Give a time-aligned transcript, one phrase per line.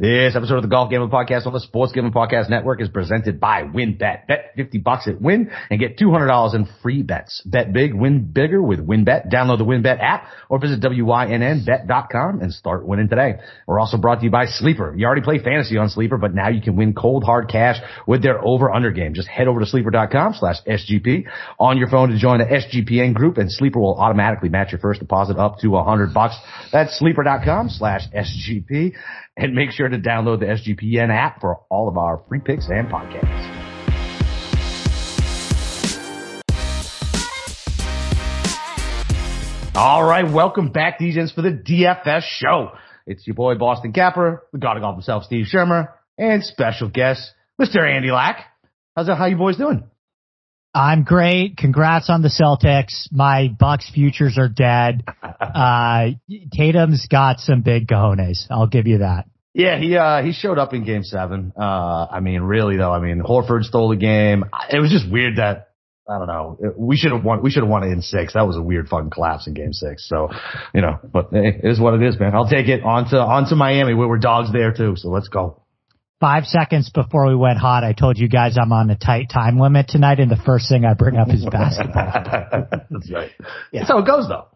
[0.00, 3.40] This episode of the Golf Gambling Podcast on the Sports Gambling Podcast Network is presented
[3.40, 4.28] by WynnBET.
[4.28, 7.42] Bet 50 bucks at Wynn and get $200 in free bets.
[7.44, 9.28] Bet big, win bigger with WynnBET.
[9.28, 13.40] Download the WynnBET app or visit WYNNBet.com and start winning today.
[13.66, 14.94] We're also brought to you by Sleeper.
[14.96, 18.22] You already play fantasy on Sleeper, but now you can win cold hard cash with
[18.22, 19.14] their over under game.
[19.14, 21.24] Just head over to sleeper.com slash SGP
[21.58, 25.00] on your phone to join the SGPN group and Sleeper will automatically match your first
[25.00, 26.36] deposit up to 100 bucks.
[26.70, 28.94] That's sleeper.com slash SGP
[29.38, 32.88] and make sure to download the SGPN app for all of our free picks and
[32.88, 33.54] podcasts.
[39.76, 42.72] All right, welcome back, DJs, for the DFS show.
[43.06, 47.30] It's your boy Boston Capper, the god of golf himself, Steve Schirmer, and special guest,
[47.62, 47.88] Mr.
[47.88, 48.44] Andy Lack.
[48.96, 49.14] How's that?
[49.14, 49.84] How you boys doing?
[50.78, 51.56] I'm great.
[51.56, 53.10] Congrats on the Celtics.
[53.10, 55.04] My Bucks futures are dead.
[55.40, 56.10] Uh,
[56.52, 58.46] Tatum's got some big cojones.
[58.50, 59.26] I'll give you that.
[59.54, 61.52] Yeah, he uh he showed up in game seven.
[61.58, 64.44] Uh I mean, really though, I mean, Horford stole the game.
[64.70, 65.70] It was just weird that
[66.08, 66.74] I don't know.
[66.76, 67.42] We should have won.
[67.42, 68.34] We should have won it in six.
[68.34, 70.08] That was a weird fucking collapse in game six.
[70.08, 70.28] So,
[70.74, 72.34] you know, but it is what it is, man.
[72.34, 73.94] I'll take it on to on to Miami.
[73.94, 74.94] We were dogs there too.
[74.96, 75.62] So let's go.
[76.20, 79.58] Five seconds before we went hot, I told you guys I'm on a tight time
[79.60, 82.66] limit tonight, and the first thing I bring up is basketball.
[82.90, 83.30] That's right.
[83.70, 83.80] Yeah.
[83.80, 84.48] That's how it goes, though.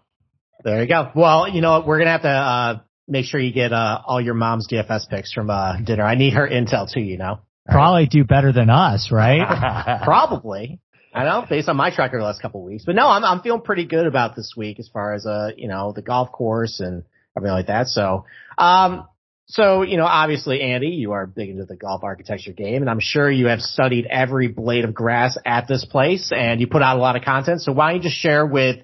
[0.64, 1.10] There you go.
[1.14, 1.84] Well, you know?
[1.86, 5.32] We're gonna have to uh, make sure you get uh, all your mom's DFS picks
[5.32, 6.04] from uh, dinner.
[6.04, 7.00] I need her intel too.
[7.00, 7.40] You know.
[7.66, 8.10] Probably right.
[8.10, 10.00] do better than us, right?
[10.04, 10.80] Probably.
[11.14, 12.84] I know, based on my tracker the last couple of weeks.
[12.84, 15.68] But no, I'm I'm feeling pretty good about this week as far as uh, you
[15.68, 17.04] know, the golf course and
[17.36, 17.86] everything like that.
[17.86, 18.24] So
[18.58, 19.06] um
[19.52, 23.00] so, you know, obviously, Andy, you are big into the golf architecture game, and I'm
[23.00, 26.96] sure you have studied every blade of grass at this place, and you put out
[26.96, 27.60] a lot of content.
[27.60, 28.76] So why don't you just share with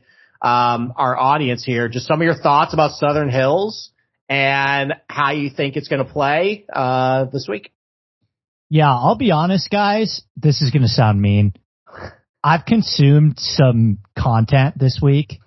[0.43, 3.93] um, our audience here just some of your thoughts about Southern Hills
[4.29, 7.73] and how you think it's going to play uh, this week?
[8.69, 10.21] Yeah, I'll be honest, guys.
[10.37, 11.55] This is going to sound mean.
[12.45, 15.39] I've consumed some content this week,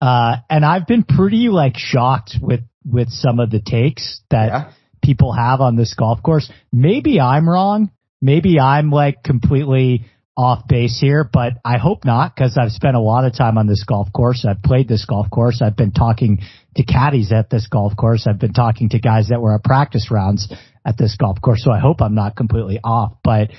[0.00, 4.72] uh, and I've been pretty like shocked with with some of the takes that yeah.
[5.02, 6.50] people have on this golf course.
[6.72, 7.90] Maybe I'm wrong.
[8.20, 10.06] Maybe I'm like completely
[10.36, 13.66] off base here, but I hope not because I've spent a lot of time on
[13.66, 14.46] this golf course.
[14.48, 15.60] I've played this golf course.
[15.60, 16.40] I've been talking
[16.76, 18.26] to caddies at this golf course.
[18.26, 20.52] I've been talking to guys that were at practice rounds
[20.86, 21.62] at this golf course.
[21.62, 23.50] So I hope I'm not completely off, but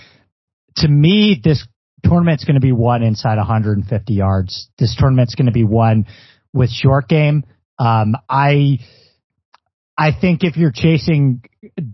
[0.78, 1.66] to me, this
[2.04, 4.70] tournament's going to be won inside 150 yards.
[4.80, 6.08] This tournament's going to be won
[6.54, 7.44] with short game.
[7.78, 8.80] Um, I,
[9.98, 11.44] I think if you're chasing,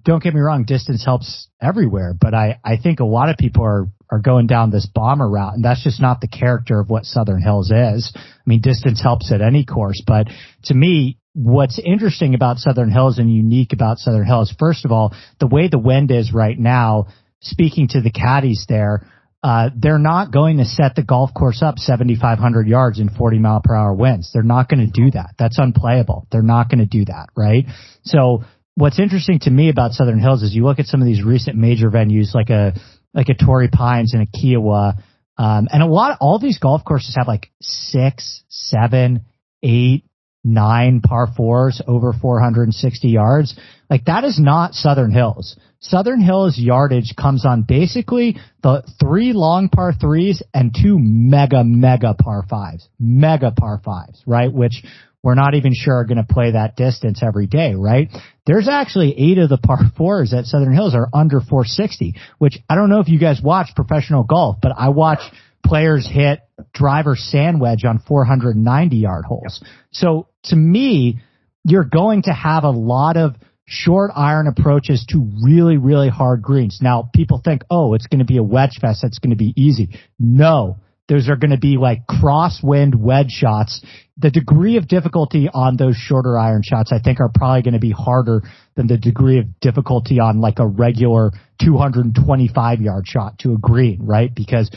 [0.03, 3.63] don't get me wrong, distance helps everywhere, but I, I think a lot of people
[3.63, 7.03] are, are going down this bomber route and that's just not the character of what
[7.03, 8.11] Southern Hills is.
[8.15, 10.27] I mean, distance helps at any course, but
[10.65, 15.13] to me, what's interesting about Southern Hills and unique about Southern Hills, first of all,
[15.39, 17.07] the way the wind is right now,
[17.41, 19.05] speaking to the caddies there,
[19.41, 23.61] uh, they're not going to set the golf course up 7,500 yards in 40 mile
[23.63, 24.31] per hour winds.
[24.33, 25.35] They're not going to do that.
[25.37, 26.27] That's unplayable.
[26.31, 27.65] They're not going to do that, right?
[28.03, 28.43] So
[28.75, 31.55] what's interesting to me about Southern Hills is you look at some of these recent
[31.55, 32.73] major venues like a,
[33.13, 35.01] like a Torrey Pines and a Kiawah,
[35.37, 39.25] um, and a lot, all these golf courses have like six, seven,
[39.63, 40.03] eight,
[40.43, 43.55] nine par fours over 460 yards.
[43.89, 45.57] Like that is not Southern Hills.
[45.81, 52.13] Southern Hills yardage comes on basically the three long par threes and two mega, mega
[52.13, 52.87] par fives.
[52.99, 54.51] Mega par fives, right?
[54.51, 54.83] Which
[55.23, 58.09] we're not even sure are going to play that distance every day, right?
[58.45, 62.75] There's actually eight of the par fours at Southern Hills are under 460, which I
[62.75, 65.19] don't know if you guys watch professional golf, but I watch
[65.63, 66.39] players hit
[66.73, 69.63] driver sand wedge on 490 yard holes.
[69.91, 71.21] So to me,
[71.63, 76.79] you're going to have a lot of short iron approaches to really, really hard greens.
[76.81, 79.01] Now, people think, oh, it's going to be a wedge fest.
[79.03, 79.89] That's going to be easy.
[80.17, 80.77] No,
[81.07, 83.83] those are going to be like crosswind wedge shots.
[84.17, 87.79] The degree of difficulty on those shorter iron shots, I think, are probably going to
[87.79, 88.41] be harder
[88.75, 91.31] than the degree of difficulty on like a regular
[91.61, 94.33] 225 yard shot to a green, right?
[94.33, 94.69] Because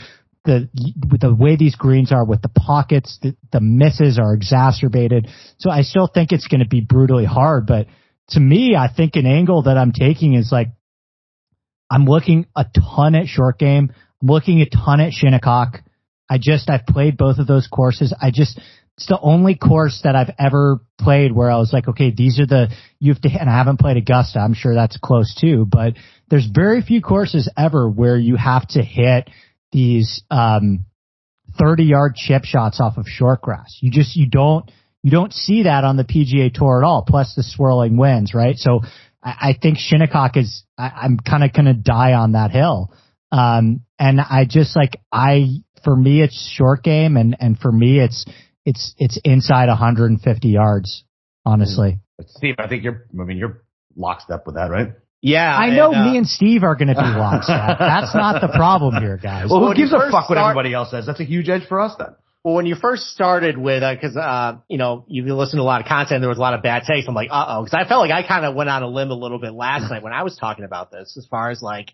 [0.45, 0.69] the
[1.19, 5.29] the way these greens are with the pockets, the, the misses are exacerbated.
[5.57, 7.87] So I still think it's going to be brutally hard, but
[8.29, 10.69] to me, I think an angle that I'm taking is like,
[11.89, 13.93] I'm looking a ton at short game.
[14.21, 15.81] I'm looking a ton at Shinnecock.
[16.29, 18.15] I just, I've played both of those courses.
[18.19, 18.59] I just,
[18.97, 22.45] it's the only course that I've ever played where I was like, okay, these are
[22.45, 24.39] the, you have to, and I haven't played Augusta.
[24.39, 25.93] I'm sure that's close too, but
[26.29, 29.29] there's very few courses ever where you have to hit
[29.73, 30.85] these, um,
[31.57, 33.77] 30 yard chip shots off of short grass.
[33.81, 34.69] You just, you don't,
[35.03, 38.57] you don't see that on the PGA Tour at all, plus the swirling winds, right?
[38.57, 38.81] So
[39.21, 42.93] I, I think Shinnecock is, I, I'm kind of going to die on that hill.
[43.31, 45.47] Um, and I just like, I,
[45.83, 48.25] for me, it's short game and, and for me, it's,
[48.65, 51.03] it's, it's inside 150 yards,
[51.45, 51.99] honestly.
[52.27, 53.63] Steve, I think you're, I mean, you're
[53.95, 54.93] lockstep with that, right?
[55.23, 57.77] Yeah, I know and, uh, me and Steve are going to be lockstep.
[57.79, 59.49] That's not the problem here, guys.
[59.49, 61.05] Well, who when gives a first fuck what start- everybody else says?
[61.05, 62.09] That's a huge edge for us then.
[62.43, 65.63] Well, when you first started with, uh 'cause uh, you know, you listened to a
[65.63, 67.07] lot of content, there was a lot of bad takes.
[67.07, 69.11] I'm like, uh oh, because I felt like I kind of went on a limb
[69.11, 71.93] a little bit last night when I was talking about this, as far as like,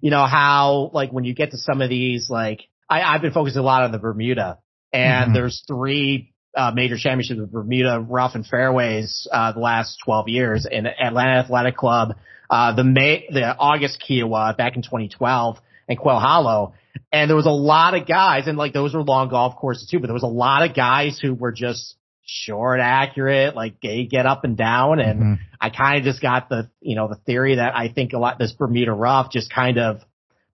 [0.00, 3.32] you know, how like when you get to some of these, like, I, I've been
[3.32, 4.58] focusing a lot on the Bermuda,
[4.92, 5.34] and Mhm.
[5.34, 10.64] there's three uh, major championships of Bermuda rough and fairways uh, the last 12 years
[10.70, 12.14] in Atlanta Athletic Club,
[12.50, 15.58] uh, the May, the August Kiawah back in 2012,
[15.88, 16.74] and Quail Hollow.
[17.12, 20.00] And there was a lot of guys, and like those were long golf courses too,
[20.00, 24.26] but there was a lot of guys who were just short, accurate, like they get
[24.26, 25.00] up and down.
[25.00, 25.38] And Mhm.
[25.60, 28.38] I kind of just got the, you know, the theory that I think a lot,
[28.38, 30.02] this Bermuda rough just kind of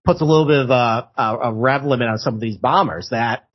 [0.05, 3.09] puts a little bit of a, a, a rev limit on some of these bombers
[3.11, 3.49] that,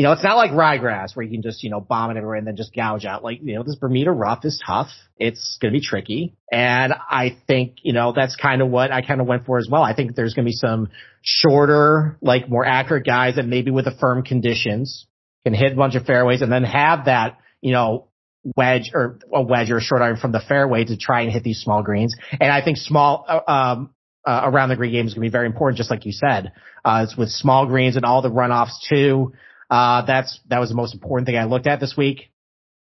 [0.00, 2.36] you know, it's not like ryegrass where you can just, you know, bomb it everywhere
[2.36, 3.22] and then just gouge out.
[3.22, 4.88] Like, you know, this Bermuda rough is tough.
[5.18, 6.38] It's going to be tricky.
[6.50, 9.68] And I think, you know, that's kind of what I kind of went for as
[9.70, 9.82] well.
[9.82, 10.88] I think there's going to be some
[11.20, 15.06] shorter, like more accurate guys that maybe with the firm conditions
[15.44, 18.08] can hit a bunch of fairways and then have that, you know,
[18.56, 21.44] wedge or a wedge or a short iron from the fairway to try and hit
[21.44, 22.16] these small greens.
[22.32, 23.90] And I think small, uh, um,
[24.26, 26.52] uh, around the green game is going to be very important, just like you said.
[26.86, 29.34] Uh, it's with small greens and all the runoffs too.
[29.70, 32.30] Uh, that's, that was the most important thing I looked at this week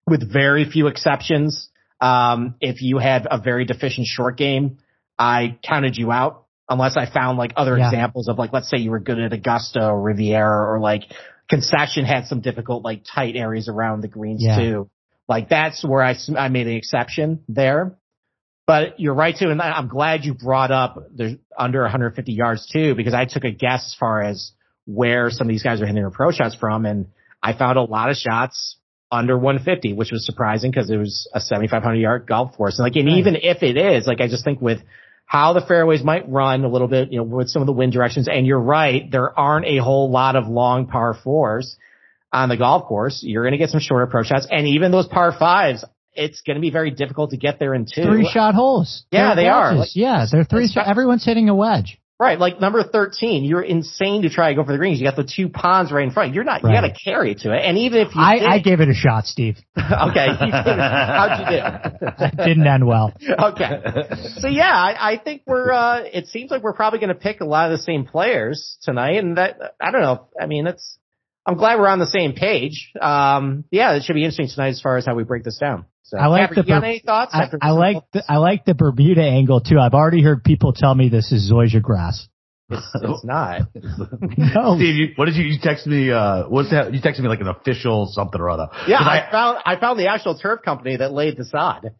[0.06, 1.68] with very few exceptions.
[2.00, 4.78] Um, if you had a very deficient short game,
[5.18, 7.86] I counted you out unless I found like other Yeah.
[7.88, 11.02] examples of like, let's say you were good at Augusta or Riviera or like
[11.48, 14.56] concession had some difficult like tight areas around the greens Yeah.
[14.58, 14.90] too.
[15.28, 17.96] Like that's where I, I made an exception there.
[18.66, 22.94] But you're right too, and I'm glad you brought up the under 150 yards too,
[22.94, 24.52] because I took a guess as far as
[24.86, 27.06] where some of these guys are hitting their approach shots from, and
[27.42, 28.76] I found a lot of shots
[29.12, 32.78] under 150, which was surprising because it was a 7,500 yard golf course.
[32.78, 34.80] And like, and even if it is, like, I just think with
[35.26, 37.92] how the fairways might run a little bit, you know, with some of the wind
[37.92, 41.76] directions, and you're right, there aren't a whole lot of long par fours
[42.32, 43.20] on the golf course.
[43.22, 45.84] You're going to get some shorter approach shots, and even those par fives,
[46.14, 48.02] it's going to be very difficult to get there in two.
[48.02, 49.04] Three shot holes.
[49.12, 49.74] Yeah, They're they are.
[49.74, 50.66] Like- yeah, they're three.
[50.68, 50.88] Shot.
[50.88, 51.99] Everyone's hitting a wedge.
[52.20, 55.00] Right, like number 13, you're insane to try to go for the greens.
[55.00, 56.34] You got the two ponds right in front.
[56.34, 57.62] You're not, you got to carry to it.
[57.64, 59.56] And even if you I, did, I gave it a shot, Steve.
[59.78, 62.06] okay, you how'd you do?
[62.26, 63.14] It didn't end well.
[63.42, 63.80] okay.
[64.36, 67.40] So yeah, I, I think we're, uh, it seems like we're probably going to pick
[67.40, 69.16] a lot of the same players tonight.
[69.16, 70.28] And that, I don't know.
[70.38, 70.98] I mean, it's,
[71.46, 72.92] I'm glad we're on the same page.
[73.00, 75.86] Um, yeah, it should be interesting tonight as far as how we break this down.
[76.02, 77.32] So, I like Capper, the you got any thoughts?
[77.32, 79.78] I, I like the, I like the Bermuda angle too.
[79.78, 82.26] I've already heard people tell me this is zoysia grass.
[82.68, 83.62] It's, it's not.
[84.36, 84.76] No.
[84.76, 86.94] Steve, you, what did you, you text me, uh, what's that?
[86.94, 88.68] You texted me like an official something or other.
[88.86, 91.90] Yeah, I, found I found the actual turf company that laid the sod,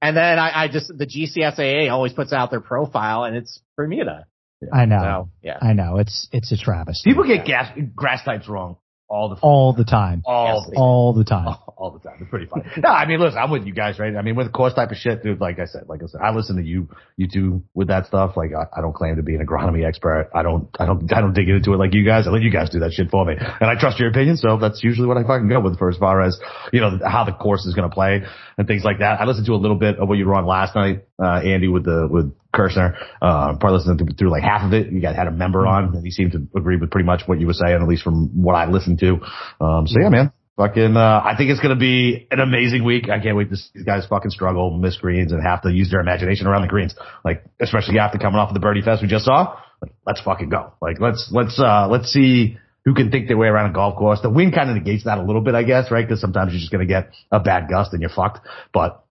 [0.00, 4.26] and then I, I just the GCSAA always puts out their profile, and it's Bermuda.
[4.72, 5.00] I know.
[5.00, 5.98] So yeah, I know.
[5.98, 7.10] It's it's a travesty.
[7.10, 8.76] people get gas, grass types wrong
[9.08, 10.22] all the all the time.
[10.24, 11.56] all Yes, All the time.
[11.76, 12.18] all, the time.
[12.20, 12.64] It's pretty funny.
[12.76, 14.14] no, I mean, listen, I'm with you guys, right?
[14.16, 15.40] I mean, with the course type of shit, dude.
[15.40, 18.36] Like I said, like I said, I listen to you, you two with that stuff.
[18.36, 20.30] Like I, I don't claim to be an agronomy expert.
[20.34, 22.26] I don't, I don't, I don't dig into it like you guys.
[22.26, 24.36] I let you guys do that shit for me, and I trust your opinion.
[24.36, 26.38] So that's usually what I fucking go with for as far as
[26.72, 28.22] you know how the course is going to play
[28.58, 29.20] and things like that.
[29.20, 31.68] I listened to a little bit of what you were on last night, uh, Andy,
[31.68, 32.96] with the with Kirshner.
[33.20, 34.92] Uh, probably listened to, through like half of it.
[34.92, 37.40] You guys had a member on, and he seemed to agree with pretty much what
[37.40, 39.20] you were saying, at least from what I listened to.
[39.60, 40.32] Um, so yeah, man.
[40.56, 43.08] Fucking, uh, I think it's gonna be an amazing week.
[43.10, 45.90] I can't wait to see these guys fucking struggle, miss greens, and have to use
[45.90, 46.94] their imagination around the greens.
[47.24, 49.58] Like, especially after coming off of the birdie fest we just saw.
[49.82, 50.72] Like, let's fucking go.
[50.80, 54.20] Like, let's, let's, uh, let's see who can think their way around a golf course.
[54.20, 56.08] The wind kind of negates that a little bit, I guess, right?
[56.08, 59.04] Cause sometimes you're just gonna get a bad gust and you're fucked, but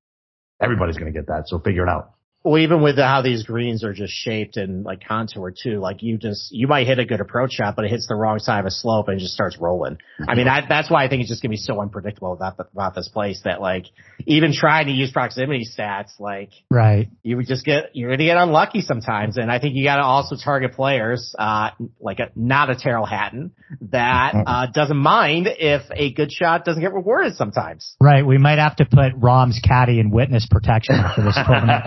[0.62, 1.44] everybody's gonna get that.
[1.48, 2.14] So figure it out.
[2.44, 6.18] Well, even with how these greens are just shaped and like contoured too, like you
[6.18, 8.66] just you might hit a good approach shot, but it hits the wrong side of
[8.66, 9.98] a slope and it just starts rolling.
[10.28, 12.96] I mean, I, that's why I think it's just gonna be so unpredictable about about
[12.96, 13.86] this place that like
[14.26, 17.10] even trying to use proximity stats, like Right.
[17.24, 19.38] you would just get you're gonna get unlucky sometimes.
[19.38, 21.70] And I think you got to also target players, uh,
[22.02, 23.52] like a not a Tyrrell Hatton
[23.92, 27.96] that uh, doesn't mind if a good shot doesn't get rewarded sometimes.
[28.02, 28.26] Right.
[28.26, 31.84] We might have to put Rahm's caddy in witness protection after this tournament.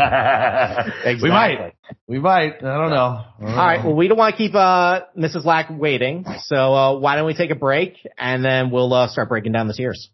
[1.23, 1.75] We might.
[2.07, 2.57] We might.
[2.57, 2.97] I don't know.
[2.97, 3.81] I don't All right.
[3.81, 3.87] know.
[3.89, 5.45] Well, we don't want to keep uh, Mrs.
[5.45, 9.29] Lack waiting, so uh, why don't we take a break and then we'll uh, start
[9.29, 10.11] breaking down the tiers.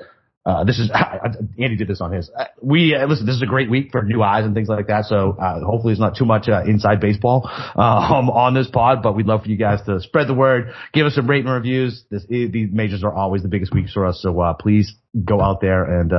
[0.45, 0.91] uh, this is
[1.59, 2.29] Andy did this on his.
[2.29, 3.25] Uh, we uh, listen.
[3.25, 5.05] This is a great week for new eyes and things like that.
[5.05, 7.41] So uh, hopefully, it's not too much uh, inside baseball
[7.75, 9.01] um, on this pod.
[9.01, 12.03] But we'd love for you guys to spread the word, give us some rating reviews.
[12.11, 14.21] This, these majors are always the biggest weeks for us.
[14.21, 16.11] So uh, please go out there and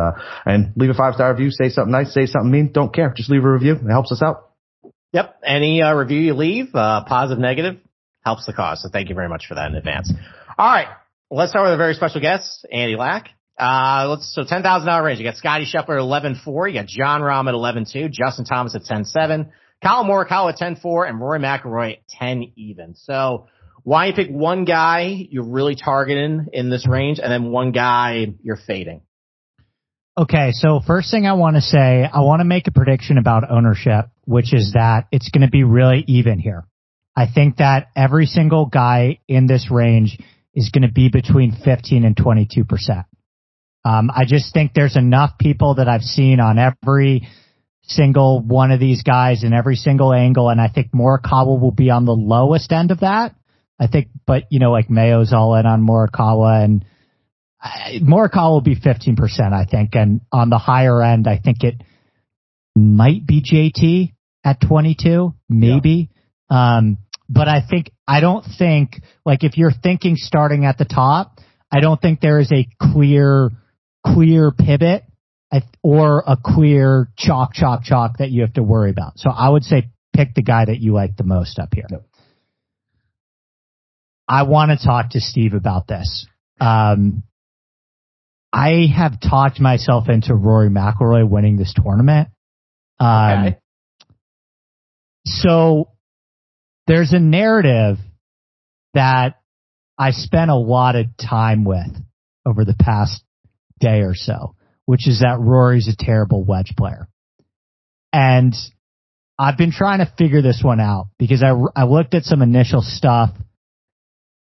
[0.44, 1.52] and leave a five star review.
[1.52, 2.12] Say something nice.
[2.12, 2.72] Say something mean.
[2.72, 3.14] Don't care.
[3.16, 3.74] Just leave a review.
[3.74, 4.50] It helps us out.
[5.12, 5.36] Yep.
[5.44, 7.76] Any review you leave, positive, negative,
[8.24, 8.82] helps the cause.
[8.82, 10.12] So thank you very much for that in advance.
[10.58, 10.88] All right.
[11.30, 13.30] Let's start with a very special guest, Andy Lack.
[13.58, 15.18] Uh, let's, so $10,000 range.
[15.18, 16.68] You got Scotty Scheffler at 11-4.
[16.68, 18.10] You got Jon Rahm at 11-2.
[18.10, 19.50] Justin Thomas at 10-7.
[19.82, 22.94] Collin Morikawa at 10-4 and Rory McIlroy at 10 even.
[22.96, 23.46] So
[23.82, 28.26] why you pick one guy you're really targeting in this range and then one guy
[28.42, 29.02] you're fading?
[30.18, 33.50] Okay, so first thing I want to say, I want to make a prediction about
[33.50, 36.64] ownership, which is that it's going to be really even here.
[37.14, 40.18] I think that every single guy in this range
[40.54, 43.06] is going to be between 15 and 22 percent.
[43.86, 47.28] Um, I just think there's enough people that I've seen on every
[47.82, 51.90] single one of these guys in every single angle, and I think Morikawa will be
[51.90, 53.36] on the lowest end of that.
[53.78, 56.84] I think, but you know, like Mayo's all in on Morikawa, and
[57.60, 61.80] I, Morikawa will be 15%, I think, and on the higher end, I think it
[62.74, 64.14] might be JT
[64.44, 66.10] at 22, maybe.
[66.50, 66.76] Yeah.
[66.78, 71.38] Um, but I think I don't think like if you're thinking starting at the top,
[71.70, 73.50] I don't think there is a clear
[74.14, 75.04] clear pivot
[75.82, 79.18] or a clear chalk, chalk, chalk that you have to worry about.
[79.18, 81.86] So I would say pick the guy that you like the most up here.
[81.90, 82.04] Yep.
[84.28, 86.26] I want to talk to Steve about this.
[86.60, 87.22] Um,
[88.52, 92.28] I have talked myself into Rory McIlroy winning this tournament.
[92.98, 93.58] Um, okay.
[95.26, 95.90] So
[96.86, 97.98] there's a narrative
[98.94, 99.36] that
[99.98, 101.86] I spent a lot of time with
[102.44, 103.22] over the past
[103.78, 104.54] day or so,
[104.84, 107.08] which is that Rory's a terrible wedge player.
[108.12, 108.54] And
[109.38, 112.80] I've been trying to figure this one out because I, I looked at some initial
[112.82, 113.30] stuff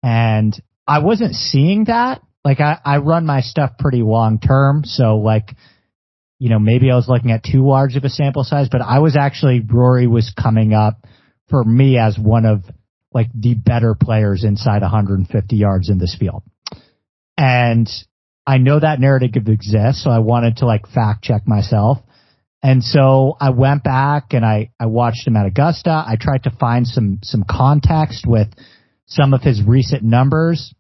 [0.04, 0.54] and
[0.88, 2.22] I wasn't seeing that.
[2.46, 4.84] Like I, I run my stuff pretty long term.
[4.86, 5.56] So like,
[6.40, 9.00] you know, maybe I was looking at too large of a sample size, but I
[9.00, 11.06] was actually, Rory was coming up
[11.50, 12.64] for me as one of
[13.14, 16.44] like the better players inside 150 yards in this field.
[17.38, 17.90] And
[18.46, 22.00] I know that narrative exists, so I wanted to like fact check myself.
[22.62, 25.92] And so I went back and I, I watched him at Augusta.
[25.92, 28.48] I tried to find some, some context with
[29.06, 30.74] some of his recent numbers.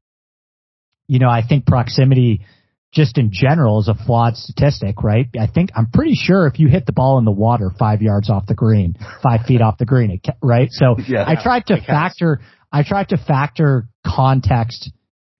[1.07, 2.45] You know, I think proximity
[2.93, 5.27] just in general is a flawed statistic, right?
[5.37, 8.29] I think, I'm pretty sure if you hit the ball in the water five yards
[8.29, 10.69] off the green, five feet off the green, it, right?
[10.71, 12.39] So yeah, I tried to factor,
[12.71, 14.91] I tried to factor context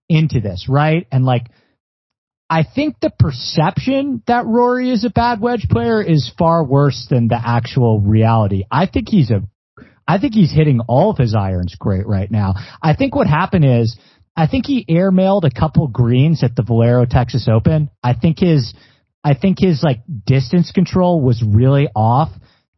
[0.10, 1.08] into this, right?
[1.12, 1.46] And like,
[2.53, 7.27] I think the perception that Rory is a bad wedge player is far worse than
[7.27, 8.63] the actual reality.
[8.69, 9.41] I think he's a,
[10.07, 12.53] I think he's hitting all of his irons great right now.
[12.79, 13.98] I think what happened is,
[14.38, 17.89] I think he airmailed a couple greens at the Valero Texas Open.
[18.03, 18.75] I think his,
[19.24, 22.29] I think his like distance control was really off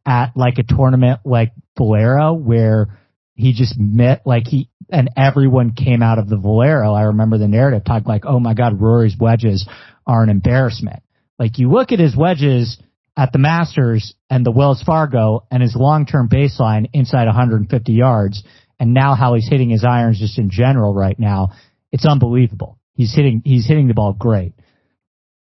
[0.06, 2.98] at like a tournament like Valero where
[3.36, 6.94] he just met like he and everyone came out of the Valero.
[6.94, 9.68] I remember the narrative talking like, "Oh my God, Rory's wedges
[10.08, 11.04] are an embarrassment."
[11.38, 12.80] Like you look at his wedges
[13.18, 18.44] at the Masters and the Wells Fargo and his long-term baseline inside 150 yards,
[18.80, 21.50] and now how he's hitting his irons just in general right now,
[21.92, 22.80] it's unbelievable.
[22.94, 24.54] He's hitting he's hitting the ball great.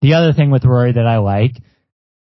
[0.01, 1.53] The other thing with Rory that I like,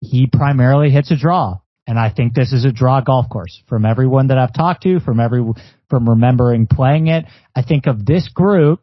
[0.01, 1.59] he primarily hits a draw.
[1.85, 4.99] And I think this is a draw golf course from everyone that I've talked to,
[4.99, 5.43] from every,
[5.89, 7.25] from remembering playing it.
[7.55, 8.79] I think of this group,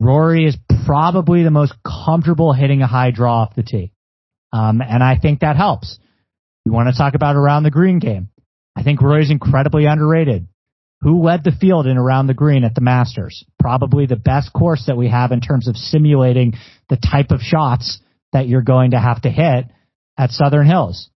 [0.00, 3.92] Rory is probably the most comfortable hitting a high draw off the tee.
[4.52, 5.98] Um, and I think that helps.
[6.64, 8.28] You want to talk about around the green game.
[8.76, 10.48] I think Rory's incredibly underrated.
[11.02, 13.44] Who led the field in around the green at the Masters?
[13.58, 16.54] Probably the best course that we have in terms of simulating
[16.88, 18.00] the type of shots
[18.32, 19.66] that you're going to have to hit
[20.18, 21.10] at Southern Hills.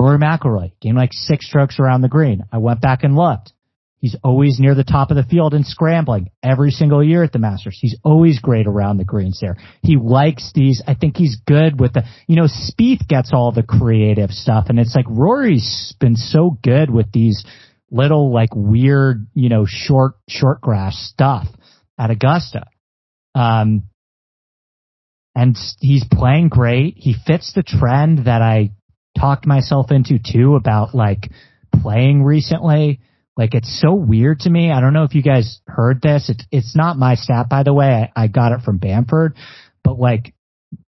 [0.00, 2.44] Rory McIlroy gained like six strokes around the green.
[2.52, 3.52] I went back and looked.
[4.00, 7.40] He's always near the top of the field and scrambling every single year at the
[7.40, 7.76] Masters.
[7.80, 9.56] He's always great around the greens there.
[9.82, 10.80] He likes these.
[10.86, 14.78] I think he's good with the, you know, Spieth gets all the creative stuff and
[14.78, 17.44] it's like Rory's been so good with these
[17.90, 21.48] little like weird, you know, short, short grass stuff
[21.98, 22.66] at Augusta.
[23.34, 23.84] Um,
[25.34, 26.94] and he's playing great.
[26.96, 28.70] He fits the trend that I
[29.18, 31.30] talked myself into too about like
[31.82, 33.00] playing recently.
[33.36, 34.72] Like it's so weird to me.
[34.72, 36.28] I don't know if you guys heard this.
[36.28, 38.10] It's it's not my stat by the way.
[38.14, 39.36] I, I got it from Bamford,
[39.84, 40.34] but like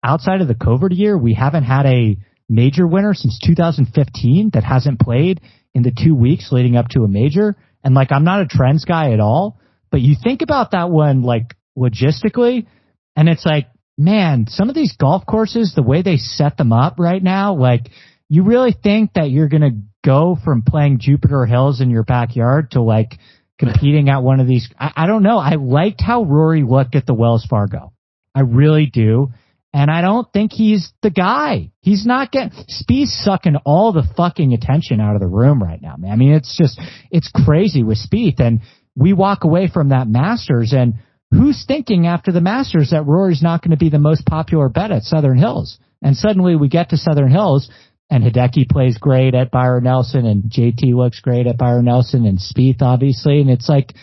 [0.03, 2.17] outside of the COVID year, we haven't had a
[2.49, 5.41] major winner since 2015 that hasn't played
[5.73, 7.55] in the two weeks leading up to a major.
[7.83, 9.59] And like I'm not a trends guy at all,
[9.91, 12.67] but you think about that one like logistically,
[13.15, 16.95] and it's like, man, some of these golf courses, the way they set them up
[16.97, 17.89] right now, like
[18.31, 22.81] you really think that you're gonna go from playing Jupiter Hills in your backyard to
[22.81, 23.19] like
[23.59, 24.69] competing at one of these.
[24.79, 25.37] I, I don't know.
[25.37, 27.91] I liked how Rory looked at the Wells Fargo.
[28.33, 29.33] I really do.
[29.73, 31.71] And I don't think he's the guy.
[31.81, 35.97] He's not getting, Spieth's sucking all the fucking attention out of the room right now,
[35.97, 36.11] man.
[36.11, 36.79] I mean, it's just,
[37.11, 38.39] it's crazy with Spieth.
[38.39, 38.61] And
[38.95, 40.93] we walk away from that Masters and
[41.31, 44.91] who's thinking after the Masters that Rory's not going to be the most popular bet
[44.91, 45.79] at Southern Hills?
[46.01, 47.69] And suddenly we get to Southern Hills
[48.11, 52.39] and Hideki plays great at Byron Nelson and JT looks great at Byron Nelson and
[52.39, 53.39] Spieth obviously.
[53.39, 53.93] And it's like,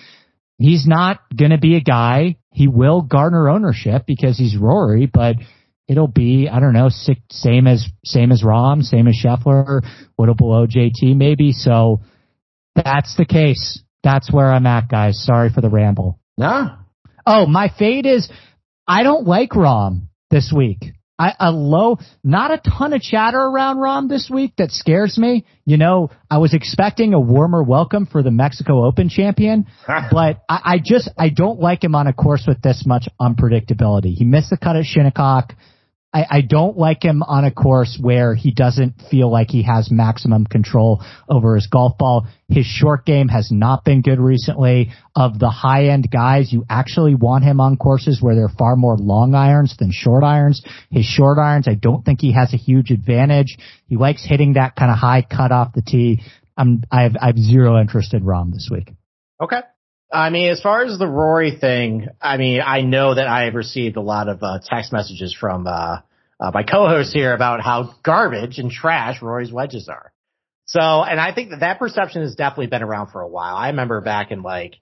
[0.56, 2.36] he's not going to be a guy.
[2.50, 5.36] He will garner ownership because he's Rory, but
[5.86, 6.88] it'll be, I don't know,
[7.30, 9.82] same as, same as Rahm, same as Scheffler,
[10.18, 11.52] little below JT maybe.
[11.52, 12.00] So
[12.74, 13.82] that's the case.
[14.02, 15.22] That's where I'm at, guys.
[15.22, 16.18] Sorry for the ramble.
[16.38, 16.76] Nah.
[17.26, 18.30] Oh, my fade is
[18.86, 20.94] I don't like Rahm this week.
[21.18, 25.44] I, a low, not a ton of chatter around Rahm this week that scares me.
[25.64, 30.60] You know, I was expecting a warmer welcome for the Mexico Open champion, but I,
[30.64, 34.14] I just, I don't like him on a course with this much unpredictability.
[34.14, 35.54] He missed the cut at Shinnecock.
[36.12, 39.90] I, I don't like him on a course where he doesn't feel like he has
[39.90, 42.26] maximum control over his golf ball.
[42.48, 44.90] His short game has not been good recently.
[45.14, 48.74] Of the high end guys, you actually want him on courses where there are far
[48.74, 50.62] more long irons than short irons.
[50.90, 53.58] His short irons, I don't think he has a huge advantage.
[53.86, 56.22] He likes hitting that kind of high cut off the tee.
[56.56, 58.90] I'm, I have, I have zero interest in Rahm this week.
[59.42, 59.60] Okay.
[60.10, 63.54] I mean, as far as the Rory thing, I mean, I know that I have
[63.54, 66.00] received a lot of uh, text messages from uh,
[66.40, 70.12] uh, my co-hosts here about how garbage and trash Rory's wedges are.
[70.64, 73.56] So, and I think that that perception has definitely been around for a while.
[73.56, 74.76] I remember back in like,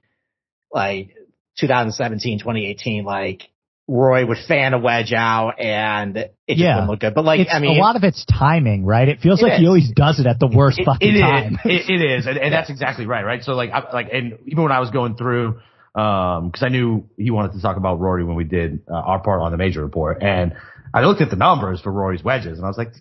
[0.73, 1.15] like
[1.59, 3.43] 2017, 2018, like
[3.89, 6.75] Roy would fan a wedge out and it just Yeah.
[6.75, 7.15] wouldn't look good.
[7.15, 9.09] But like, It's, I mean, a lot of it's timing, right?
[9.09, 11.21] It feels It like he always does it at the worst It- fucking it is.
[11.21, 11.59] time.
[11.65, 13.45] It, it is, and, and that's exactly right, right?
[13.45, 15.61] So like, I, like, and even when I was going through,
[15.95, 19.23] um, because I knew he wanted to talk about Rory when we did uh, our
[19.23, 20.55] part on the major report, and
[20.93, 22.93] I looked at the numbers for Rory's wedges, and I was like,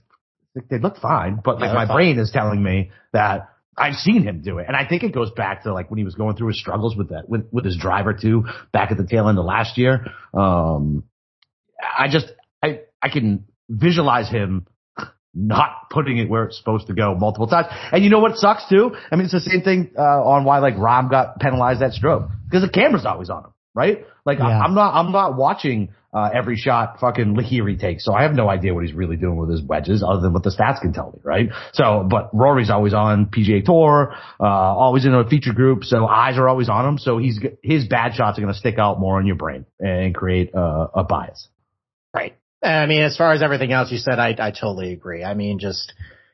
[0.69, 1.95] they look fine, but like Yeah, my fine.
[1.97, 3.49] brain is telling me that.
[3.77, 6.05] I've seen him do it, and I think it goes back to like when he
[6.05, 9.05] was going through his struggles with that, with with his driver too, back at the
[9.05, 10.05] tail end of last year.
[10.33, 11.03] Um,
[11.81, 12.27] I just
[12.63, 14.67] I I can visualize him
[15.33, 17.67] not putting it where it's supposed to go multiple times.
[17.91, 18.95] And you know what sucks too?
[19.11, 22.29] I mean, it's the same thing uh, on why like Rahm got penalized that stroke
[22.45, 24.05] because the camera's always on him, right?
[24.25, 28.23] Like I, I'm not I'm not watching uh, every shot fucking Lahiri takes, so I
[28.23, 30.79] have no idea what he's really doing with his wedges other than what the stats
[30.79, 31.49] can tell me, right?
[31.73, 36.37] So, but Rory's always on PGA Tour, uh, always in a feature group, so eyes
[36.37, 36.97] are always on him.
[36.97, 40.15] So he's his bad shots are going to stick out more in your brain and
[40.15, 41.49] create uh, a bias.
[42.15, 42.37] Right.
[42.63, 45.23] I mean, as far as everything else you said, I, I totally agree.
[45.23, 45.93] I mean, just,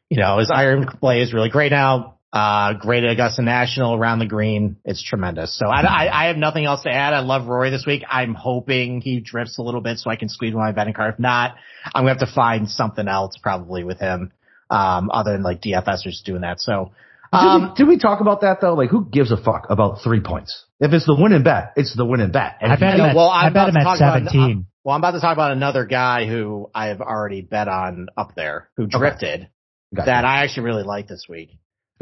[0.09, 2.19] you know, his iron play is really great now.
[2.33, 4.77] Uh, great at Augusta National around the green.
[4.85, 5.57] It's tremendous.
[5.57, 7.13] So I, I, I have nothing else to add.
[7.13, 8.03] I love Rory this week.
[8.09, 11.15] I'm hoping he drifts a little bit so I can squeeze my betting card.
[11.15, 11.55] If not,
[11.93, 14.31] I'm going to have to find something else probably with him,
[14.69, 16.61] um, other than like DFS or just doing that.
[16.61, 16.91] So,
[17.33, 18.75] Did, um, we, did we talk about that though?
[18.75, 20.65] Like, who gives a fuck about three points?
[20.79, 22.59] If it's the winning bet, it's the winning bet.
[22.61, 24.31] And I bet him at, well, I I'm bet about him to at talk about-
[24.31, 24.65] 17.
[24.85, 28.35] well, I'm about to talk about another guy who I have already bet on up
[28.35, 29.49] there who drifted
[29.93, 30.05] Gotcha.
[30.05, 31.57] that I actually really like this week.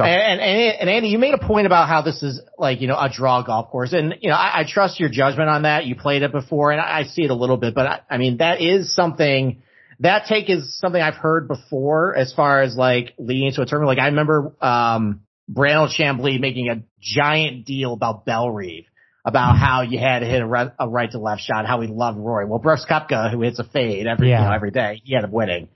[0.06, 2.98] And, and, and Andy, you made a point about how this is like, you know,
[2.98, 3.94] a draw golf course.
[3.94, 5.86] And, you know, I, I trust your judgment on that.
[5.86, 8.18] You played it before and I, I see it a little bit, but I, I
[8.18, 9.62] mean, that is something,
[10.00, 13.98] that take is something I've heard before as far as like leading into a tournament.
[13.98, 18.86] Like I remember, um, Brandel Chamblee making a giant deal about Bellerive,
[19.26, 21.88] about how you had to hit a, right, a right to left shot, how he
[21.88, 22.46] loved Rory.
[22.46, 24.44] Well, Brooks Koepka, who hits a fade every, Yeah.
[24.44, 25.70] you know, every day, he ended up winning.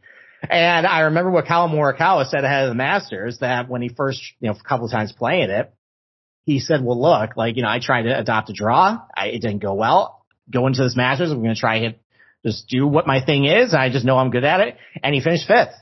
[0.49, 4.21] And I remember what Collin Morikawa said ahead of the Masters that when he first,
[4.39, 5.73] you know, a couple of times playing it,
[6.45, 8.99] he said, well, look, like, you know, I tried to adopt a draw.
[9.15, 10.25] I, it didn't go well.
[10.51, 11.31] Go into this Masters.
[11.31, 12.01] I'm going to try hit,
[12.45, 13.73] just do what my thing is.
[13.73, 14.75] I just know I'm good at it.
[15.01, 15.73] And he finished fifth.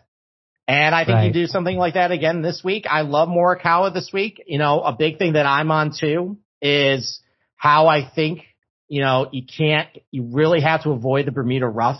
[0.67, 1.25] And I think Right.
[1.25, 2.85] you do something like that again this week.
[2.89, 4.43] I love Morikawa this week.
[4.45, 7.19] You know, a big thing that I'm on too is
[7.55, 8.43] how I think,
[8.87, 11.99] you know, you can't, you really have to avoid the Bermuda rough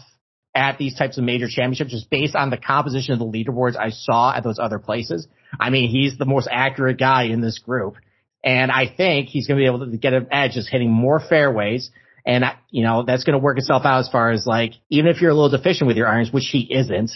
[0.54, 3.90] at these types of major championships just based on the composition of the leaderboards I
[3.90, 5.28] saw at those other places.
[5.60, 7.96] I mean, he's the most accurate guy in this group.
[8.44, 11.20] And I think he's going to be able to get an edge just hitting more
[11.20, 11.92] fairways.
[12.26, 15.22] And, you know, that's going to work itself out as far as like, even if
[15.22, 17.12] you're a little deficient with your irons, which he isn't,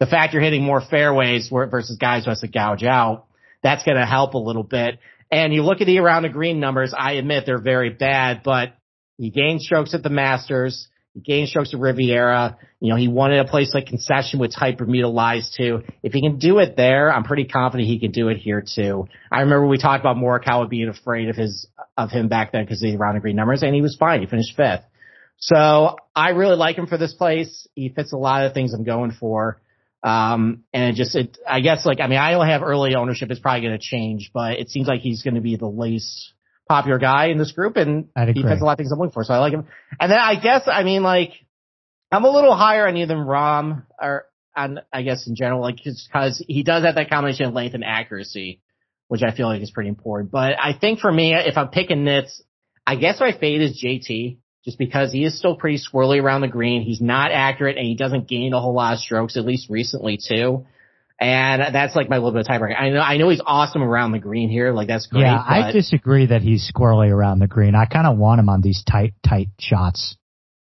[0.00, 3.26] the fact you're hitting more fairways versus guys who has to gouge out,
[3.62, 4.98] that's going to help a little bit.
[5.30, 8.74] And you look at the around the green numbers, I admit they're very bad, but
[9.16, 10.88] he gained strokes at the Masters.
[11.14, 12.58] He gained strokes at Riviera.
[12.80, 15.82] You know, he wanted a place like Concession with tight Bermuda lies too.
[16.02, 19.08] If he can do it there, I'm pretty confident he can do it here too.
[19.32, 21.66] I remember we talked about Morikawa being afraid of his,
[21.96, 24.20] of him back then because of the around the green numbers and he was fine.
[24.20, 24.82] He finished fifth.
[25.38, 27.66] So I really like him for this place.
[27.74, 29.60] He fits a lot of the things I'm going for.
[30.02, 33.30] Um, and it just, it, I guess like, I mean, I only have early ownership.
[33.30, 36.34] It's probably going to change, but it seems like he's going to be the least
[36.68, 39.24] popular guy in this group and he fits a lot of things I'm looking for.
[39.24, 39.66] So I like him.
[39.98, 41.32] And then I guess, I mean, like,
[42.12, 44.26] I'm a little higher on you than Rahm or
[44.56, 47.84] on, I guess in general, like, because he does have that combination of length and
[47.84, 48.60] accuracy,
[49.08, 50.30] which I feel like is pretty important.
[50.30, 52.42] But I think for me, if I'm picking nits,
[52.86, 56.48] I guess my fade is JT just because he is still pretty swirly around the
[56.48, 56.82] green.
[56.82, 60.18] He's not accurate and he doesn't gain a whole lot of strokes, at least recently
[60.18, 60.66] too.
[61.20, 62.78] And that's like my little bit of tiebreaker.
[62.80, 64.72] I know, I know he's awesome around the green here.
[64.72, 65.22] Like that's great.
[65.22, 67.74] yeah, I disagree that he's squirrely around the green.
[67.74, 70.16] I kind of want him on these tight, tight shots.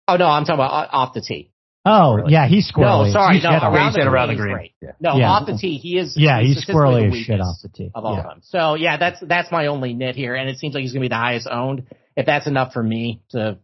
[0.08, 1.52] Oh no, I'm talking about off the tee.
[1.86, 2.32] Oh, Really?
[2.32, 3.06] yeah, he's squirrely.
[3.06, 4.70] No, sorry, He's no, off- around, you the, around green the green.
[4.82, 4.90] Yeah.
[5.00, 5.30] No, Yeah.
[5.30, 6.14] off the tee, he is.
[6.14, 7.90] Yeah, he's statistically squirrely as shit off the tee.
[7.94, 8.22] of all Yeah.
[8.24, 8.40] time.
[8.42, 11.08] So yeah, that's that's my only nit here, and it seems like he's gonna be
[11.08, 11.86] the highest owned.
[12.16, 13.58] If that's enough for me to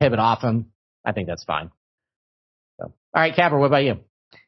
[0.00, 0.66] pivot off him,
[1.04, 1.70] I think that's fine.
[2.78, 3.98] So, all right, Capper, what about you?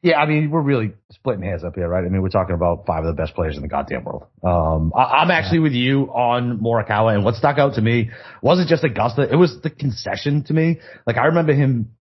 [0.01, 2.03] Yeah, I mean, we're really splitting hairs up here, right?
[2.03, 4.25] I mean, we're talking about five of the best players in the goddamn world.
[4.43, 8.09] Um, I, I'm actually with you on Morikawa, and what stuck out to me
[8.41, 10.79] wasn't just Augusta; it was the concession to me.
[11.07, 11.93] Like I remember him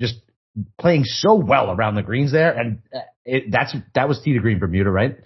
[0.00, 0.16] just
[0.78, 4.40] playing so well around the greens there, and uh, it, that's that was tee to
[4.40, 5.16] green Bermuda, right?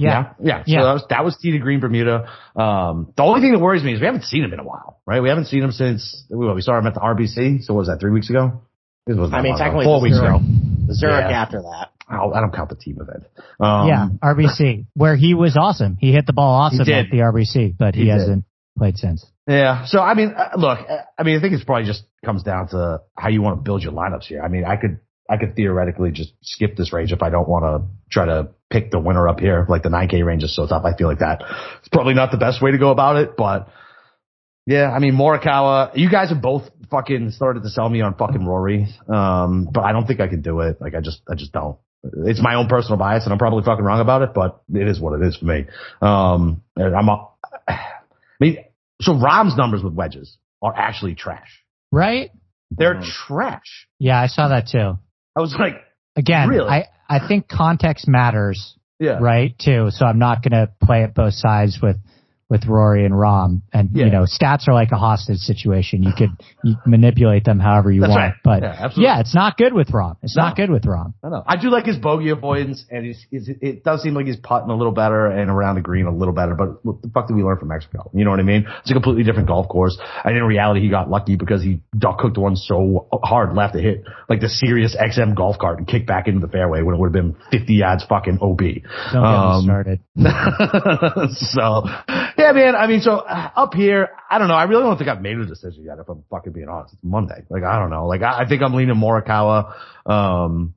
[0.00, 0.32] Yeah.
[0.42, 0.62] yeah.
[0.66, 0.80] Yeah.
[0.80, 2.30] So that was that was to green Bermuda.
[2.56, 5.00] Um, the only thing that worries me is we haven't seen him in a while,
[5.06, 5.20] right?
[5.20, 7.64] We haven't seen him since we, we saw him at the RBC.
[7.64, 8.62] So what was that three weeks ago?
[9.06, 10.40] This wasn't I mean, technically, four the weeks ago.
[10.86, 11.42] the Zurich Yeah.
[11.42, 11.90] after that.
[12.12, 13.24] Oh, I don't count the team event.
[13.60, 15.96] Um, yeah, RBC, where he was awesome.
[16.00, 18.44] He hit the ball awesome at the RBC, but he, He hasn't
[18.76, 19.24] played since.
[19.46, 19.84] Yeah.
[19.86, 22.68] So I mean, uh, look, uh, I mean, I think it's probably just comes down
[22.68, 24.42] to how you want to build your lineups here.
[24.42, 27.64] I mean, I could, I could theoretically just skip this range if I don't want
[27.64, 29.64] to try to pick the winner up here.
[29.68, 30.84] Like the 9K range is so tough.
[30.84, 31.42] I feel like that
[31.78, 33.68] it's probably not the best way to go about it, but
[34.66, 38.44] yeah, I mean, Morikawa, you guys have both fucking started to sell me on fucking
[38.44, 38.86] Rory.
[39.08, 40.80] Um, but I don't think I can do it.
[40.80, 41.78] Like I just, I just don't.
[42.02, 44.98] It's my own personal bias and I'm probably fucking wrong about it, but it is
[45.00, 45.66] what it is for me.
[46.00, 47.28] Um, I'm, a-
[47.68, 47.78] I
[48.40, 48.58] mean,
[49.00, 51.62] so Rahm's numbers with wedges are actually trash.
[51.92, 52.30] Right?
[52.70, 53.04] They're Mhm.
[53.26, 53.86] trash.
[53.98, 54.98] Yeah, I saw that too.
[55.36, 55.74] I was like,
[56.16, 56.68] Again, Really?
[56.68, 59.56] I, I think context matters, yeah, right?
[59.58, 59.90] Too.
[59.90, 61.96] So I'm not going to play it both sides with,
[62.50, 63.62] with Rory and Rahm.
[63.72, 64.06] And, Yeah.
[64.06, 66.02] you know, stats are like a hostage situation.
[66.02, 66.30] You could
[66.64, 68.20] you manipulate them however you That's want.
[68.20, 68.34] right.
[68.44, 70.16] But Yeah, yeah, it's not good with Rahm.
[70.22, 70.42] It's No.
[70.44, 71.14] not good with Rahm.
[71.24, 71.42] I know.
[71.46, 74.68] I do like his bogey avoidance, and he's, he's, it does seem like he's putting
[74.68, 76.54] a little better and around the green a little better.
[76.54, 78.10] But what the fuck did we learn from Mexico?
[78.12, 78.66] You know what I mean?
[78.80, 79.96] It's a completely different golf course.
[80.24, 83.80] And in reality, he got lucky because he duck hooked one so hard left to
[83.80, 86.98] hit like the Sirius XM golf cart and kicked back into the fairway when it
[86.98, 88.58] would have been 50 yards fucking OB.
[88.58, 88.82] Don't
[89.12, 90.00] get Um, me started.
[91.36, 91.84] so,
[92.56, 92.76] yeah, man.
[92.76, 94.54] I mean, so uh, up here, I don't know.
[94.54, 95.98] I really don't think I've made a decision yet.
[95.98, 97.44] If I'm fucking being honest, it's Monday.
[97.48, 98.06] Like, I don't know.
[98.06, 99.74] Like, I, I think I'm leaning Morikawa.
[100.06, 100.74] Um,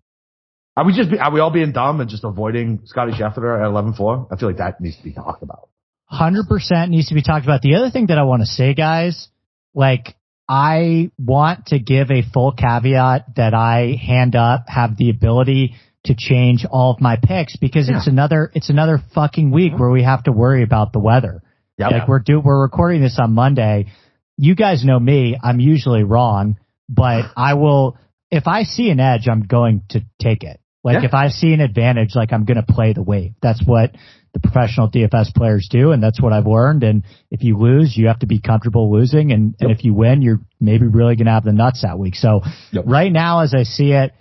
[0.76, 3.72] are we just be, are we all being dumb and just avoiding Scotty Scheffler at
[3.72, 4.28] 11-4?
[4.32, 5.70] I feel like that needs to be talked about.
[6.06, 7.62] hundred percent needs to be talked about.
[7.62, 9.28] The other thing that I want to say, guys,
[9.76, 10.16] like
[10.50, 16.16] I want to give a full caveat that I hand up have the ability to
[16.18, 20.24] change all of my picks because it's another it's another fucking week where we have
[20.24, 21.42] to worry about the weather.
[21.78, 21.92] Yep.
[21.92, 23.92] Like we're do we're recording this on Monday.
[24.38, 25.38] You guys know me.
[25.42, 26.58] I'm usually wrong,
[26.90, 27.98] but I will
[28.32, 30.60] if I see an edge, I'm going to take it.
[30.84, 31.06] Like Yeah.
[31.06, 33.34] if I see an advantage, like I'm going to play the wave.
[33.42, 33.96] That's what
[34.34, 36.84] the professional DFS players do, and that's what I've learned.
[36.84, 39.62] And if you lose, you have to be comfortable losing, and, yep.
[39.62, 42.16] and if you win, you're maybe really going to have the nuts that week.
[42.16, 42.86] So yep.
[42.88, 44.12] right now, as I see it,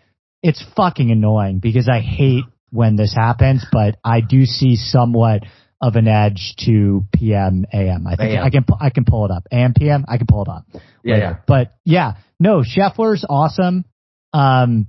[0.42, 5.44] it's fucking annoying because I hate when this happens, but I do see somewhat
[5.82, 8.06] of an edge to PM AM.
[8.06, 8.44] I think AM.
[8.44, 9.48] I can I can pull it up.
[9.50, 10.64] AM PM I can pull it up.
[11.02, 11.36] Yeah, yeah.
[11.46, 13.84] But yeah, no, Scheffler's awesome.
[14.32, 14.86] Um,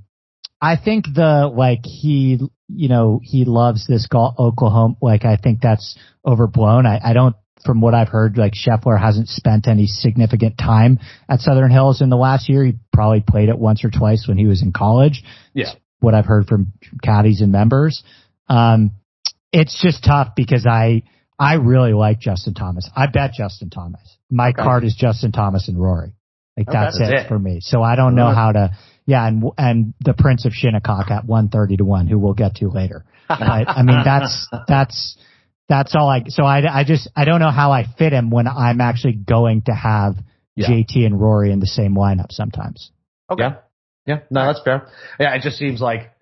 [0.62, 4.95] I think the like he you know he loves this Oklahoma.
[5.01, 6.86] Like I think that's overblown.
[6.86, 7.36] I, I don't.
[7.65, 12.10] From what I've heard, like Scheffler hasn't spent any significant time at Southern Hills in
[12.10, 12.65] the last year.
[12.65, 15.23] He probably played it once or twice when he was in college.
[15.53, 15.71] Yeah.
[15.99, 18.03] What I've heard from caddies and members.
[18.49, 18.91] Um,
[19.53, 21.03] it's just tough because I
[21.39, 22.89] I really like Justin Thomas.
[22.95, 24.17] I bet Justin Thomas.
[24.29, 24.61] My okay.
[24.61, 26.13] card is Justin Thomas and Rory.
[26.57, 27.59] Like okay, that's, that's it, it, for me.
[27.61, 28.71] So I don't know how to.
[29.05, 32.55] Yeah, and and the Prince of Shinnecock at one thirty to one, who we'll get
[32.55, 33.05] to later.
[33.27, 35.17] But, I mean, that's that's
[35.67, 36.23] that's all I.
[36.27, 39.63] So I I just I don't know how I fit him when I'm actually going
[39.63, 40.15] to have
[40.55, 40.67] yeah.
[40.67, 42.91] JT and Rory in the same lineup sometimes.
[43.29, 43.43] Okay.
[43.43, 43.55] Yeah.
[44.05, 44.19] Yeah.
[44.29, 44.87] No, that's fair.
[45.19, 46.12] Yeah, it just seems like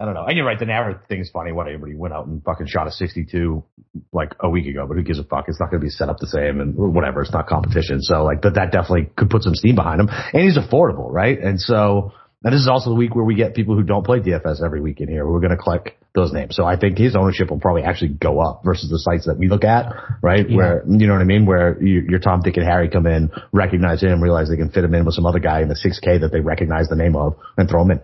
[0.00, 0.24] I don't know.
[0.24, 0.58] And you're right.
[0.58, 1.50] The narrative thing's funny.
[1.50, 3.64] What everybody went out and fucking shot a 62
[4.12, 5.46] like a week ago, but who gives a fuck?
[5.48, 7.20] It's not going to be set up the same and whatever.
[7.20, 8.00] It's not competition.
[8.00, 10.08] So like, but that definitely could put some steam behind him.
[10.08, 11.36] And he's affordable, right?
[11.40, 12.12] And so,
[12.44, 14.80] and this is also the week where we get people who don't play DFS every
[14.80, 15.26] week in here.
[15.26, 16.54] We're going to collect those names.
[16.54, 19.48] So I think his ownership will probably actually go up versus the sites that we
[19.48, 20.48] look at, right?
[20.48, 20.56] Yeah.
[20.56, 21.44] Where, you know what I mean?
[21.44, 24.84] Where you, your Tom, Dick, and Harry come in, recognize him, realize they can fit
[24.84, 27.34] him in with some other guy in the 6K that they recognize the name of
[27.56, 28.00] and throw him in.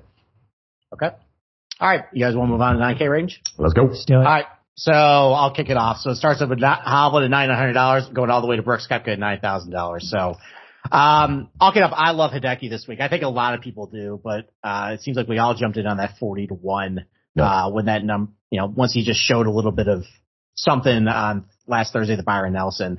[0.92, 1.14] Okay.
[1.84, 3.42] All right, you guys want to move on to 9K range?
[3.58, 3.82] Let's go.
[3.82, 4.16] Let's do it.
[4.16, 5.98] All right, so I'll kick it off.
[5.98, 9.08] So it starts up with Hovland at $900, going all the way to Brooks Koepka
[9.08, 10.00] at $9,000.
[10.00, 10.36] So
[10.90, 11.92] um, I'll get up.
[11.94, 13.00] I love Hideki this week.
[13.02, 15.76] I think a lot of people do, but uh, it seems like we all jumped
[15.76, 17.04] in on that 40 to 1
[17.38, 20.04] uh, when that num, you know, once he just showed a little bit of
[20.54, 22.98] something on last Thursday, the Byron Nelson.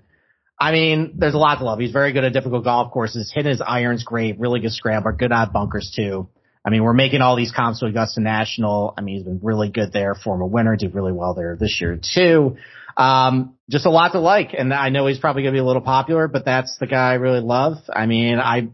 [0.60, 1.80] I mean, there's a lot to love.
[1.80, 3.32] He's very good at difficult golf courses.
[3.34, 6.30] Hitting his irons great, really good scrambler, good odd bunkers too.
[6.66, 8.94] I mean, we're making all these comps to Augusta National.
[8.98, 12.00] I mean, he's been really good there, former winner, did really well there this year
[12.02, 12.58] too.
[12.98, 14.56] Um, just a lot to like.
[14.58, 17.12] And I know he's probably going to be a little popular, but that's the guy
[17.12, 17.78] I really love.
[17.94, 18.70] I mean, I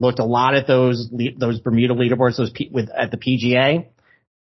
[0.00, 3.86] looked a lot at those, those Bermuda leaderboards, those P, with, at the PGA.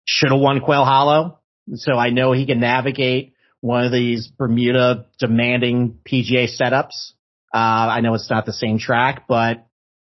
[0.04, 1.40] Should have won Quail Hollow.
[1.74, 7.12] So I know he can navigate one of these Bermuda demanding PGA setups.
[7.52, 9.65] Uh, I know it's not the same track, but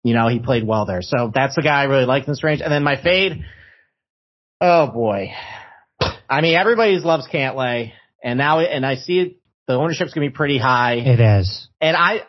[0.09, 1.03] you know, he played well there.
[1.03, 2.61] So that's the guy I really like in this range.
[2.61, 3.45] And then my fade,
[4.61, 5.33] oh boy.
[6.29, 7.93] I mean, everybody loves Cantlay,
[8.23, 10.95] and now, and I see it, the ownership's gonna be pretty high.
[10.97, 11.69] It is.
[11.81, 12.23] And I,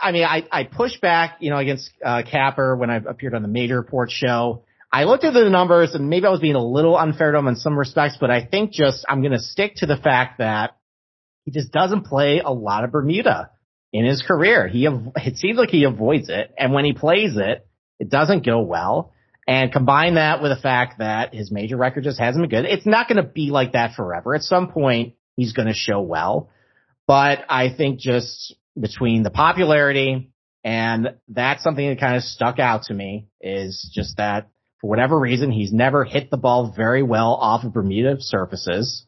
[0.00, 3.42] I mean, I, I pushed back, you know, against, uh, Capper when I appeared on
[3.42, 4.64] the major report show.
[4.92, 7.46] I looked at the numbers and maybe I was being a little unfair to him
[7.46, 10.76] in some respects, but I think just I'm going to stick to the fact that
[11.44, 13.50] he just doesn't play a lot of Bermuda
[13.92, 14.68] in his career.
[14.68, 16.52] He, it seems like he avoids it.
[16.58, 17.66] And when he plays it,
[17.98, 19.12] it doesn't go well.
[19.46, 22.70] And combine that with the fact that his major record just hasn't been good.
[22.70, 24.34] It's not going to be like that forever.
[24.34, 26.50] At some point, he's going to show well.
[27.06, 30.30] But I think just between the popularity
[30.62, 34.48] and that's something that kind of stuck out to me is just that
[34.80, 39.06] for whatever reason, he's never hit the ball very well off of Bermuda surfaces.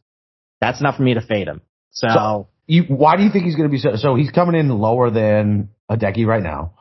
[0.61, 1.61] That's enough for me to fade him.
[1.91, 3.97] so, so you, why do you think he's going to be so?
[3.97, 6.75] So he's coming in lower than Hideki right now.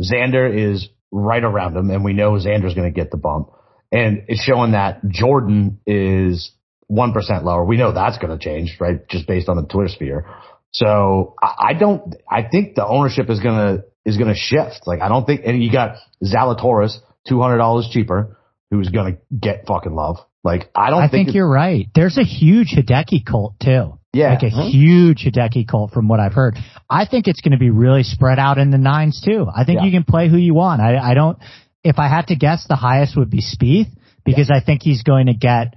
[0.00, 3.50] Xander is right around him, and we know Xander's going to get the bump.
[3.92, 6.50] And it's showing that Jordan is
[6.86, 7.62] one percent lower.
[7.62, 9.06] We know that's going to change, right?
[9.08, 10.26] Just based on the Twitter sphere.
[10.72, 12.16] So I, I don't.
[12.28, 14.86] I think the ownership is gonna is gonna shift.
[14.86, 15.42] Like I don't think.
[15.44, 16.96] And you got Zalatoris,
[17.28, 18.38] two hundred dollars cheaper,
[18.70, 20.16] who's gonna get fucking love.
[20.42, 21.02] Like I don't.
[21.02, 21.86] I think, think you're right.
[21.94, 23.98] There's a huge Hideki cult too.
[24.14, 24.30] Yeah.
[24.30, 26.56] Like a huh huge Hideki cult from what I've heard.
[26.88, 29.46] I think it's going to be really spread out in the nines too.
[29.54, 29.86] I think yeah.
[29.86, 30.80] you can play who you want.
[30.80, 31.38] I, I don't,
[31.82, 33.88] if I had to guess, the highest would be Spieth
[34.24, 34.56] because yeah.
[34.56, 35.74] I think he's going to get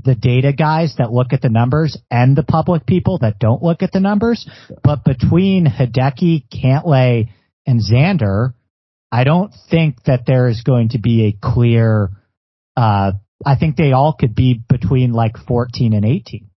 [0.00, 3.82] the data guys that look at the numbers and the public people that don't look
[3.82, 4.48] at the numbers.
[4.82, 7.30] But between Hideki, Cantlay,
[7.66, 8.54] and Xander,
[9.12, 12.10] I don't think that there is going to be a clear,
[12.76, 13.12] uh,
[13.44, 16.49] I think they all could be between like 14 and 18.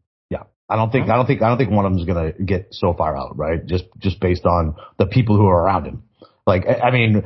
[0.69, 2.67] I don't think I don't think I don't think one of them is gonna get
[2.71, 3.65] so far out, right?
[3.65, 6.03] Just just based on the people who are around him.
[6.45, 7.23] Like I mean,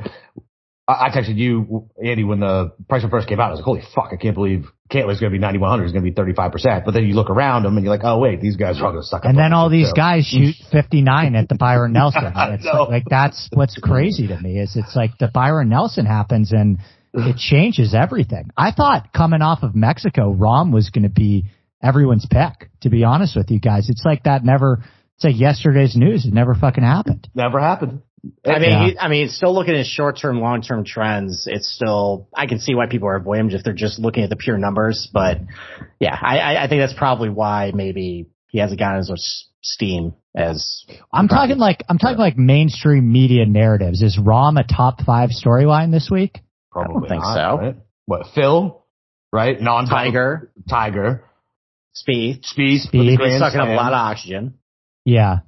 [0.88, 3.48] I, texted you, Andy, when the price first came out.
[3.48, 5.84] I was like, holy fuck, I can't believe Cantlay's going to be 9100.
[5.84, 6.86] It's going to be 35%.
[6.86, 8.92] But then you look around them and you're like, oh wait, these guys are all
[8.92, 9.26] going to suck.
[9.26, 12.32] And then all these guys shoot 59 at the Byron Nelson.
[12.34, 16.52] It's like, like, that's what's crazy to me is it's like the Byron Nelson happens
[16.52, 16.78] and
[17.12, 18.50] it changes everything.
[18.56, 21.44] I thought coming off of Mexico, Rahm was going to be
[21.82, 22.70] everyone's pick.
[22.82, 24.84] To be honest with you guys, it's like that never.
[25.16, 26.24] It's like yesterday's news.
[26.26, 27.28] It never fucking happened.
[27.34, 28.02] Never happened.
[28.46, 28.86] I mean, Yeah.
[28.86, 31.44] he, I mean, still looking at short term, long term trends.
[31.46, 34.30] It's still, I can see why people are avoiding him if they're just looking at
[34.30, 35.08] the pure numbers.
[35.12, 35.38] But
[36.00, 39.20] yeah, I, I, I think that's probably why maybe he hasn't gotten as much
[39.62, 44.02] steam as I'm talking like I'm talking like mainstream media narratives.
[44.02, 46.38] Is Rahm a top five storyline this week?
[46.70, 47.58] Probably i think not, so.
[47.58, 47.76] Right?
[48.06, 48.84] What Phil?
[49.32, 49.60] Right?
[49.60, 51.24] Non Tiger, Tiger.
[52.00, 52.44] Speed.
[52.44, 52.80] Speed.
[52.82, 52.98] Speed.
[52.98, 54.54] with He's Grand sucking up a lot of oxygen.
[55.04, 55.38] Yeah.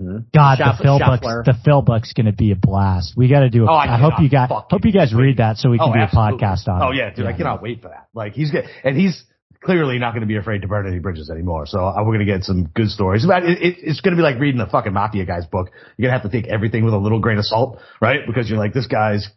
[0.00, 0.24] Mhm.
[0.34, 1.42] God, Shuff- the Phil book's Shuffler.
[1.44, 3.12] the Phil book's going to be a blast.
[3.16, 3.64] We got to do.
[3.66, 5.22] A, Oh, I I, hope you guys fucking hope you guys wait.
[5.22, 6.84] read that so we can Oh, do a podcast on it.
[6.86, 8.08] Oh yeah, dude, I cannot wait for that.
[8.14, 9.22] Like he's good, and he's
[9.62, 11.66] clearly not going to be afraid to burn any bridges anymore.
[11.66, 13.24] So uh, we're going to get some good stories.
[13.26, 15.70] But it, it, it's going to be like reading a fucking mafia guy's book.
[15.96, 18.20] You're going to have to take everything with a little grain of salt, right?
[18.26, 19.28] Because you're like, this guy's,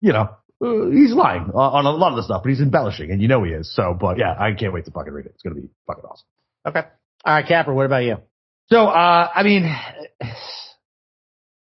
[0.00, 0.30] you know,
[0.62, 3.42] uh, he's lying on a lot of the stuff, but he's embellishing, and you know
[3.44, 3.74] he is.
[3.74, 5.32] So, but yeah, I can't wait to fucking read it.
[5.34, 6.26] It's going to be fucking awesome.
[6.66, 6.82] Okay.
[7.24, 8.16] All right, Capper, what about you?
[8.70, 9.74] So, uh, I mean,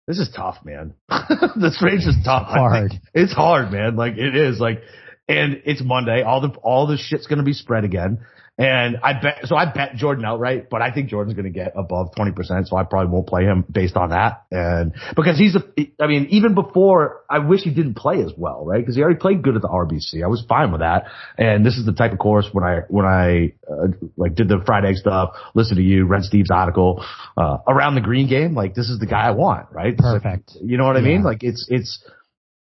[0.07, 0.95] this is tough, man.
[1.57, 2.49] this range is tough.
[2.49, 2.93] Hard.
[3.15, 3.97] It's hard, man.
[3.97, 4.81] Like it is like,
[5.29, 6.23] and it's Monday.
[6.23, 8.25] All the, all the shit's going to be spread again.
[8.59, 11.75] And I bet, so I bet Jordan outright, but I think Jordan's going to get
[11.77, 12.67] above 20%.
[12.67, 14.47] So I probably won't play him based on that.
[14.51, 15.63] And because he's a,
[16.03, 18.85] I mean, even before, I wish he didn't play as well, right?
[18.85, 20.25] Cause he already played good at the RBC.
[20.25, 21.05] I was fine with that.
[21.39, 24.61] And this is the type of course when I, when I, uh, like did the
[24.67, 27.05] Friday stuff, listen to you, read Steve's article,
[27.37, 28.55] uh, around the green game.
[28.55, 29.97] Like this is the guy I want, right?
[29.97, 30.55] Perfect.
[30.61, 31.21] you know what I mean?
[31.21, 31.27] Yeah.
[31.27, 32.05] Like it's, it's,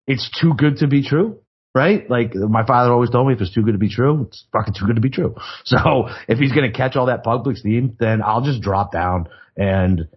[0.06, 1.40] it's too good to be true.
[1.76, 2.08] Right?
[2.08, 4.72] Like my father always told me if it's too good to be true, it's fucking
[4.72, 5.34] too good to be true.
[5.66, 9.28] So if he's going to catch all that public steam, then I'll just drop down
[9.58, 10.08] and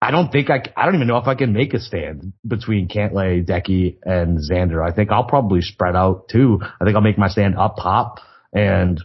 [0.00, 2.86] I don't think I, I don't even know if I can make a stand between
[2.86, 4.80] Cantlay, Deki, and Xander.
[4.80, 6.60] I think I'll probably spread out too.
[6.62, 8.20] I think I'll make my stand up top
[8.52, 9.00] and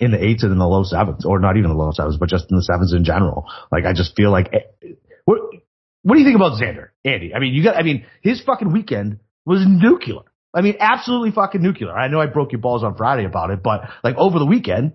[0.00, 2.30] in the eights and in the low sevens, or not even the low sevens, but
[2.30, 3.44] just in the sevens in general.
[3.70, 4.88] Like I just feel like, eh,
[5.26, 5.40] what,
[6.02, 7.34] what do you think about Xander, Andy?
[7.34, 10.20] I mean, you got, I mean, his fucking weekend was nuclear.
[10.54, 11.92] I mean, absolutely fucking nuclear.
[11.92, 14.92] I know I broke your balls on Friday about it, but like over the weekend,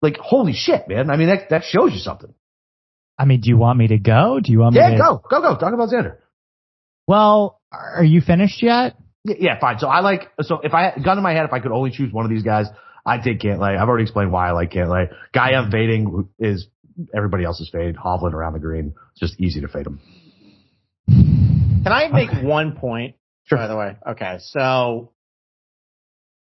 [0.00, 1.10] like holy shit, man.
[1.10, 2.32] I mean, that, that shows you something.
[3.18, 4.38] I mean, do you want me to go?
[4.42, 5.56] Do you want me Yeah, to go, go, go.
[5.56, 6.18] Talk about Xander.
[7.06, 8.96] Well, are you finished yet?
[9.24, 9.78] Yeah, yeah, fine.
[9.78, 11.90] So I like, so if I had gun in my head, if I could only
[11.90, 12.66] choose one of these guys,
[13.04, 13.76] I'd take Cantlay.
[13.76, 15.08] I've already explained why I like Cantlay.
[15.32, 16.68] Guy I'm fading is
[17.14, 17.96] everybody else's fade.
[17.96, 18.94] Hovland around the green.
[19.12, 20.00] It's just easy to fade him.
[21.08, 23.14] Can I make one point?
[23.50, 24.38] By the way, okay.
[24.40, 25.12] So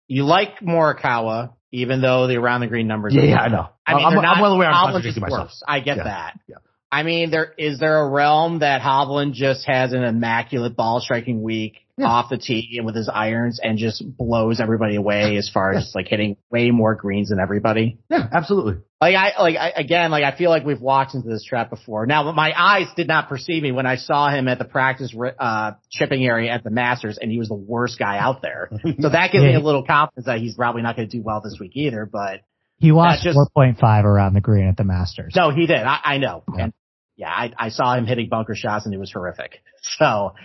[0.08, 3.14] you like Morikawa, even though the around the green numbers.
[3.14, 3.42] Yeah, are yeah.
[3.42, 3.70] I know.
[3.86, 5.52] I mean, I'm, I'm not, well aware I'm contradicting myself.
[5.68, 6.40] I get Yeah, that.
[6.48, 6.56] yeah.
[6.91, 11.41] I mean, there is there a realm that Hovland just has an immaculate ball striking
[11.41, 12.06] week Yeah.
[12.06, 15.91] off the tee and with his irons and just blows everybody away as far as
[15.95, 17.97] like hitting way more greens than everybody.
[18.10, 18.84] Yeah, absolutely.
[19.02, 22.06] Like I like I, again, like I feel like we've walked into this trap before.
[22.06, 25.71] Now, my eyes did not perceive me when I saw him at the practice uh
[25.91, 28.69] chipping area at the Masters, and he was the worst guy out there.
[29.02, 31.41] So that gives me a little confidence that he's probably not going to do well
[31.41, 32.06] this week either.
[32.12, 32.41] But
[32.80, 35.34] He lost just- 4.5 around the green at the Masters.
[35.36, 35.82] no, he did.
[35.82, 36.44] I, I know.
[36.56, 36.63] Yeah.
[36.66, 36.74] And
[37.16, 39.62] yeah, I, I saw him hitting bunker shots, and it was horrific.
[39.98, 40.36] So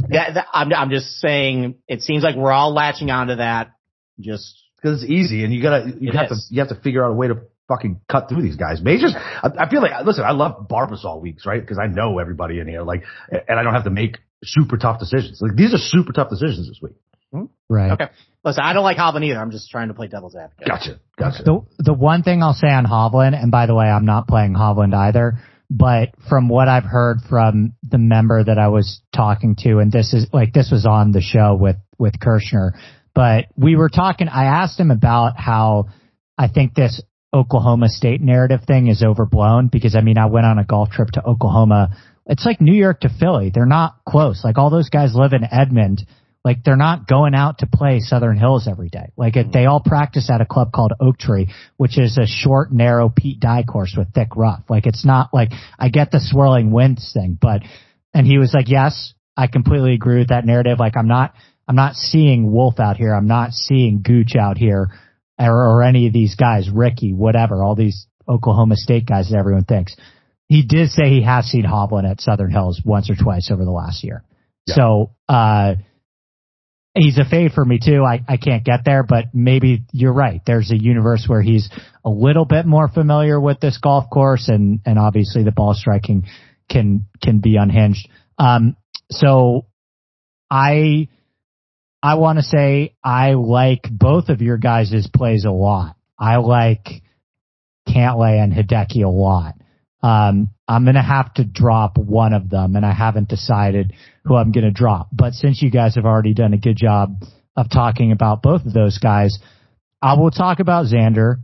[0.00, 3.72] that, that I'm I'm just saying, it seems like we're all latching onto that.
[4.20, 6.46] Just because it's easy and you gotta you have is.
[6.48, 8.82] to you have to figure out a way to fucking cut through these guys.
[8.82, 11.60] Majors, I, I feel like listen, I love Barbasol weeks, right?
[11.60, 14.98] Because I know everybody in here, like, and I don't have to make super tough
[14.98, 15.40] decisions.
[15.40, 16.94] Like these are super tough decisions this week.
[17.32, 17.44] Hmm?
[17.68, 17.92] Right.
[17.92, 18.08] okay.
[18.44, 19.38] Listen, I don't like Hovland either.
[19.38, 20.66] I'm just trying to play devil's advocate.
[20.66, 21.42] Gotcha, gotcha.
[21.42, 24.54] The the one thing I'll say on Hovland, and by the way, I'm not playing
[24.54, 25.34] Hovland either,
[25.70, 30.14] but from what I've heard from the member that I was talking to, and this
[30.14, 32.72] is like this was on the show with with Kirshner,
[33.14, 34.28] but we were talking.
[34.28, 35.86] I asked him about how
[36.38, 37.02] I think this
[37.34, 41.08] Oklahoma State narrative thing is overblown because I mean I went on a golf trip
[41.12, 41.90] to Oklahoma.
[42.26, 43.50] It's like New York to Philly.
[43.52, 44.42] They're not close.
[44.44, 46.06] Like all those guys live in Edmond.
[46.44, 49.12] Like they're not going out to play Southern Hills every day.
[49.16, 52.72] Like it, they all practice at a club called Oak Tree, which is a short,
[52.72, 54.62] narrow Pete Dye course with thick rough.
[54.68, 57.62] Like it's not like I get the swirling winds thing, but
[58.14, 60.78] and he was like, yes, I completely agree with that narrative.
[60.78, 61.34] Like I'm not,
[61.66, 63.14] I'm not seeing Wolff out here.
[63.14, 64.88] I'm not seeing Gooch out here
[65.38, 69.64] or, or any of these guys, Rickie, whatever, all these Oklahoma State guys that everyone
[69.64, 69.94] thinks.
[70.48, 73.70] He did say he has seen Hovland at Southern Hills once or twice over the
[73.70, 74.24] last year.
[74.66, 74.74] Yeah.
[74.76, 75.74] So, uh,
[76.98, 78.04] he's a fade for me too.
[78.04, 80.40] I, I can't get there, but maybe you're right.
[80.46, 81.68] There's a universe where he's
[82.04, 86.26] a little bit more familiar with this golf course and, and obviously the ball striking
[86.70, 88.08] can, can be unhinged.
[88.38, 88.76] Um,
[89.10, 89.66] so
[90.50, 91.08] I,
[92.02, 95.96] I want to say I like both of your guys' plays a lot.
[96.18, 96.86] I like
[97.88, 99.54] Cantlay and Hideki a lot.
[100.02, 103.94] Um, I'm going to have to drop one of them and I haven't decided
[104.28, 105.08] who I'm going to drop.
[105.12, 107.24] But since you guys have already done a good job
[107.56, 109.38] of talking about both of those guys,
[110.00, 111.36] I will talk about Xander.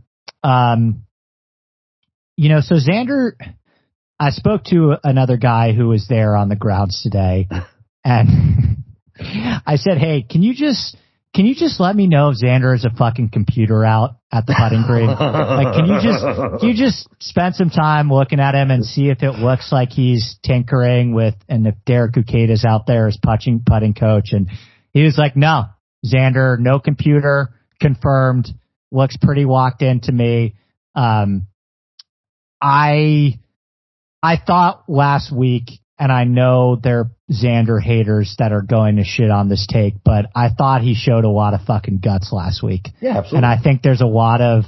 [0.43, 1.03] Um,
[2.37, 3.31] you know, so Xander,
[4.19, 7.49] I spoke to another guy who was there on the grounds today
[8.03, 8.83] and
[9.65, 10.95] I said, Hey, can you just,
[11.35, 14.55] can you just let me know if Xander is a fucking computer out at the
[14.57, 15.07] putting green?
[15.09, 16.23] like, can you just,
[16.61, 19.89] can you just spend some time looking at him and see if it looks like
[19.89, 24.29] he's tinkering with, and if Derek Uyeda is out there as putting, putting coach?
[24.31, 24.49] And
[24.91, 25.65] he was like, no,
[26.05, 27.49] Xander, no computer
[27.81, 28.47] confirmed,
[28.89, 30.55] looks pretty walked in to me.
[30.95, 31.47] Um,
[32.61, 33.39] I,
[34.23, 39.31] I thought last week and I know they're Xander haters that are going to shit
[39.31, 42.89] on this take, but I thought he showed a lot of fucking guts last week.
[43.01, 43.37] Yeah, absolutely.
[43.37, 44.63] And I think there's a lot of,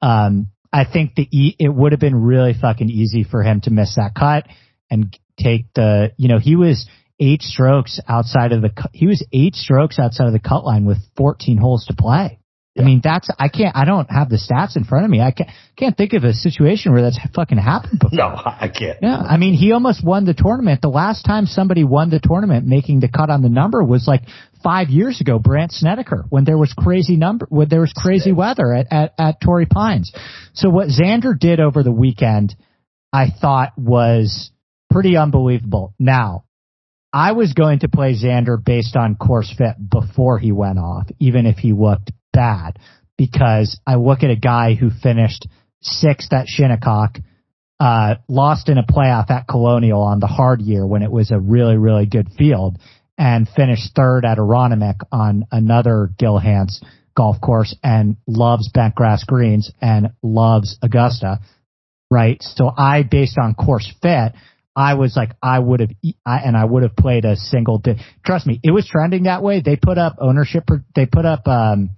[0.00, 3.70] um, I think the e- it would have been really fucking easy for him to
[3.70, 4.46] miss that cut
[4.90, 9.54] and take the, you know, he was eight strokes outside of the, he was eight
[9.54, 12.39] strokes outside of the cut line with 14 holes to play.
[12.78, 15.20] I mean, that's, I can't, I don't have the stats in front of me.
[15.20, 18.16] I can't, can't think of a situation where that's fucking happened before.
[18.16, 18.98] no, I can't.
[19.02, 20.80] Yeah, I mean, he almost won the tournament.
[20.80, 24.22] The last time somebody won the tournament making the cut on the number was like
[24.62, 28.72] five years ago, Brandt Snedeker, when there was crazy number, when there was crazy weather
[28.72, 30.12] at, at, at Torrey Pines.
[30.54, 32.54] So what Xander did over the weekend,
[33.12, 34.52] I thought was
[34.90, 35.92] pretty unbelievable.
[35.98, 36.44] Now,
[37.12, 41.46] I was going to play Xander based on course fit before he went off, even
[41.46, 42.78] if he looked bad,
[43.16, 45.46] because I look at a guy who finished
[45.82, 47.18] sixth at Shinnecock,
[47.78, 51.38] uh, lost in a playoff at Colonial on the hard year when it was a
[51.38, 52.78] really, really good field
[53.16, 56.82] and finished third at Aronimink on another Gil Hanse
[57.16, 61.40] golf course and loves bent grass greens and loves Augusta,
[62.10, 62.42] right?
[62.42, 64.32] So I, based on course fit,
[64.74, 65.90] I was like, I would have,
[66.24, 67.78] I, and I would have played a single.
[67.78, 69.60] Di- Trust me, it was trending that way.
[69.60, 70.64] They put up ownership.
[70.94, 71.90] They put up um,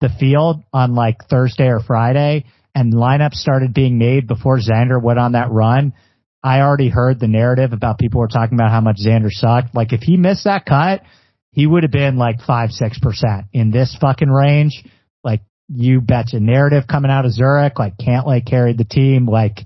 [0.00, 2.44] the field on like Thursday or Friday,
[2.74, 5.94] and lineups started being made before Xander went on that run.
[6.42, 9.74] I already heard the narrative about people were talking about how much Xander sucked.
[9.74, 11.02] Like if he missed that cut,
[11.50, 14.84] he would have been like five, six percent in this fucking range.
[15.24, 19.26] Like you betcha narrative coming out of Zurich, like Cantlay carried the team.
[19.26, 19.60] Like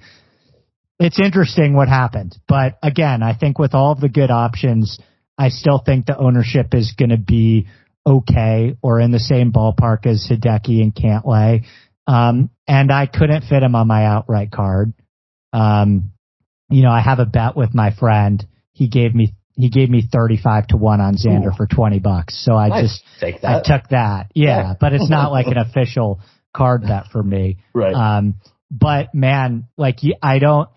[1.00, 2.36] it's interesting what happened.
[2.46, 4.98] But again, I think with all of the good options,
[5.36, 7.66] I still think the ownership is going to be
[8.07, 11.64] okay or in the same ballpark as Hideki and Cantlay.
[12.07, 14.92] Um, and I couldn't fit him on my outright card.
[15.53, 16.12] Um,
[16.70, 18.44] you know, I have a bet with my friend.
[18.72, 21.57] He gave me he gave me 35 to 1 on Xander Ooh.
[21.57, 22.42] for 20 bucks.
[22.42, 22.82] So I Nice.
[22.82, 24.30] just Take I took that.
[24.34, 24.74] Yeah, Yeah.
[24.80, 26.20] but it's not like an official
[26.57, 27.59] card bet for me.
[27.74, 27.92] right.
[27.94, 28.36] Um,
[28.70, 30.68] but man, like I don't,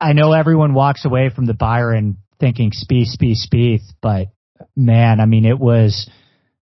[0.00, 4.28] I know everyone walks away from the Byron thinking Spieth, Spieth, Spieth, but
[4.76, 6.08] man, I mean, it was,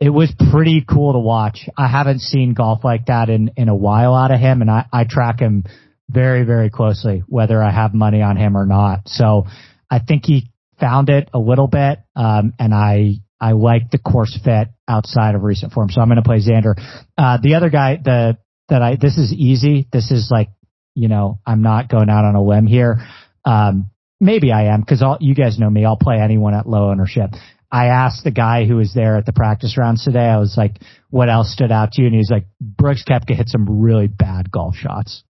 [0.00, 1.68] it was pretty cool to watch.
[1.76, 4.86] I haven't seen golf like that in, in a while out of him and I,
[4.92, 5.64] I track him
[6.08, 9.08] very, very closely, whether I have money on him or not.
[9.08, 9.46] So
[9.90, 10.50] I think he
[10.80, 12.00] found it a little bit.
[12.16, 15.90] Um, and I, I like the course fit outside of recent form.
[15.90, 16.74] So I'm going to play Xander.
[17.16, 19.86] Uh, the other guy, the, that I, this is easy.
[19.92, 20.48] This is like,
[20.94, 22.98] you know, I'm not going out on a limb here.
[23.44, 25.84] Um, maybe I am because all you guys know me.
[25.84, 27.30] I'll play anyone at low ownership.
[27.74, 30.20] I asked the guy who was there at the practice rounds today.
[30.26, 30.76] I was like,
[31.10, 32.06] what else stood out to you?
[32.06, 35.24] And he's like, Brooks Koepka hit some really bad golf shots.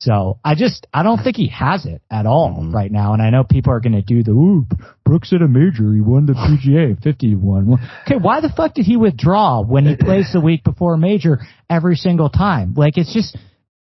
[0.00, 2.90] So I just, I don't think he has it at all Mhm.
[2.92, 3.14] now.
[3.14, 4.66] And I know people are going to do the, ooh,
[5.04, 5.92] Brooks at a major.
[5.92, 7.78] He won the PGA 51.
[8.06, 8.16] Okay.
[8.16, 11.96] Why the fuck did he withdraw when he plays the week before a major every
[11.96, 12.74] single time?
[12.76, 13.36] Like it's just,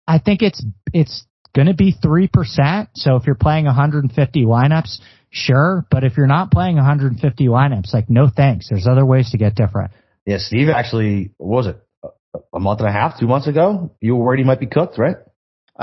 [0.06, 2.88] I think it's, it's going to be 3%.
[2.94, 4.98] So if you're playing 150 lineups,
[5.30, 5.86] sure.
[5.90, 8.68] But if you're not playing 150 lineups, like no thanks.
[8.68, 9.92] There's other ways to get different.
[10.26, 11.80] yeah, Steve actually, what was it?
[12.04, 13.94] A- A month and a half, two months ago?
[14.00, 15.16] You were worried he might be cooked, right?
[15.78, 15.82] Uh,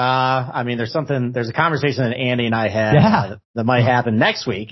[0.54, 3.18] I mean, there's something, there's a conversation that Andy and I had Yeah.
[3.18, 4.70] uh, that might happen next week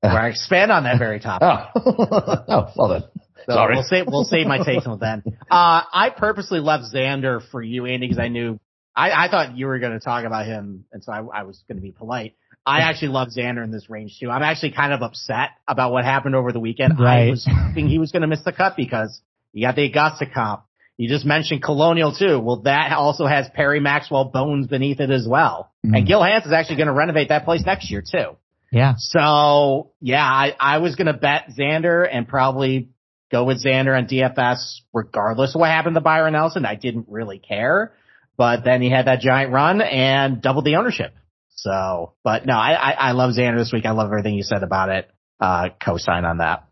[0.00, 1.48] where I expand on that very topic.
[1.76, 2.44] Oh.
[2.48, 3.02] oh, well then.
[3.46, 3.74] So Sorry.
[3.74, 5.22] we'll save we'll save my takes until then.
[5.50, 8.60] Uh, I purposely left Xander for you, Andy, because I knew
[8.94, 11.62] I, I thought you were going to talk about him, and so I, I was
[11.66, 12.34] going to be polite.
[12.66, 14.30] I actually love Xander in this range too.
[14.30, 16.94] I'm actually kind of upset about what happened over the weekend.
[16.98, 19.20] I was thinking he was going to miss the cut because
[19.52, 20.64] you got the Augusta comp.
[20.96, 22.38] You just mentioned Colonial too.
[22.38, 25.72] Well, that also has Perry Maxwell bones beneath it as well.
[25.84, 25.96] Mm.
[25.96, 28.36] And Gil Hanse is actually going to renovate that place next year too.
[28.70, 28.94] Yeah.
[28.98, 32.90] So yeah, I, I was gonna bet Xander and probably
[33.30, 36.64] go with Xander on DFS regardless of what happened to Byron Nelson.
[36.64, 37.92] I didn't really care,
[38.36, 41.14] but then he had that giant run and doubled the ownership.
[41.62, 43.84] So, but no, I, I, I love Xander this week.
[43.84, 45.10] I love everything you said about it.
[45.38, 46.64] Uh, co-sign on that.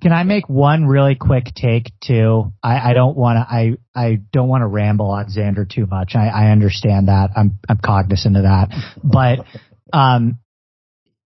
[0.00, 2.52] Can I make one really quick take too?
[2.62, 3.54] I, I don't want to.
[3.54, 6.12] I I don't want to ramble on Xander too much.
[6.14, 7.30] I, I understand that.
[7.34, 8.68] I'm I'm cognizant of that.
[9.02, 9.46] But
[9.92, 10.38] um,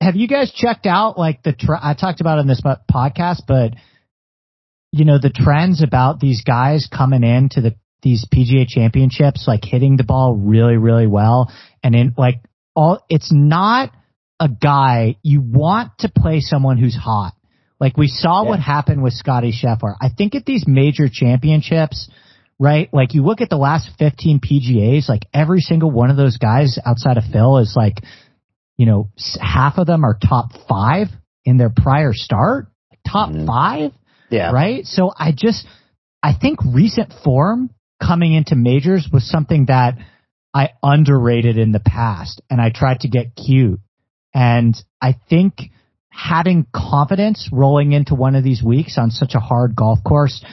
[0.01, 1.53] have you guys checked out like the?
[1.53, 3.73] Tra- I talked about in this podcast, but
[4.93, 9.97] you know the trends about these guys coming into the these PGA championships, like hitting
[9.97, 11.53] the ball really really well,
[11.83, 12.37] and in like
[12.75, 13.05] all.
[13.09, 13.93] It's not
[14.41, 17.35] a guy you want to play someone who's hot
[17.83, 18.49] like we saw yeah.
[18.49, 19.97] what happened with Scotty Scheffler.
[20.01, 22.09] I think at these major championships,
[22.57, 22.89] right?
[22.93, 26.79] Like you look at the last 15 PGAs, like every single one of those guys
[26.87, 27.97] outside of Phil is like,
[28.77, 29.11] you know,
[29.41, 31.09] half of them are top five
[31.45, 32.69] in their prior start,
[33.05, 33.47] top mm-hmm.
[33.47, 33.91] five.
[34.31, 34.53] Yeah.
[34.53, 34.87] Right.
[34.87, 35.67] So I just,
[36.23, 37.71] I think recent form
[38.01, 39.99] coming into majors was something that
[40.55, 43.81] I underrated in the past and I tried to get cute.
[44.35, 45.55] And I think
[46.11, 50.45] having confidence rolling into one of these weeks on such a hard golf course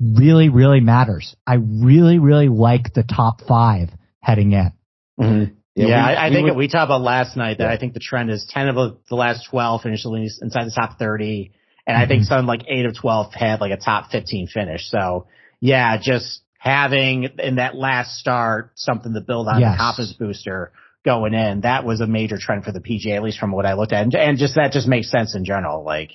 [0.00, 1.36] really, really matters.
[1.46, 3.90] I really, really like the top five
[4.20, 4.72] heading in.
[5.20, 5.54] Mm-hmm.
[5.74, 7.72] Yeah, yeah we, I, I we think would, we talked about last night that yeah.
[7.72, 11.52] I think the trend is 10 of the last 12 finished inside the top 30.
[11.86, 12.02] And mm-hmm.
[12.02, 12.34] I think mm-hmm.
[12.34, 14.88] some like 8 of 12 had like a top 15 finish.
[14.88, 15.26] So
[15.60, 19.74] yeah, just having in that last start something to build on yes.
[19.74, 20.70] the confidence booster
[21.04, 23.74] going in, that was a major trend for the PGA, at least from what I
[23.74, 24.04] looked at.
[24.04, 25.82] And, and just that just makes sense in general.
[25.82, 26.12] Like,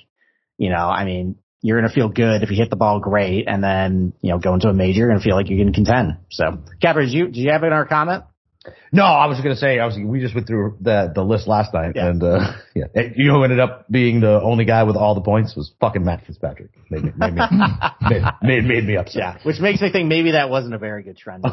[0.56, 3.46] you know, I mean, you're going to feel good if you hit the ball great
[3.46, 5.70] and then, you know, go into a major, you're going to feel like you're going
[5.70, 6.16] to contend.
[6.30, 8.24] So, Capper, did you, did you have another comment?
[8.92, 11.46] No, I was going to say, I was, we just went through the, the list
[11.46, 12.08] last night yeah.
[12.08, 12.84] and, uh, yeah,
[13.16, 16.24] you know, ended up being the only guy with all the points was fucking Matt
[16.26, 16.70] Fitzpatrick.
[16.90, 17.42] Made me, made me,
[18.10, 19.16] made, made, made, me upset.
[19.16, 21.44] Yeah, which makes me think maybe that wasn't a very good trend.
[21.44, 21.52] all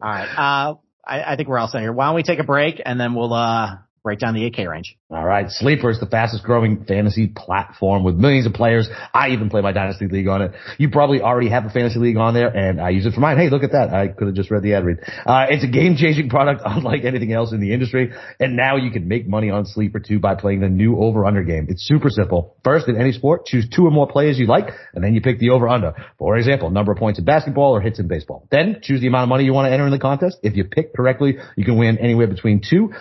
[0.00, 0.28] right.
[0.36, 0.74] Uh,
[1.06, 1.92] I, I think we're all set here.
[1.92, 4.96] Why don't we take a break and then we'll uh, break down the 8K range.
[5.10, 5.48] All right.
[5.48, 8.86] Sleeper is the fastest growing fantasy platform with millions of players.
[9.14, 10.52] I even play my dynasty league on it.
[10.76, 13.38] You probably already have a fantasy league on there and I use it for mine.
[13.38, 13.94] Hey, look at that.
[13.94, 14.98] I could have just read the ad read.
[15.24, 18.12] Uh, it's a game changing product unlike anything else in the industry.
[18.38, 21.42] And now you can make money on Sleeper too by playing the new over under
[21.42, 21.66] game.
[21.70, 22.58] It's super simple.
[22.62, 25.38] First, in any sport, choose two or more players you like and then you pick
[25.38, 25.94] the over under.
[26.18, 28.46] For example, number of points in basketball or hits in baseball.
[28.50, 30.40] Then choose the amount of money you want to enter in the contest.
[30.42, 32.92] If you pick correctly, you can win anywhere between two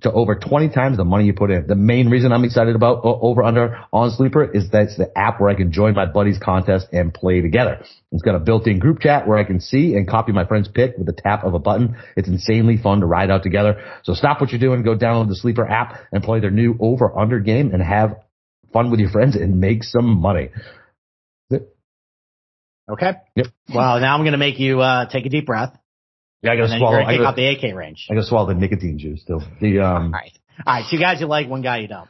[0.00, 1.66] to over 20 times the money you put in.
[1.66, 5.40] The main reason I'm excited about over under on Sleeper is that it's the app
[5.40, 7.84] where I can join my buddies contest and play together.
[8.10, 10.96] It's got a built-in group chat where I can see and copy my friend's pick
[10.96, 11.96] with the tap of a button.
[12.16, 13.82] It's insanely fun to ride out together.
[14.02, 17.16] So stop what you're doing, go download the Sleeper app and play their new over
[17.16, 18.16] under game and have
[18.72, 20.48] fun with your friends and make some money.
[22.90, 23.12] Okay.
[23.36, 23.46] Yep.
[23.72, 25.78] Well, now I'm going to make you uh, take a deep breath.
[26.42, 26.98] Yeah, I gotta swallow.
[26.98, 28.08] I gotta, out the 8K range.
[28.10, 29.42] I gotta swallow the nicotine juice still.
[29.60, 30.06] The um.
[30.06, 30.38] All right.
[30.66, 30.84] All right.
[30.90, 32.08] Two guys you like, one guy you don't.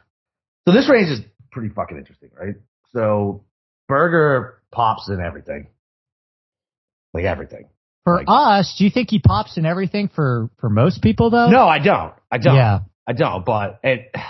[0.67, 1.21] So this range is
[1.51, 2.55] pretty fucking interesting, right?
[2.93, 3.45] So
[3.89, 5.69] Berger pops in everything,
[7.13, 7.69] like everything.
[8.05, 11.51] For like, us, do you think he pops in everything for for most people though?
[11.51, 12.15] No, I don't.
[12.31, 12.57] I don't.
[12.57, 12.81] Yeah.
[13.07, 13.45] I don't.
[13.45, 14.23] But it, I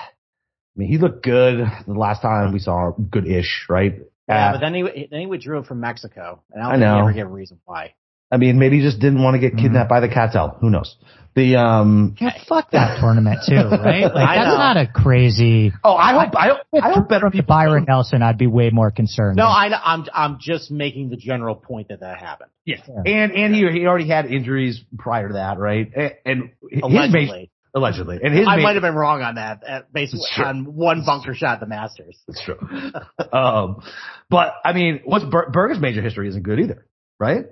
[0.74, 4.00] mean, he looked good the last time we saw him, good-ish, right?
[4.28, 7.00] Yeah, uh, but then he then he withdrew from Mexico, and I don't I know.
[7.00, 7.94] ever give a reason why.
[8.32, 10.00] I mean, maybe he just didn't want to get kidnapped mm-hmm.
[10.00, 10.56] by the cartel.
[10.60, 10.96] Who knows?
[11.34, 14.02] The um, yeah, fuck that tournament too, right?
[14.12, 15.72] Like that's not a crazy.
[15.82, 17.46] Oh, I hope I, I, I hope better people.
[17.46, 19.36] Byron Nelson, I'd be way more concerned.
[19.36, 22.50] No, I, I'm I'm just making the general point that that happened.
[22.66, 23.10] Yeah, yeah.
[23.10, 25.90] and and he he already had injuries prior to that, right?
[25.94, 27.26] And, and allegedly.
[27.26, 31.34] Major, allegedly, and his I might have been wrong on that, based on one bunker
[31.34, 32.18] shot at the Masters.
[32.28, 32.58] That's true.
[33.32, 33.82] um,
[34.28, 36.86] but I mean, what's Ber- Berger's major history isn't good either,
[37.18, 37.46] right?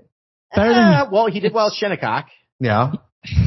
[0.54, 2.26] Better than uh, well, he did well at Shinnecock.
[2.58, 2.92] Yeah.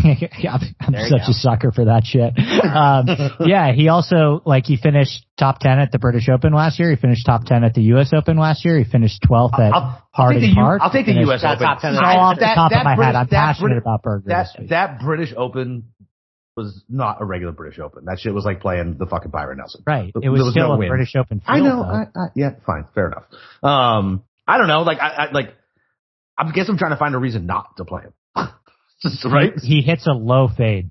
[0.03, 2.33] yeah, I'm such a sucker for that shit.
[2.63, 6.91] Um, yeah, he also like he finished top ten at the British Open last year.
[6.91, 8.11] He finished top ten at the U.S.
[8.13, 8.77] Open last year.
[8.77, 10.81] He finished twelfth at I'll, Harding Park.
[10.83, 11.43] I'll take the U.S.
[11.43, 11.65] Open.
[11.65, 14.25] Top 10 so off the top of my British, head, I'm passionate British, about Berger.
[14.27, 15.85] That that British Open
[16.55, 18.05] was not a regular British Open.
[18.05, 19.81] That shit was like playing the fucking Byron Nelson.
[19.87, 20.11] Right.
[20.21, 20.89] It was, was still no a win.
[20.89, 21.39] British Open.
[21.39, 21.81] Field, I know.
[21.81, 23.23] I, I, yeah, fine, fair enough.
[23.63, 24.83] Um, I don't know.
[24.83, 25.55] Like I, I like
[26.37, 28.13] I guess I'm trying to find a reason not to play him.
[29.25, 29.53] right?
[29.61, 30.89] He, he, hits a low fade.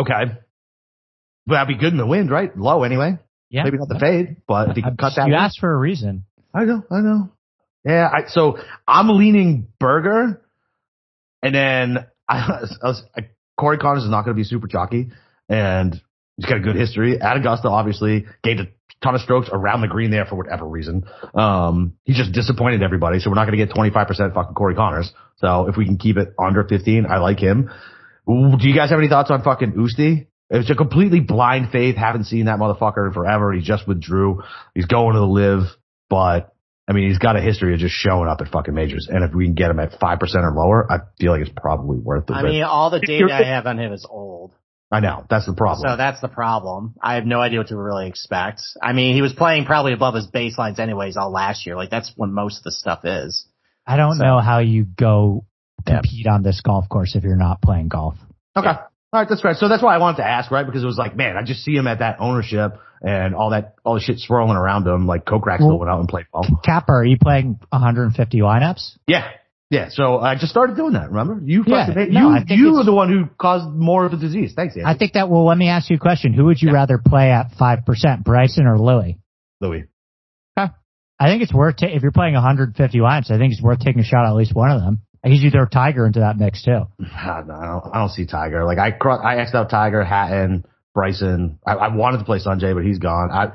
[0.00, 0.32] Okay.
[1.46, 2.56] But that'd be good in the wind, right?
[2.56, 3.18] Low anyway.
[3.50, 3.64] Yeah.
[3.64, 5.26] Maybe not the fade, but if he can cut that.
[5.26, 5.44] You wind.
[5.44, 6.24] asked for a reason.
[6.52, 7.30] I know, I know.
[7.84, 10.42] Yeah, I, so I'm leaning Berger,
[11.42, 15.10] and then I, I was, I, Corey Conners is not going to be super chalky,
[15.48, 16.00] and
[16.36, 17.68] he's got a good history at Augusta.
[17.68, 18.66] Obviously, gained a
[19.02, 21.04] ton of strokes around the green there for whatever reason.
[21.34, 23.20] Um, he just disappointed everybody.
[23.20, 25.12] So we're not going to get 25% fucking Corey Conners.
[25.36, 27.70] So if we can keep it under 15, I like him.
[28.26, 30.26] Do you guys have any thoughts on fucking Oosty?
[30.48, 31.96] It's a completely blind faith.
[31.96, 33.52] Haven't seen that motherfucker in forever.
[33.52, 34.42] He just withdrew.
[34.74, 35.64] He's going to the LIV,
[36.08, 36.54] but
[36.88, 39.08] I mean, he's got a history of just showing up at fucking majors.
[39.10, 41.98] And if we can get him at 5% or lower, I feel like it's probably
[41.98, 42.32] worth it.
[42.32, 44.52] I mean, all the data I have on him is old.
[44.90, 45.24] I know.
[45.28, 45.88] That's the problem.
[45.88, 46.94] So that's the problem.
[47.02, 48.62] I have no idea what to really expect.
[48.80, 51.76] I mean, he was playing probably above his baselines anyways all last year.
[51.76, 53.46] Like that's when most of the stuff is.
[53.86, 54.24] I don't so.
[54.24, 55.44] know how you go
[55.86, 58.14] compete on this golf course if you're not playing golf.
[58.56, 58.66] Okay.
[58.66, 58.82] Yeah.
[59.12, 59.56] All right, that's right.
[59.56, 60.66] So that's why I wanted to ask, right?
[60.66, 63.76] Because it was like, man, I just see him at that ownership and all that,
[63.84, 65.06] all the shit swirling around him.
[65.06, 66.44] Like Kokrak still well, went out and played ball.
[66.64, 68.98] Capper, are you playing 150 lineups?
[69.06, 69.28] Yeah.
[69.68, 71.10] Yeah, so I just started doing that.
[71.10, 74.52] Remember, you yeah, no, you you were the one who caused more of the disease.
[74.54, 74.86] Thanks, Andy.
[74.86, 75.28] I think that.
[75.28, 76.32] Well, let me ask you a question.
[76.32, 76.74] Who would you yeah.
[76.74, 79.18] rather play at five percent, Bryson or Louis?
[79.60, 79.86] Louis.
[80.56, 80.72] Okay.
[81.18, 83.30] I think it's worth if you're playing 150 lines.
[83.30, 85.00] I think it's worth taking a shot at least one of them.
[85.24, 86.82] I guess you throw Tiger into that mix too.
[87.00, 88.64] I don't, I don't see Tiger.
[88.64, 90.64] Like I, I X'd out Tiger, Hatton,
[90.94, 91.58] Bryson.
[91.66, 93.30] I, I wanted to play Sungjae, but he's gone.
[93.32, 93.48] I,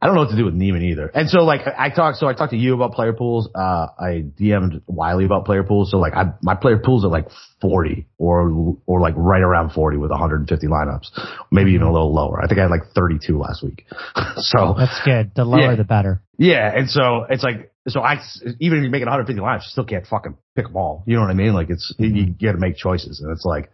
[0.00, 1.08] I don't know what to do with Niemann either.
[1.08, 3.48] And so like I talked, so I talked to you about player pools.
[3.52, 5.90] Uh, I DM'd Wiley about player pools.
[5.90, 7.26] So like I, my player pools are like
[7.60, 11.10] 40 or, or like right around 40 with 150 lineups,
[11.50, 12.40] maybe even a little lower.
[12.40, 13.86] I think I had like 32 last week.
[14.36, 15.32] so that's good.
[15.34, 15.74] The lower, yeah.
[15.74, 16.22] the better.
[16.38, 16.70] Yeah.
[16.72, 18.20] And so it's like, so I,
[18.60, 21.02] even if you make it 150 lineups, you still can't fucking pick them all.
[21.06, 21.54] You know what I mean?
[21.54, 23.72] Like it's, you got to make choices and it's like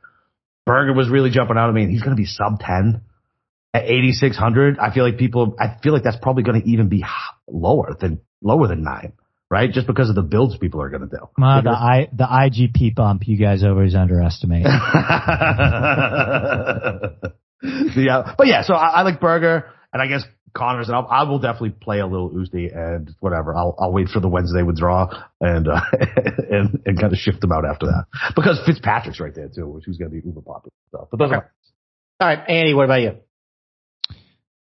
[0.64, 3.02] Berger was really jumping out at me and he's going to be sub 10
[3.74, 7.04] at 8600 i feel like people i feel like that's probably going to even be
[7.48, 9.12] lower than lower than nine
[9.50, 12.24] right just because of the builds people are going to do uh, the i the
[12.24, 14.64] igp bump you guys always underestimate
[17.96, 21.24] yeah but yeah so I, I, like Berger and i guess Conners and I'll, I
[21.24, 23.56] will definitely play a little Oosty and whatever.
[23.56, 25.80] I'll I'll wait for the Wednesday withdrawal and uh,
[26.48, 28.04] and and kind of shift them out after that
[28.36, 30.70] because Fitzpatrick's right there too, which is going to be uber popular.
[30.92, 31.38] So, but those okay.
[31.38, 31.52] are
[32.20, 32.72] all right, Andy.
[32.72, 33.16] What about you?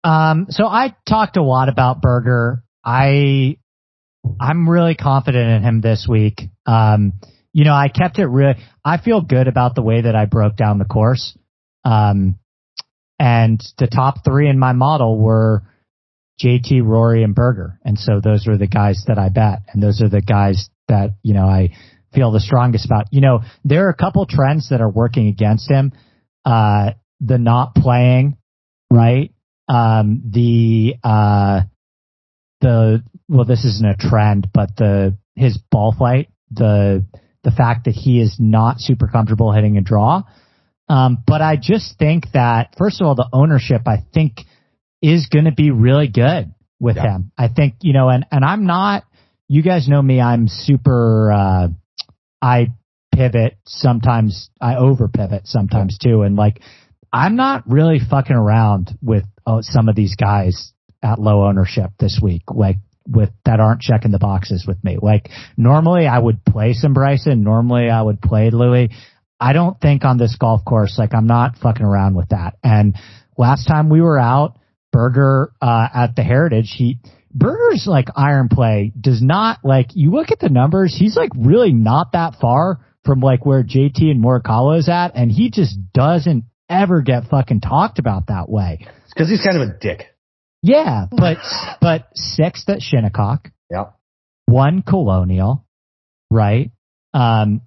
[0.04, 2.64] Um, so I talked a lot about Berger.
[2.84, 3.58] I,
[4.40, 6.42] I'm really confident in him this week.
[6.66, 7.14] Um,
[7.54, 8.54] you know, I kept it real.
[8.84, 11.38] I feel good about the way that I broke down the course.
[11.84, 12.36] Um,
[13.20, 15.64] and the top three in my model were
[16.44, 17.80] JT, Rory, and Berger.
[17.84, 19.60] And so those are the guys that I bet.
[19.72, 21.76] And those are the guys that, you know, I
[22.14, 23.06] feel the strongest about.
[23.12, 25.92] You know, there are a couple trends that are working against him.
[26.44, 28.38] Uh, the not playing,
[28.90, 29.32] right?
[29.68, 31.62] Um, the uh,
[32.62, 37.06] the well, this isn't a trend, but the his ball flight, the
[37.44, 40.24] the fact that he is not super comfortable hitting a draw.
[40.90, 44.42] Um, but I just think that first of all, the ownership I think
[45.02, 47.16] is going to be really good with yeah.
[47.16, 47.32] him.
[47.38, 49.04] I think you know, and and I'm not.
[49.48, 50.22] You guys know me.
[50.22, 51.32] I'm super.
[51.32, 51.68] Uh,
[52.42, 52.74] I
[53.14, 54.50] pivot sometimes.
[54.60, 56.62] I over pivot sometimes too, and like
[57.14, 62.20] I'm not really fucking around with uh, some of these guys at low ownership this
[62.22, 64.98] week, like with that aren't checking the boxes with me.
[65.02, 67.44] Like normally I would play some Bryson.
[67.44, 68.90] Normally I would play Louis.
[69.40, 72.58] I don't think on this golf course, like I'm not fucking around with that.
[72.64, 72.96] And
[73.38, 74.58] last time we were out,
[74.92, 77.00] Berger, uh, at the Heritage, he,
[77.34, 81.72] Berger's like iron play does not like, you look at the numbers, he's like really
[81.74, 86.44] not that far from like where JT and Morikawa is at, and he just doesn't
[86.72, 88.88] ever get fucking talked about that way.
[89.10, 90.06] Because he's kind of a dick.
[90.62, 91.38] Yeah, but
[91.82, 93.50] but sixth at Shinnecock.
[93.70, 93.94] Yep.
[94.46, 95.66] One Colonial,
[96.30, 96.72] right?
[97.14, 97.62] Um,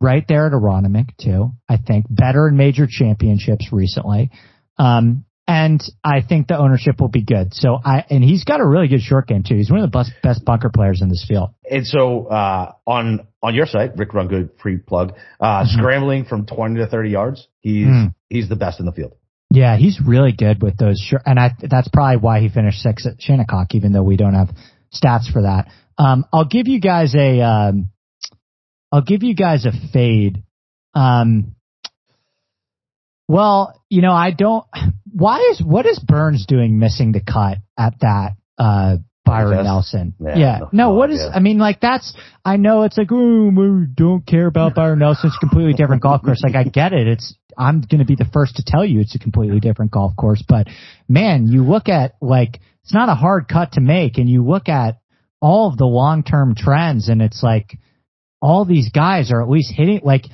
[0.00, 1.52] right there at Aronimink too.
[1.68, 4.30] I think better in major championships recently.
[4.78, 7.54] Um, and I think the ownership will be good.
[7.54, 9.54] So I and he's got a really good short game too.
[9.54, 11.50] He's one of the best best bunker players in this field.
[11.70, 15.78] And so uh, on on your site, Rick Rungood free plug, uh, mm-hmm.
[15.78, 18.14] scrambling from twenty to thirty yards, he's mm.
[18.28, 19.14] he's the best in the field.
[19.52, 23.06] Yeah, he's really good with those short, and I, that's probably why he finished sixth
[23.06, 24.50] at Shinnecock, even though we don't have
[24.92, 25.70] stats for that.
[25.98, 27.90] Um, I'll give you guys a um,
[28.90, 30.42] I'll give you guys a fade.
[30.94, 31.55] Um,
[33.28, 34.64] well, you know, I don't.
[35.12, 40.14] Why is what is Burns doing missing the cut at that uh, Byron Nelson?
[40.20, 40.36] Yeah.
[40.36, 40.58] yeah.
[40.72, 41.20] No, what is?
[41.20, 42.14] I mean, like that's.
[42.44, 45.28] I know it's like, oh, we don't care about Byron Nelson.
[45.28, 46.42] It's a completely different golf course.
[46.44, 47.08] Like I get it.
[47.08, 47.34] It's.
[47.58, 50.44] I'm going to be the first to tell you it's a completely different golf course.
[50.46, 50.68] But
[51.08, 54.68] man, you look at like it's not a hard cut to make, and you look
[54.68, 55.00] at
[55.40, 57.78] all of the long term trends, and it's like
[58.40, 60.26] all these guys are at least hitting like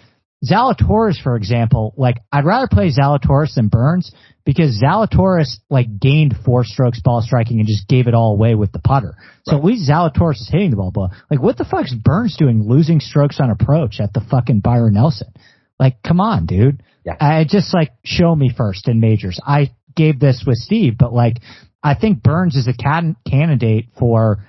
[0.44, 4.12] Zalatoris, for example, like I'd rather play Zalatoris than Burns
[4.44, 8.72] because Zalatoris like gained four strokes ball striking and just gave it all away with
[8.72, 9.14] the putter.
[9.46, 12.68] So at least Zalatoris is hitting the ball, but like what the fuck's Burns doing
[12.68, 15.32] losing strokes on approach at the fucking Byron Nelson?
[15.78, 16.82] Like, come on, dude.
[17.04, 17.16] Yeah.
[17.20, 19.40] I just like show me first in majors.
[19.44, 21.38] I gave this with Steve, but like
[21.82, 24.44] I think Burns is a can- candidate for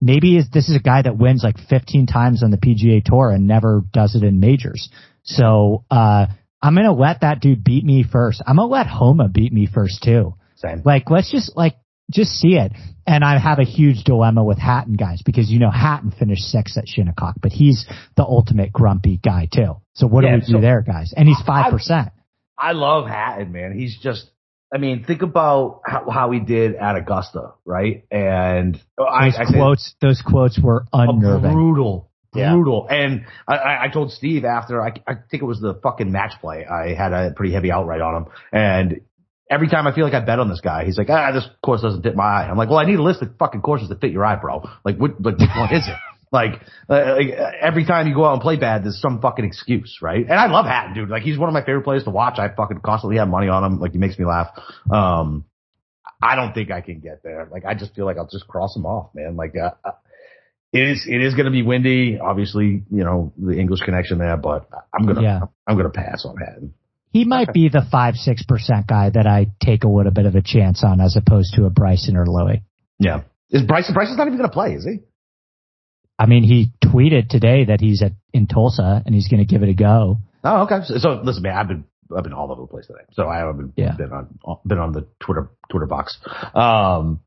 [0.00, 3.30] maybe is, this is a guy that wins like 15 times on the PGA Tour
[3.30, 4.88] and never does it in majors.
[5.26, 6.26] So uh,
[6.62, 8.42] I'm gonna let that dude beat me first.
[8.46, 10.34] I'm gonna let Homa beat me first too.
[10.56, 10.82] Same.
[10.84, 11.76] Like let's just like
[12.10, 12.72] just see it.
[13.08, 16.76] And I have a huge dilemma with Hatton guys because you know Hatton finished sixth
[16.76, 19.76] at Shinnecock, but he's the ultimate grumpy guy too.
[19.94, 21.12] So what Yeah, do we do there, guys?
[21.16, 22.08] And he's five percent.
[22.58, 23.78] I love Hatton, man.
[23.78, 24.30] He's just,
[24.74, 28.04] I mean, think about how, how he did at Augusta, right?
[28.10, 31.52] And Those I said- quotes, those quotes were unnerving.
[31.52, 32.52] brutal, Yeah.
[32.52, 32.86] brutal.
[32.88, 36.64] And I, I, told Steve after I, I think it was the fucking match play.
[36.64, 39.00] I had a pretty heavy outright on him, and
[39.50, 41.82] every time I feel like I bet on this guy, he's like, ah, this course
[41.82, 42.48] doesn't fit my eye.
[42.48, 44.62] I'm like, well, I need a list of fucking courses that fit your eye, bro.
[44.84, 45.94] Like, what, like which one is it?
[46.32, 46.60] Like,
[46.90, 49.98] uh, like uh, every time you go out and play bad, there's some fucking excuse,
[50.02, 50.22] right?
[50.22, 51.08] And I love Hatton, dude.
[51.08, 52.40] Like he's one of my favorite players to watch.
[52.40, 53.78] I fucking constantly have money on him.
[53.78, 54.48] Like he makes me laugh.
[54.92, 55.44] Um,
[56.20, 57.48] I don't think I can get there.
[57.50, 59.36] Like I just feel like I'll just cross him off, man.
[59.36, 59.92] Like uh, uh,
[60.72, 62.18] it is it is going to be windy.
[62.18, 65.40] Obviously, you know the English connection there, but I'm gonna Yeah.
[65.66, 66.74] I'm gonna pass on Hatton.
[67.12, 70.34] He might be the five, six percent guy that I take a little bit of
[70.34, 72.62] a chance on as opposed to a Bryson or Louis.
[72.98, 74.98] Yeah, is Bryson Bryson's not even gonna play, is he?
[76.18, 79.62] I mean, he tweeted today that he's at in Tulsa and he's going to give
[79.62, 80.16] it a go.
[80.42, 80.78] Oh, okay.
[80.84, 81.84] So, so listen, man, I've been
[82.16, 83.96] I've been all over the place today, so I haven't been, Yeah.
[83.96, 86.16] been on been on the Twitter Twitter box.
[86.54, 87.20] Um,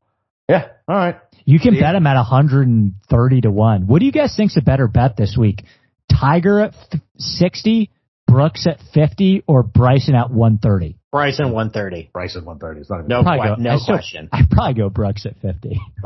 [0.48, 1.20] yeah, all right.
[1.44, 1.80] You can Yeah.
[1.82, 3.86] bet him at 130 to 1.
[3.86, 5.64] What do you guys think's a better bet this week?
[6.10, 7.90] Tiger at f- 60,
[8.26, 10.96] Brooks at 50, or Bryson at 130?
[11.12, 12.08] Bryson 130.
[12.12, 12.80] Bryson one thirty.
[12.82, 14.28] It's not even No, Probably que- go- no I still- question.
[14.30, 15.70] I'd probably go Brooks at 50.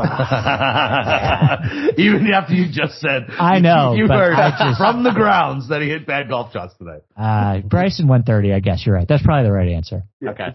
[1.99, 5.83] Even after you just said, I know, you, you heard just- from the grounds that
[5.83, 7.01] he hit bad golf shots today.
[7.17, 9.07] Uh, Bryson 130, I guess you're right.
[9.07, 10.05] That's probably the right answer.
[10.27, 10.55] Okay.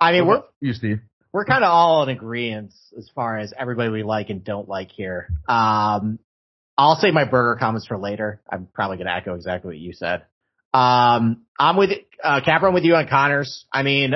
[0.00, 1.00] I mean, we're you, Steve.
[1.32, 4.90] We're kind of all in agreement as far as everybody we like and don't like
[4.90, 5.28] here.
[5.48, 6.18] Um,
[6.76, 8.40] I'll save my Berger comments for later.
[8.50, 10.22] I'm probably going to echo exactly what you said.
[10.74, 11.90] Um, I'm with
[12.22, 12.68] uh, Capper.
[12.68, 13.64] I'm with you on Conners.
[13.72, 14.14] I mean,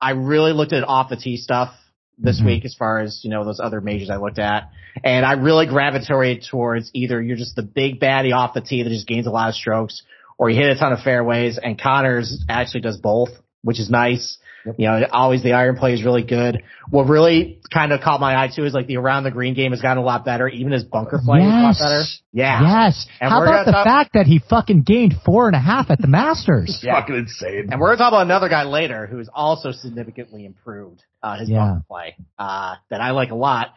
[0.00, 1.74] I really looked at off the tee stuff
[2.18, 2.46] this Mhm.
[2.46, 4.70] week as far as you know those other majors I looked at,
[5.04, 8.90] and I really gravitated towards either you're just the big baddie off the tee that
[8.90, 10.02] just gains a lot of strokes,
[10.36, 11.58] or you hit a ton of fairways.
[11.58, 13.30] And Conners actually does both,
[13.62, 14.38] which is nice.
[14.64, 16.62] You know, always the iron play is really good.
[16.90, 19.72] What really kind of caught my eye too is like the around the green game
[19.72, 20.48] has gotten a lot better.
[20.48, 21.78] Even his bunker play is a lot Yes.
[21.80, 22.02] better.
[22.32, 22.60] Yeah.
[22.86, 23.06] Yes.
[23.20, 26.00] And How about the talk- fact that he fucking gained four and a half at
[26.00, 26.80] the Masters?
[26.82, 27.00] Yeah.
[27.00, 27.68] Fucking insane.
[27.70, 31.58] And we're gonna talk about another guy later who's also significantly improved uh, his Yeah.
[31.58, 33.68] bunker play uh, that I like a lot.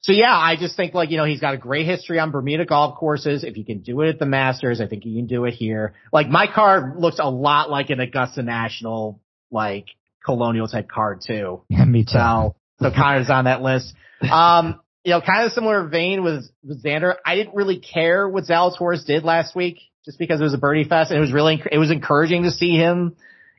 [0.00, 2.66] So yeah, I just think like you know he's got a great history on Bermuda
[2.66, 3.42] golf courses.
[3.42, 5.94] If he can do it at the Masters, I think he can do it here.
[6.12, 9.20] Like my card looks a lot like an Augusta National
[9.50, 9.86] like
[10.24, 11.62] colonial type card too.
[11.68, 12.12] Yeah, me too.
[12.12, 13.94] So, so Connor's on that list.
[14.30, 17.16] Um, you know, kind of similar vein with, with Xander.
[17.24, 20.84] I didn't really care what Zalatoris did last week just because it was a birdie
[20.84, 23.16] fest and it was really, it was encouraging to see him,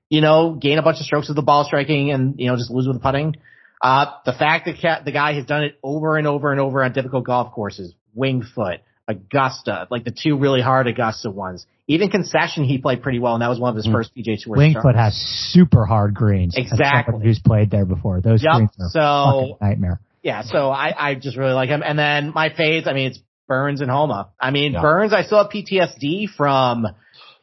[0.10, 2.72] you know, gain a bunch of strokes with the ball striking and, you know, just
[2.72, 3.36] lose with the putting.
[3.82, 6.94] Uh, the fact that the guy has done it over and over and over on
[6.94, 11.68] difficult golf courses, Winged Foot, Augusta, like the two really hard Augusta ones.
[11.88, 13.92] Even concession, he played pretty well, and that was one of his Mm.
[13.92, 14.56] first PJ Tour.
[14.58, 14.98] Winged Foot starts.
[14.98, 16.56] has super hard greens.
[16.58, 17.24] Exactly.
[17.24, 18.22] Who's played there before.
[18.22, 18.54] Those Yep.
[18.56, 20.00] greens are So- nightmare.
[20.24, 21.84] yeah, so I, I just really like him.
[21.86, 24.30] And then my fades, I mean, it's Burns and Homa.
[24.42, 24.82] I mean, Yeah.
[24.82, 26.88] Burns, I still have PTSD from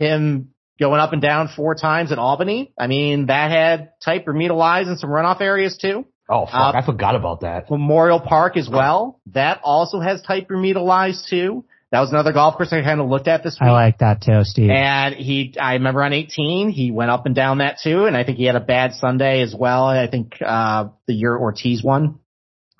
[0.00, 0.48] him
[0.80, 2.72] going up and down four times at Albany.
[2.76, 6.04] I mean, that had tight Bermuda lies and some runoff areas too.
[6.28, 7.70] Oh fuck, Uh, I forgot about that.
[7.70, 9.20] Memorial Park as well.
[9.32, 11.64] That also has tight Bermuda lies too.
[11.92, 13.68] That was another golf course I kind of looked at this week.
[13.68, 14.70] I like that too, Steve.
[14.70, 18.06] And he, I remember on 18, he went up and down that too.
[18.06, 19.84] And I think he had a bad Sunday as well.
[19.84, 22.18] I think, uh, the year Ortiz won.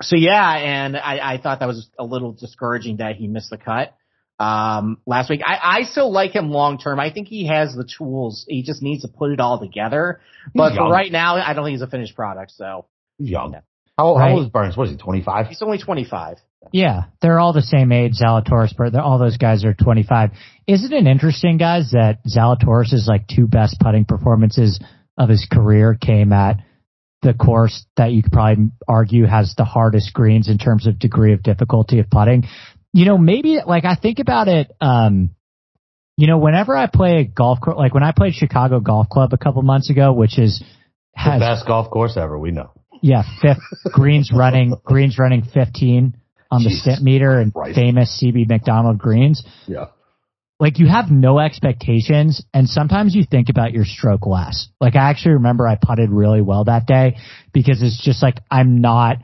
[0.00, 3.58] So yeah, and I, I thought that was a little discouraging that he missed the
[3.58, 3.94] cut,
[4.42, 5.42] um, last week.
[5.44, 6.98] I, I still like him long term.
[6.98, 8.46] I think he has the tools.
[8.48, 10.20] He just needs to put it all together.
[10.54, 12.52] But for right now, I don't think he's a finished product.
[12.52, 12.86] So
[13.18, 13.52] He's young.
[13.52, 13.60] Yeah.
[13.98, 14.30] How, Right.
[14.30, 14.74] how old is Burns?
[14.76, 14.96] What is he?
[14.96, 15.46] Twenty five.
[15.48, 16.38] he's only 25.
[16.72, 18.12] Yeah, they're all the same age.
[18.22, 20.30] Zalatoris, but all those guys are 25.
[20.66, 24.80] Isn't it interesting, guys, that Zalatoris' like two best putting performances
[25.18, 26.58] of his career came at
[27.22, 31.32] the course that you could probably argue has the hardest greens in terms of degree
[31.32, 32.44] of difficulty of putting.
[32.92, 35.30] You know, maybe like I think about it, um,
[36.16, 39.32] you know, whenever I play a golf course, like when I played Chicago Golf Club
[39.32, 40.62] a couple months ago, which is
[41.14, 42.70] has, the best golf course ever, we know.
[43.00, 46.16] Yeah, fifth greens running greens running 15
[46.52, 47.74] on the Stimpmeter and Christ.
[47.74, 49.42] famous CB Macdonald greens.
[49.66, 49.86] Yeah.
[50.60, 54.68] Like you have no expectations and sometimes you think about your stroke less.
[54.80, 57.16] Like I actually remember I putted really well that day
[57.52, 59.16] because it's just like I'm not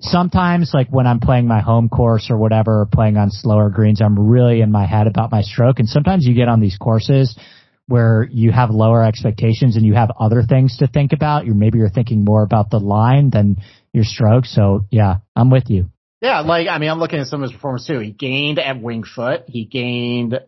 [0.00, 4.00] sometimes like when I'm playing my home course or whatever, or playing on slower greens,
[4.00, 5.78] I'm really in my head about my stroke.
[5.78, 7.38] And sometimes you get on these courses
[7.86, 11.46] where you have lower expectations and you have other things to think about.
[11.46, 13.56] You maybe you're thinking more about the line than
[13.92, 14.46] your stroke.
[14.46, 15.86] So yeah, I'm with you.
[16.20, 17.98] Yeah, like I mean, I'm looking at some of his performance too.
[17.98, 19.44] He gained at Winged Foot.
[19.46, 20.38] He gained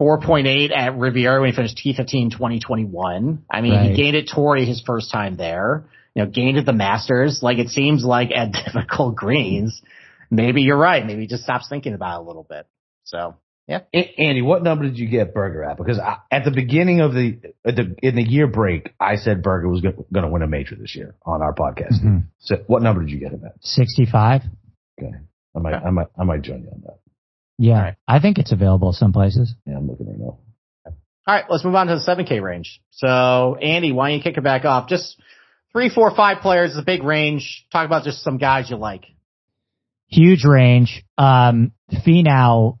[0.00, 3.44] 4.8 at Riviera when he finished T15 2021.
[3.50, 3.90] I mean, right.
[3.90, 5.84] he gained at Torrey his first time there
[6.14, 7.40] you know, gained at the Masters.
[7.42, 9.80] Like it seems like at difficult greens,
[10.30, 11.04] maybe you're right.
[11.04, 12.66] Maybe he just stops thinking about it a little bit.
[13.04, 13.36] So
[13.66, 13.82] yeah.
[13.92, 15.76] Andy, what number did you get Berger at?
[15.76, 19.68] Because I, at the beginning of the, the, in the year break, I said Berger
[19.68, 22.02] was going to win a major this year on our podcast.
[22.02, 22.18] Mm-hmm.
[22.40, 23.52] So what number did you get him at?
[23.60, 24.42] 65.
[25.02, 25.12] Okay.
[25.56, 26.98] I might, I might, I might join you on that.
[27.58, 27.82] Yeah.
[27.82, 27.96] Right.
[28.06, 29.54] I think it's available some places.
[29.66, 30.38] Yeah, I'm looking right now.
[31.26, 32.80] All right, let's move on to the 7K range.
[32.90, 34.88] So, Andy, why don't you kick it back off?
[34.88, 35.20] Just
[35.72, 37.66] three, four, five players is a big range.
[37.70, 39.04] Talk about just some guys you like.
[40.08, 41.04] Huge range.
[41.18, 42.78] Um, Finau,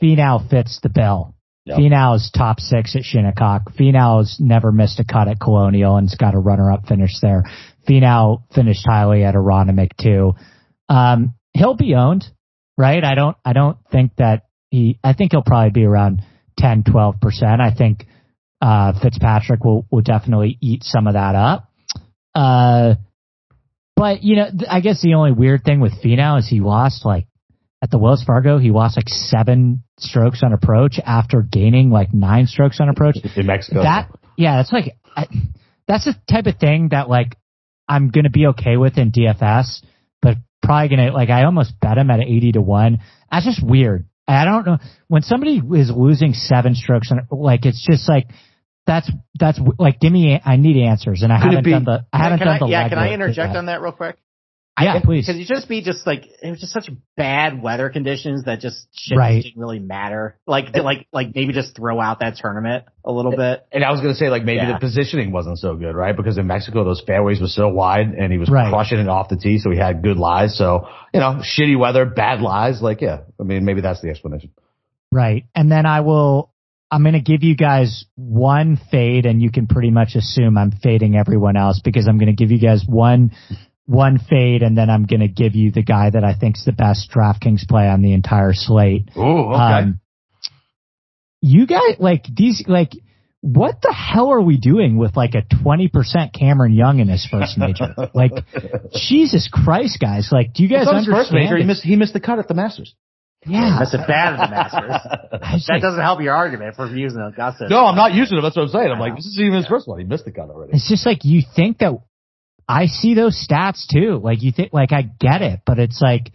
[0.00, 1.34] Finau fits the bill.
[1.64, 1.78] Yep.
[1.78, 3.72] Finau's top six at Shinnecock.
[3.72, 7.44] Finau's never missed a cut at Colonial and's got a runner-up finish there.
[7.88, 10.32] Finau finished highly at Aronimink too.
[10.88, 12.24] Um, he'll be owned,
[12.76, 13.02] right?
[13.02, 16.22] I don't, I don't think that he, I think he'll probably be around
[16.58, 17.60] 10, 12%.
[17.60, 18.06] I think,
[18.60, 21.70] uh, Fitzpatrick will, will definitely eat some of that up.
[22.34, 22.94] Uh,
[23.96, 27.26] but you know, I guess the only weird thing with Finau is he lost like
[27.82, 32.46] at the Wells Fargo, he lost like seven strokes on approach after gaining like nine
[32.46, 33.82] strokes on approach in Mexico.
[33.82, 35.26] That yeah, that's like I,
[35.86, 37.36] that's the type of thing that like
[37.88, 39.82] I'm gonna be okay with in DFS,
[40.22, 40.36] but
[40.70, 43.00] probably gonna like I almost bet him at eighty to one.
[43.30, 44.06] That's just weird.
[44.28, 48.28] I don't know when somebody is losing seven strokes on like it's just like
[48.86, 52.06] that's that's like give me I need answers and I Could haven't be, done the
[52.12, 54.16] I haven't done I, the yeah can I interject on that real quick
[54.82, 55.26] yeah I, please.
[55.26, 58.86] Because it just be just like it was just such bad weather conditions that just
[58.92, 59.42] shit right.
[59.42, 60.38] didn't really matter?
[60.46, 63.66] Like like like maybe just throw out that tournament a little bit?
[63.72, 64.72] and I was gonna say like maybe yeah.
[64.72, 66.16] the positioning wasn't so good right?
[66.16, 68.70] Because in Mexico those fairways were so wide and he was right.
[68.70, 70.56] crushing it off the tee so he had good lies.
[70.56, 73.22] So you know shitty weather bad lies like yeah.
[73.38, 74.50] I mean maybe that's the explanation.
[75.12, 75.44] Right.
[75.54, 76.50] And then I will
[76.90, 80.72] I'm going to give you guys one fade and you can pretty much assume I'm
[80.72, 83.30] fading everyone else because I'm going to give you guys one,
[83.86, 86.72] one fade and then I'm going to give you the guy that I think's the
[86.72, 89.10] best DraftKings play on the entire slate.
[89.16, 89.62] Oh, okay.
[89.62, 90.00] Um,
[91.40, 92.92] you guys, like these, like,
[93.40, 95.90] what the hell are we doing with like a 20%
[96.32, 97.94] Cameron Young in his first major?
[98.14, 98.32] like,
[98.92, 100.28] Jesus Christ, guys.
[100.30, 101.16] Like, do you guys understand?
[101.16, 102.94] First major, he missed, he missed the cut at the Masters.
[103.46, 103.76] Yeah.
[103.78, 105.66] That's a bad in the Masters.
[105.68, 107.68] that doesn't help your argument for using Augusta.
[107.68, 108.42] No, I'm not using it.
[108.42, 108.90] That's what I'm saying.
[108.92, 109.98] I'm like, this is even his first one.
[109.98, 110.74] He missed the cut already.
[110.74, 111.98] It's just like you think that
[112.70, 114.20] I see those stats too.
[114.22, 116.30] Like you think, like I get it, but it's like,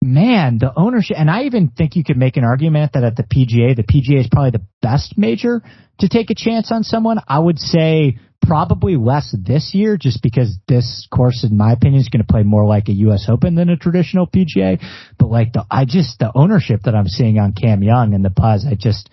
[0.00, 3.22] man, the ownership, and I even think you could make an argument that at the
[3.22, 5.62] PGA, the PGA is probably the best major
[5.98, 7.18] to take a chance on someone.
[7.28, 12.08] I would say probably less this year just because this course, in my opinion, is
[12.08, 13.26] going to play more like a U.S.
[13.28, 14.82] Open than a traditional PGA.
[15.18, 18.30] But like the, I just, the ownership that I'm seeing on Cam Young and the
[18.30, 19.10] buzz, I just,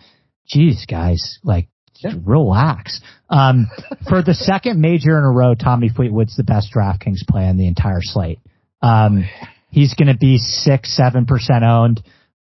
[0.48, 1.68] geez, guys, like,
[2.04, 2.12] yeah.
[2.26, 3.02] relax.
[3.30, 3.68] Um,
[4.08, 7.68] for the second major in a row, Tommy Fleetwood's the best DraftKings play on the
[7.68, 8.40] entire slate.
[8.82, 9.26] Um,
[9.70, 12.02] he's going to be six, seven percent owned.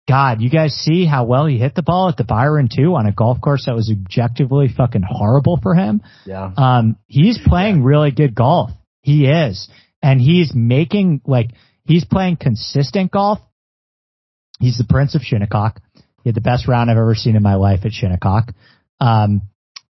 [0.07, 3.05] God, you guys see how well he hit the ball at the Byron too on
[3.05, 6.01] a golf course that was objectively fucking horrible for him.
[6.25, 6.51] Yeah.
[6.57, 8.71] Um, he's playing really good golf.
[9.01, 9.69] He is.
[10.01, 11.51] And he's making like,
[11.85, 13.37] he's playing consistent golf.
[14.59, 15.79] He's the Prince of Shinnecock.
[16.23, 18.51] He had the best round I've ever seen in my life at Shinnecock.
[18.99, 19.41] Um,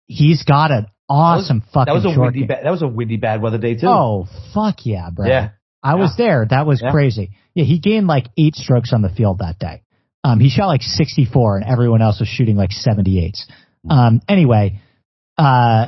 [0.08, 2.88] he's got an awesome that was, fucking that was a windy, ba- that was a
[2.88, 3.88] windy bad weather day too.
[3.88, 5.28] Oh, fuck yeah, bro.
[5.28, 5.50] Yeah.
[5.84, 5.96] I yeah.
[5.96, 6.46] was there.
[6.50, 6.92] That was yeah.
[6.92, 7.32] crazy.
[7.54, 9.84] Yeah, he gained like eight strokes on the field that day.
[10.24, 13.44] Um, he shot like 64 and everyone else was shooting like 78s.
[13.90, 14.82] Um, anyway,
[15.38, 15.88] uh,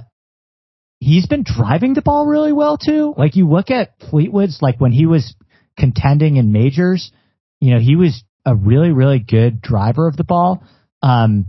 [1.00, 3.14] he's been driving the ball really well too.
[3.18, 5.36] Like you look at Fleetwood's, like when he was
[5.78, 7.12] contending in majors,
[7.60, 10.64] you know, he was a really, really good driver of the ball.
[11.02, 11.48] Um,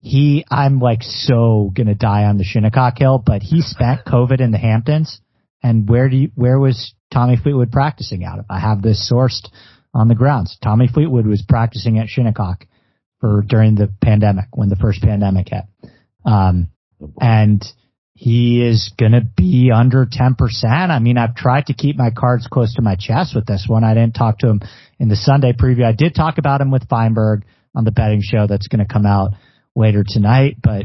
[0.00, 4.50] he, I'm like so gonna die on the Shinnecock Hill, but he spent COVID in
[4.50, 5.20] the Hamptons.
[5.62, 8.44] And where do you, where was Tommy Fleetwood practicing out of?
[8.48, 9.48] I have this sourced
[9.92, 10.56] on the grounds.
[10.62, 12.66] Tommy Fleetwood was practicing at Shinnecock
[13.20, 15.64] for during the pandemic when the first pandemic hit.
[16.24, 16.68] Um,
[17.20, 17.64] and
[18.14, 20.34] he is going to be under 10%.
[20.64, 23.84] I mean, I've tried to keep my cards close to my chest with this one.
[23.84, 24.60] I didn't talk to him
[24.98, 25.84] in the Sunday preview.
[25.84, 27.44] I did talk about him with Feinberg
[27.74, 29.34] on the betting show that's going to come out
[29.78, 30.84] later tonight, but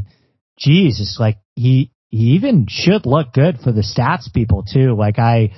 [0.58, 4.96] geez, it's like he, he even should look good for the stats people too.
[4.96, 5.54] Like I,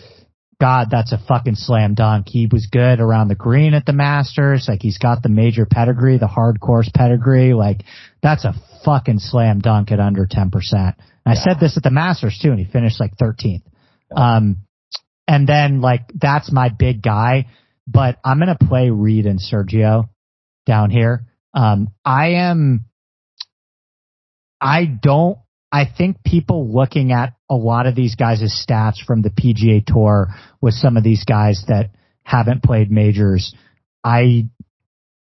[0.60, 2.28] God, that's a fucking slam dunk.
[2.30, 4.68] He was good around the green at the Masters.
[4.70, 7.54] Like he's got the major pedigree, the hard course pedigree.
[7.54, 7.84] Like
[8.24, 8.54] that's a
[8.86, 10.52] fucking slam dunk at under 10%.
[10.74, 10.92] Yeah.
[11.26, 13.64] I said this at the Masters too, and he finished like 13th.
[14.12, 14.38] Yeah.
[14.38, 14.58] Um,
[15.28, 17.48] and then like that's my big guy,
[17.88, 20.10] but I'm going to play Reed and Sergio
[20.66, 21.26] down here.
[21.54, 22.86] Um, I am,
[24.62, 25.38] I don't
[25.76, 30.30] I think people looking at a lot of these guys' stats from the PGA Tour
[30.62, 31.90] with some of these guys that
[32.24, 33.54] haven't played majors,
[34.02, 34.46] I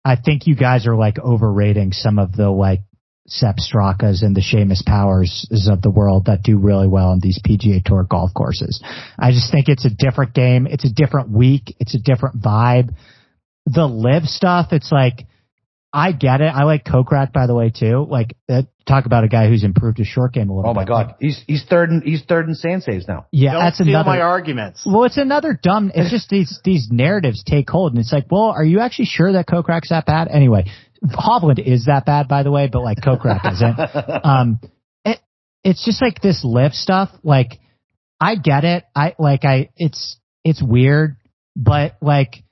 [0.04, 2.82] I think you guys are like overrating some of the like
[3.26, 7.40] Sepp Strakas and the Seamus Powers of the world that do really well on these
[7.44, 8.82] PGA Tour golf courses.
[9.18, 10.66] I just think it's a different game.
[10.66, 11.74] It's a different week.
[11.80, 12.94] It's a different vibe.
[13.66, 15.26] The LIV stuff, it's like
[15.94, 16.46] I get it.
[16.52, 18.04] I like Kokrak, by the way, too.
[18.10, 20.64] Like, uh, talk about a guy who's improved his short game a little.
[20.64, 20.70] Bit.
[20.70, 20.88] Oh my bit.
[20.88, 23.26] god, he's he's third in he's third in sand saves now.
[23.30, 24.08] Yeah, Don't that's steal another.
[24.08, 24.82] my arguments.
[24.84, 25.92] Well, it's another dumb.
[25.94, 29.32] It's just these these narratives take hold, and it's like, well, are you actually sure
[29.34, 30.26] that Kokrak's that bad?
[30.26, 30.64] Anyway,
[31.04, 34.24] Hovland is that bad, by the way, but like Kokrak isn't.
[34.26, 34.58] Um,
[35.04, 35.20] it
[35.62, 37.10] it's just like this lift stuff.
[37.22, 37.60] Like,
[38.20, 38.82] I get it.
[38.96, 39.70] I like I.
[39.76, 41.16] It's it's weird,
[41.54, 42.42] but like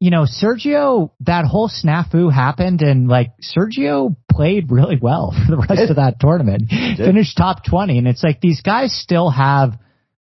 [0.00, 5.66] you know, Sergio, that whole snafu happened and like Sergio played really well for the
[5.68, 6.70] rest of that tournament.
[6.96, 9.72] Finished top 20 and it's like these guys still have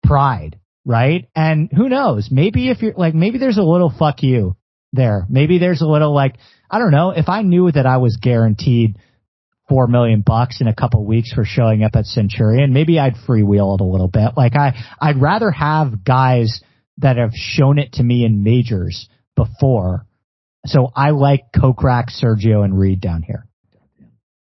[0.03, 1.29] pride, right?
[1.35, 2.29] And who knows?
[2.31, 4.55] Maybe if you're like, maybe there's a little fuck you
[4.93, 5.27] there.
[5.29, 6.37] Maybe there's a little like,
[6.69, 8.97] I don't know, if I knew that I was guaranteed
[9.69, 13.75] four million bucks in a couple weeks for showing up at Centurion, maybe I'd freewheel
[13.75, 14.31] it a little bit.
[14.35, 16.61] Like I, I'd rather have guys
[16.97, 19.07] that have shown it to me in majors
[19.43, 20.05] before.
[20.65, 23.47] So I like Kokrak, Sergio, and Reed down here.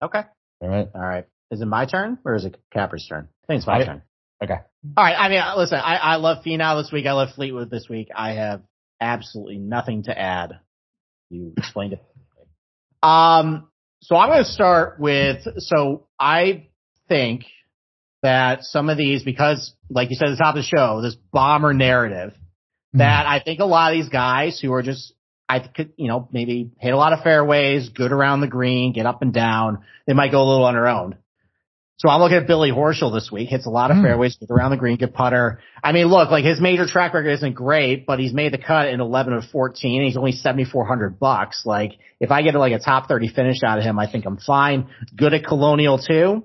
[0.03, 0.22] Okay.
[0.61, 0.89] All right.
[0.95, 1.24] All right.
[1.51, 3.28] Is it my turn or is it Capper's turn?
[3.45, 4.03] I think it's my I- turn.
[4.43, 4.59] Okay.
[4.97, 5.14] All right.
[5.16, 7.07] I mean, listen, I, I love Finau this week.
[7.07, 8.09] I love Fleetwood this week.
[8.16, 8.62] I have
[9.01, 10.59] absolutely nothing to add.
[11.30, 12.03] You explained it.
[13.05, 13.68] Um,
[14.01, 16.66] so I'm going to start with, so I
[17.09, 17.45] think
[18.22, 21.16] that some of these, because like you said at the top of the show, this
[21.33, 22.35] bomber narrative
[22.95, 25.12] that I think a lot of these guys who are just,
[25.49, 29.07] I could, you know, maybe hit a lot of fairways, good around the green, get
[29.07, 31.16] up and down, they might go a little on their own.
[31.99, 33.49] So I'm looking at Billy Horschel this week.
[33.49, 34.03] Hits a lot of Mm.
[34.03, 35.61] fairways, gets around the green, good putter.
[35.84, 38.88] I mean, look, like his major track record isn't great, but he's made the cut
[38.88, 40.01] in 11 of 14.
[40.01, 41.62] And he's only 7,400 bucks.
[41.64, 44.36] Like if I get like a top 30 finish out of him, I think I'm
[44.38, 44.88] fine.
[45.14, 46.45] Good at Colonial too.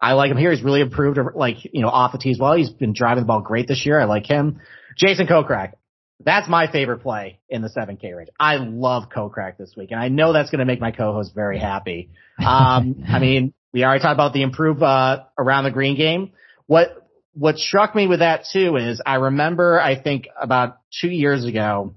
[0.00, 0.50] I like him here.
[0.50, 2.54] He's really improved, like, you know, off the tee as well.
[2.54, 4.00] He's been driving the ball great this year.
[4.00, 4.60] I like him.
[4.96, 5.72] Jason Kokrak.
[6.20, 8.28] That's my favorite play in the 7K range.
[8.38, 11.58] I love Kokrak this week, and I know that's going to make my co-host very
[11.58, 12.10] happy.
[12.38, 16.32] Um, I mean, we already talked about the improve uh, around the green game.
[16.66, 17.04] What
[17.34, 21.94] what struck me with that too is I remember I think about two years ago,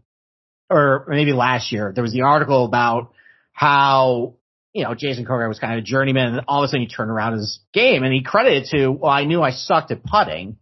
[0.69, 3.13] or maybe last year, there was the article about
[3.51, 4.35] how
[4.73, 6.87] you know Jason Kokrak was kind of a journeyman, and all of a sudden he
[6.87, 10.57] turned around his game, and he credited to well, I knew I sucked at putting,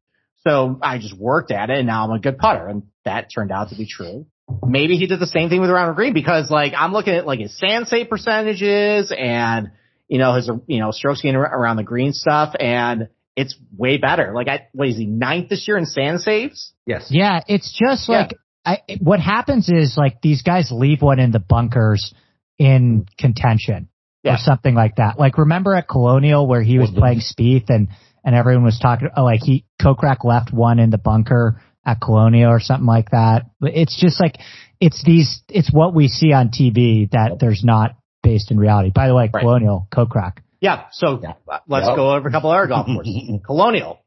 [0.46, 3.52] so I just worked at it, and now I'm a good putter, and that turned
[3.52, 4.26] out to be true.
[4.66, 7.26] Maybe he did the same thing with around the green because like I'm looking at
[7.26, 9.72] like his sand save percentages and
[10.08, 14.34] you know his you know strokes gain around the green stuff, and it's way better.
[14.36, 16.74] Like I what is he ninth this year in sand saves?
[16.86, 17.08] Yes.
[17.10, 18.18] Yeah, it's just Yeah.
[18.20, 18.34] like
[18.68, 22.14] I, what happens is like these guys leave one in the bunkers
[22.60, 23.89] in contention
[24.24, 24.36] Yeah.
[24.36, 25.20] or something like that.
[25.20, 27.22] Like remember at Colonial where he was Woodland.
[27.38, 27.89] playing Spieth and
[28.26, 32.52] and everyone was talking oh, like he Kokrak left one in the bunker at Colonial
[32.52, 33.44] or something like that.
[33.62, 34.38] But it's just like
[34.82, 38.92] it's these it's what we see on TV that there's not based in reality.
[38.94, 39.42] By the way, Right.
[39.42, 40.40] Colonial Kokrak.
[40.60, 40.86] Yeah.
[40.92, 41.34] So Yeah.
[41.68, 41.96] let's Yeah.
[41.96, 43.16] go over a couple other golf courses.
[43.46, 44.00] Colonial,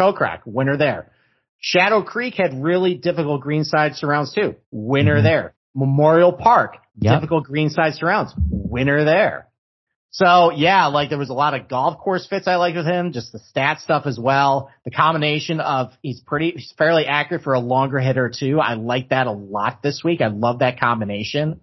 [0.00, 1.10] Kokrak, winner there.
[1.60, 4.54] Shadow Creek had really difficult greenside surrounds too.
[4.70, 5.22] Winner Mhm.
[5.24, 5.54] there.
[5.74, 7.14] Memorial Park, Yep.
[7.16, 8.32] difficult greenside surrounds.
[8.48, 9.47] Winner there.
[10.10, 13.12] So yeah, like there was a lot of golf course fits I liked with him,
[13.12, 14.70] just the stat stuff as well.
[14.84, 18.58] The combination of he's pretty, he's fairly accurate for a longer hitter too.
[18.58, 20.20] I like that a lot this week.
[20.20, 21.60] I love that combination.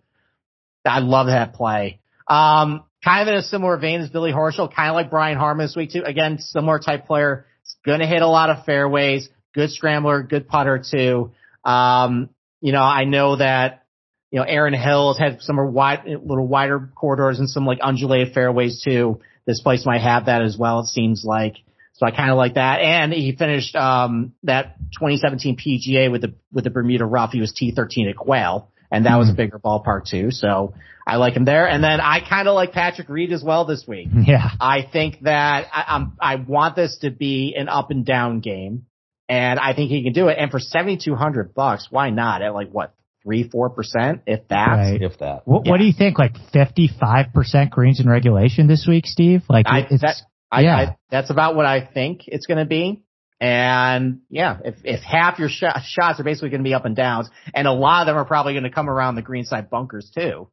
[0.86, 2.00] I love that play.
[2.28, 5.66] Um, kind of in a similar vein as Billy Horschel, kind of like Brian Harman
[5.66, 6.04] this week too.
[6.04, 7.48] Again, similar type player.
[7.64, 9.28] He's going to hit a lot of fairways.
[9.54, 11.32] Good scrambler, good putter too.
[11.64, 12.30] Um,
[12.62, 13.85] you know, I know that
[14.32, 18.82] you know, Erin Hills had some wide, little wider corridors and some like undulated fairways
[18.84, 19.22] too.
[19.46, 20.80] This place might have that as well.
[20.82, 21.56] It seems like.
[21.94, 22.82] So I kind of like that.
[22.82, 27.32] And he finished, um, that 2017 PGA with the, with the Bermuda rough.
[27.32, 29.38] He was T13 at Quail and that was a Mm.
[29.38, 30.32] bigger ballpark too.
[30.32, 30.74] So
[31.08, 31.68] I like him there.
[31.70, 34.10] And then I kind of like Patrick Reed as well this week.
[34.26, 34.50] Yeah.
[34.60, 38.88] I think that I, I'm, I want this to be an up and down game,
[39.30, 40.38] and I think he can do it.
[40.40, 42.42] And for seventy two hundred bucks, why not?
[42.42, 42.94] At like what
[43.26, 44.68] three, four percent, if that.
[44.68, 45.02] Right.
[45.02, 45.42] If that.
[45.46, 45.72] What, Yeah.
[45.72, 46.18] what do you think?
[46.18, 49.42] Like 55% greens in regulation this week, Steve?
[49.50, 50.16] Like I, it's, that,
[50.52, 50.76] I, yeah.
[50.76, 53.02] I, that's about what I think it's going to be.
[53.42, 56.96] And yeah, if, if half your sh- shots are basically going to be up and
[56.96, 59.70] downs, and a lot of them are probably going to come around the green side
[59.70, 60.50] bunkers too.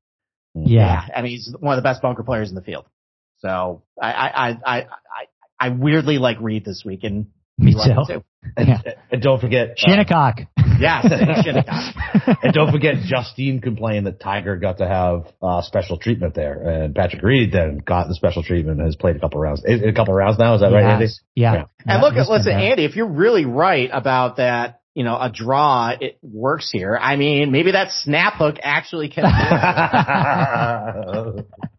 [0.56, 0.68] Mm-hmm.
[0.68, 1.06] yeah.
[1.14, 2.86] I mean, he's one of the best bunker players in the field.
[3.38, 4.86] So I, I, I, I, I,
[5.60, 7.26] I weirdly like Reed this week, and
[7.58, 8.24] Me you like too.
[8.56, 8.78] And, Yeah.
[9.10, 10.40] and don't forget, uh, Shinnecock.
[10.78, 11.06] Yes,
[11.44, 12.38] Shinnecock.
[12.42, 16.94] and don't forget, Justine complained that Tiger got to have uh, special treatment there, and
[16.94, 19.64] Patrick Reed then got the special treatment and has played a couple rounds.
[19.64, 21.06] A, a couple rounds now, is that right, Andy?
[21.34, 21.54] Yeah.
[21.54, 21.64] Yeah.
[21.86, 22.52] And look, he's been listen.
[22.52, 26.98] Andy, if you're really right about that, you know, a draw, it works here.
[27.00, 29.24] I mean, maybe that snap hook actually can.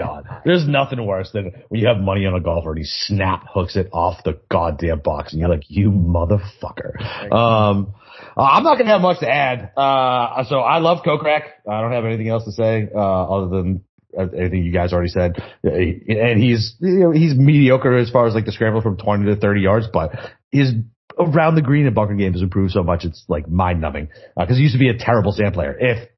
[0.00, 3.44] God, there's nothing worse than when you have money on a golfer and he snap
[3.52, 7.94] hooks it off the goddamn box, and you're like, "You motherfucker." Um,
[8.36, 9.72] uh, I'm not gonna have much to add.
[9.76, 11.42] Uh, so I love Kokrak.
[11.70, 13.84] I don't have anything else to say uh, other than
[14.18, 15.36] uh, anything you guys already said.
[15.64, 19.26] Uh, And he's you know, he's mediocre as far as like the scramble from 20
[19.26, 20.12] to 30 yards, but
[20.50, 20.72] his
[21.18, 24.56] around the green and bunker game has improved so much it's like mind numbing because
[24.56, 25.76] he used to be a terrible sand player.
[25.78, 26.08] If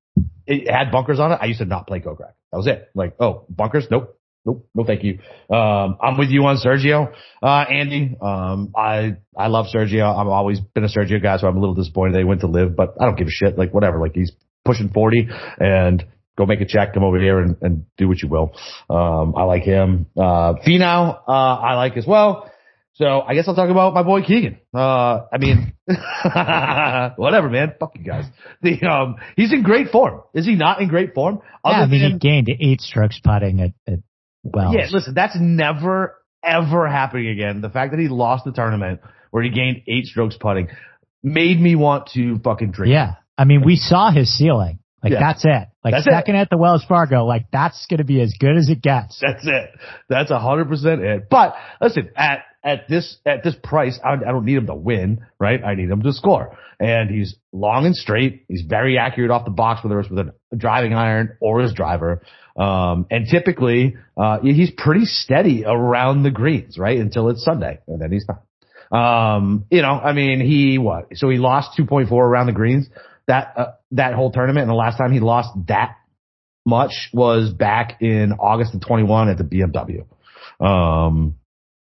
[0.47, 2.32] it had bunkers on it, I used to not play Kokrak.
[2.51, 2.90] That was it.
[2.95, 3.86] Like, oh, bunkers?
[3.90, 4.18] Nope.
[4.45, 4.68] Nope.
[4.74, 5.20] No, thank you.
[5.55, 7.12] Um, I'm with you on Sergio,
[7.43, 8.16] uh, Andy.
[8.20, 10.05] Um, I, I love Sergio.
[10.05, 12.74] I've always been a Sergio guy, so I'm a little disappointed they went to LIV,
[12.74, 13.57] but I don't give a shit.
[13.57, 14.01] Like, whatever.
[14.01, 14.32] Like, he's
[14.64, 15.28] pushing 40
[15.59, 16.05] and
[16.36, 18.53] go make a check, come over here and, and do what you will.
[18.90, 20.07] Um, I like him.
[20.16, 22.51] Uh, Finau, uh, I like as well.
[22.95, 24.59] So I guess I'll talk about my boy Keegan.
[24.74, 25.72] Uh, I mean,
[27.16, 27.72] whatever, man.
[27.80, 28.24] Fuck you guys.
[28.61, 30.22] The, um, he's in great form.
[30.34, 31.40] Is he not in great form?
[31.64, 34.01] Yeah, I Other mean, he gained eight strokes putting at, at
[34.43, 34.74] Wells.
[34.76, 37.61] yeah, listen, that's never ever happening again.
[37.61, 40.68] The fact that he lost the tournament where he gained eight strokes putting
[41.22, 42.93] made me want to fucking drink.
[42.93, 43.14] Yeah.
[43.38, 44.80] I mean, we saw his ceiling.
[45.03, 45.20] Like Yeah.
[45.20, 45.68] that's it.
[45.84, 46.11] Like That's it.
[46.12, 49.18] second at the Wells Fargo, like that's going to be as good as it gets.
[49.20, 49.70] That's it.
[50.09, 51.28] That's a hundred percent it.
[51.30, 55.26] But listen, at at this at this price, I, I don't need him to win,
[55.38, 55.62] right?
[55.62, 56.56] I need him to score.
[56.78, 58.44] And he's long and straight.
[58.48, 62.22] He's very accurate off the box, whether it's with a driving iron or his driver.
[62.56, 66.98] Um, and typically, uh, he's pretty steady around the greens, right?
[66.98, 68.42] Until it's Sunday, and then he's not.
[68.92, 71.16] Um, you know, I mean, he what?
[71.16, 72.88] So he lost 2.4 around the greens
[73.26, 75.96] that uh, that whole tournament, and the last time he lost that
[76.66, 80.04] much was back in August of 21 at the BMW.
[80.64, 81.36] Um,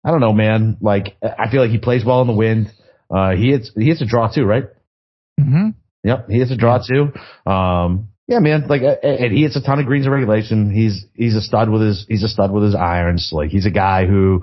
[0.05, 0.78] I don't know, man.
[0.80, 2.72] Like, I feel like he plays well in the wind.
[3.14, 4.64] Uh, he hits, he hits a draw too, right?
[5.38, 5.70] hmm
[6.05, 6.30] Yep.
[6.30, 7.12] He hits a draw too.
[7.51, 8.68] Um, yeah, man.
[8.68, 10.70] Like, and he hits a ton of greens in regulation.
[10.70, 13.30] He's, he's a stud with his, he's a stud with his irons.
[13.32, 14.42] Like, he's a guy who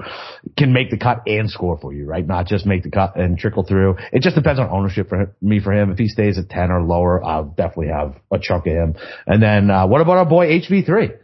[0.57, 2.27] can make the cut and score for you, right?
[2.27, 3.95] Not just make the cut and trickle through.
[4.11, 5.89] It just depends on ownership for him, me for him.
[5.89, 8.95] If he stays at 10 or lower, I'll definitely have a chunk of him.
[9.25, 11.17] And then, uh, what about our boy HV3?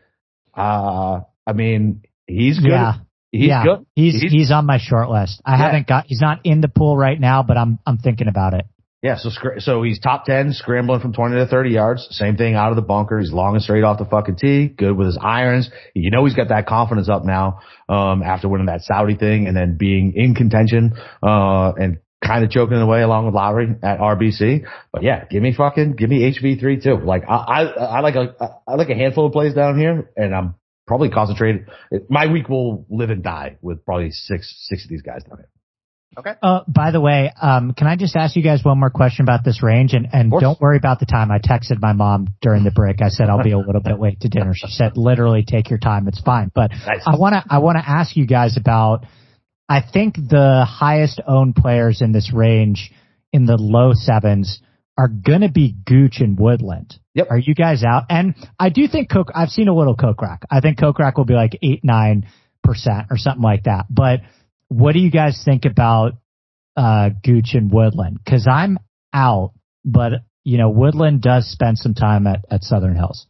[0.55, 2.69] Uh, I mean, he's good.
[2.69, 2.93] Yeah.
[3.33, 3.63] He's yeah.
[3.65, 3.85] good.
[3.95, 5.41] He's, he's on my short list.
[5.43, 5.57] I Yeah.
[5.65, 8.65] haven't got, he's not in the pool right now, but I'm, I'm thinking about it.
[9.01, 9.29] Yeah, so
[9.59, 12.07] so he's top ten, scrambling from twenty to thirty yards.
[12.11, 13.19] Same thing out of the bunker.
[13.19, 14.69] He's long and straight off the fucking tee.
[14.69, 15.69] Good with his irons.
[15.93, 17.59] You know he's got that confidence up now
[17.89, 22.51] um, after winning that Saudi thing and then being in contention uh, and kind of
[22.51, 24.63] choking away along with Lowry at RBC.
[24.93, 26.95] But yeah, give me fucking give me HV three too.
[27.03, 28.33] Like I I, I like a
[28.65, 30.55] I like a handful of plays down here, and I'm
[30.87, 31.67] probably concentrated.
[32.09, 35.49] My week will live and die with probably six six of these guys down here.
[36.15, 36.33] Okay.
[36.43, 39.43] Uh, by the way, um, can I just ask you guys one more question about
[39.43, 39.93] this range?
[39.93, 41.31] And, and don't worry about the time.
[41.31, 43.01] I texted my mom during the break.
[43.01, 44.53] I said I'll be a little bit late to dinner.
[44.53, 46.07] She said, literally, take your time.
[46.07, 46.51] It's fine.
[46.53, 47.01] But Nice.
[47.07, 49.05] I want to I want to ask you guys about.
[49.67, 52.91] I think the highest owned players in this range
[53.31, 54.61] in the low sevens
[54.97, 56.95] are gonna be Gooch and Woodland.
[57.15, 57.27] Yep.
[57.29, 58.03] Are you guys out?
[58.09, 59.31] And I do think Coke.
[59.33, 60.39] I've seen a little Kokrak.
[60.49, 62.27] I think Kokrak will be like eight nine
[62.63, 63.85] percent or something like that.
[63.89, 64.21] But
[64.67, 66.13] what do you guys think about
[66.75, 68.19] uh, Gooch and Woodland?
[68.23, 68.79] Because I'm
[69.13, 69.53] out,
[69.83, 70.13] but
[70.43, 73.27] you know Woodland does spend some time at at Southern Hills.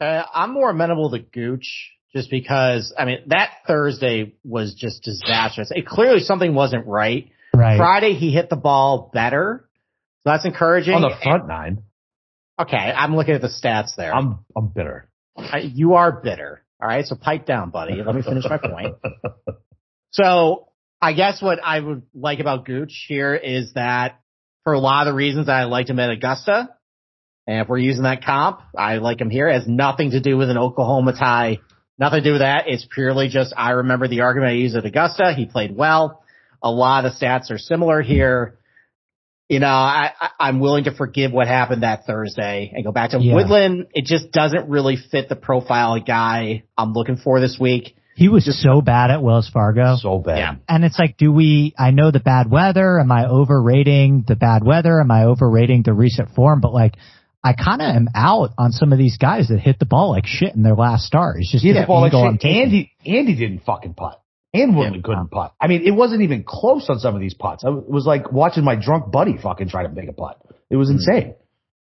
[0.00, 5.70] Uh, I'm more amenable to Gooch just because, I mean, that Thursday was just disastrous.
[5.70, 7.30] It clearly something wasn't right.
[7.54, 7.76] Right.
[7.76, 9.68] Friday he hit the ball better.
[10.26, 10.94] So that's encouraging.
[10.94, 11.84] On the front nine.
[12.58, 14.12] Okay, I'm looking at the stats there.
[14.12, 15.08] I'm I'm bitter.
[15.36, 16.64] I, you are bitter.
[16.82, 18.02] All right, so pipe down, buddy.
[18.02, 18.96] Let me finish my point.
[20.12, 20.68] So
[21.02, 24.18] I guess what I would like about Gooch here is that
[24.64, 26.70] for a lot of the reasons I liked him at Augusta,
[27.46, 29.46] and if we're using that comp, I like him here.
[29.46, 31.58] It has nothing to do with an Oklahoma tie.
[31.98, 32.64] Nothing to do with that.
[32.66, 35.34] It's purely just I remember the argument I used at Augusta.
[35.36, 36.22] He played well.
[36.62, 38.55] A lot of the stats are similar here.
[39.48, 40.10] You know, I,
[40.40, 43.34] I am willing to forgive what happened that Thursday and go back to Yeah.
[43.34, 43.86] Woodland.
[43.94, 47.94] It just doesn't really fit the profile of guy I'm looking for this week.
[48.16, 49.96] He was just so bad at Wells Fargo.
[50.00, 50.38] So bad.
[50.38, 50.54] Yeah.
[50.68, 52.98] And it's like, do we, I know the bad weather.
[52.98, 55.00] Am I overrating the bad weather?
[55.00, 56.60] Am I overrating the recent form?
[56.60, 56.96] But like,
[57.44, 60.26] I kind of am out on some of these guys that hit the ball like
[60.26, 61.36] shit in their last start.
[61.38, 62.44] It's just He hit the the ball like shit.
[62.44, 64.20] Andy Andy didn't fucking putt.
[64.54, 65.52] And Woodland couldn't putt.
[65.60, 67.64] I mean, it wasn't even close on some of these putts.
[67.64, 70.40] I- It was like watching my drunk buddy fucking try to make a putt.
[70.70, 71.34] It was insane.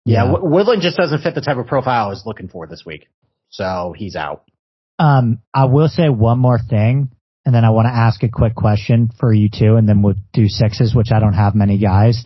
[0.04, 0.32] Yeah, Yeah.
[0.32, 3.08] Wo- Woodland just doesn't fit the type of profile I was looking for this week.
[3.50, 4.44] So he's out.
[4.98, 7.10] Um, I will say one more thing,
[7.44, 10.14] and then I want to ask a quick question for you two, and then we'll
[10.32, 12.24] do sixes, which I don't have many guys.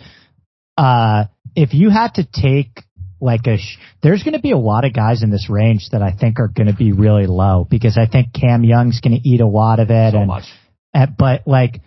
[0.77, 1.25] Uh,
[1.57, 2.85] if you had to take
[3.21, 6.03] like a, sh- there's going to be a lot of guys in this range that
[6.03, 9.29] I think are going to be really low because I think Cam Young's going to
[9.29, 10.45] eat a lot of it, So and much.
[10.95, 11.81] and- but like,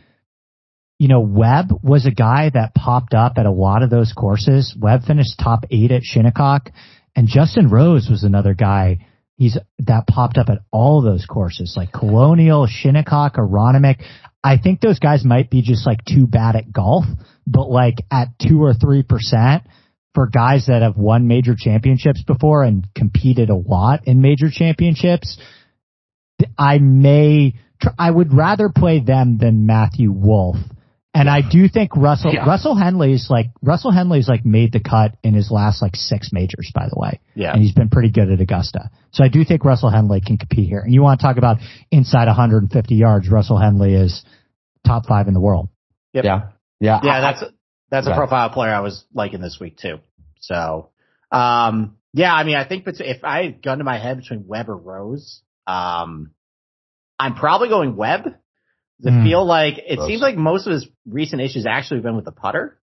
[0.99, 4.75] you know, Webb was a guy that popped up at a lot of those courses.
[4.79, 6.69] Webb finished top eight at Shinnecock,
[7.15, 9.05] and Justin Rose was another guy.
[9.35, 14.03] He's that popped up at all those courses, like Colonial, Shinnecock, Aronimink.
[14.43, 17.05] I think those guys might be just like too bad at golf,
[17.47, 19.63] but like at two or three percent
[20.13, 25.37] for guys that have won major championships before and competed a lot in major championships,
[26.57, 27.55] I may,
[27.97, 30.57] I would rather play them than Matthew Wolff.
[31.15, 32.45] And I do think Russell, Yeah.
[32.45, 36.71] Russell Henley's like, Russell Henley's like made the cut in his last like six majors,
[36.73, 37.19] by the way.
[37.35, 37.53] Yeah.
[37.53, 38.89] And he's been pretty good at Augusta.
[39.11, 40.79] So I do think Russell Henley can compete here.
[40.79, 41.57] And you want to talk about
[41.91, 44.23] inside 150 yards, Russell Henley is
[44.87, 45.69] top five in the world.
[46.13, 46.25] Yep.
[46.25, 46.41] Yeah.
[46.79, 46.99] Yeah.
[47.03, 47.43] Yeah, I- that's
[47.93, 49.99] that's a profile player I was liking this week too.
[50.39, 50.89] So,
[51.31, 54.69] um, yeah, I mean, I think if I had gun to my head between Webb
[54.69, 56.31] or Rose, um,
[57.19, 58.27] I'm probably going Webb.
[59.05, 59.23] I Hmm.
[59.23, 60.07] feel like it Rose.
[60.07, 62.79] seems like most of his recent issues actually have been with the putter.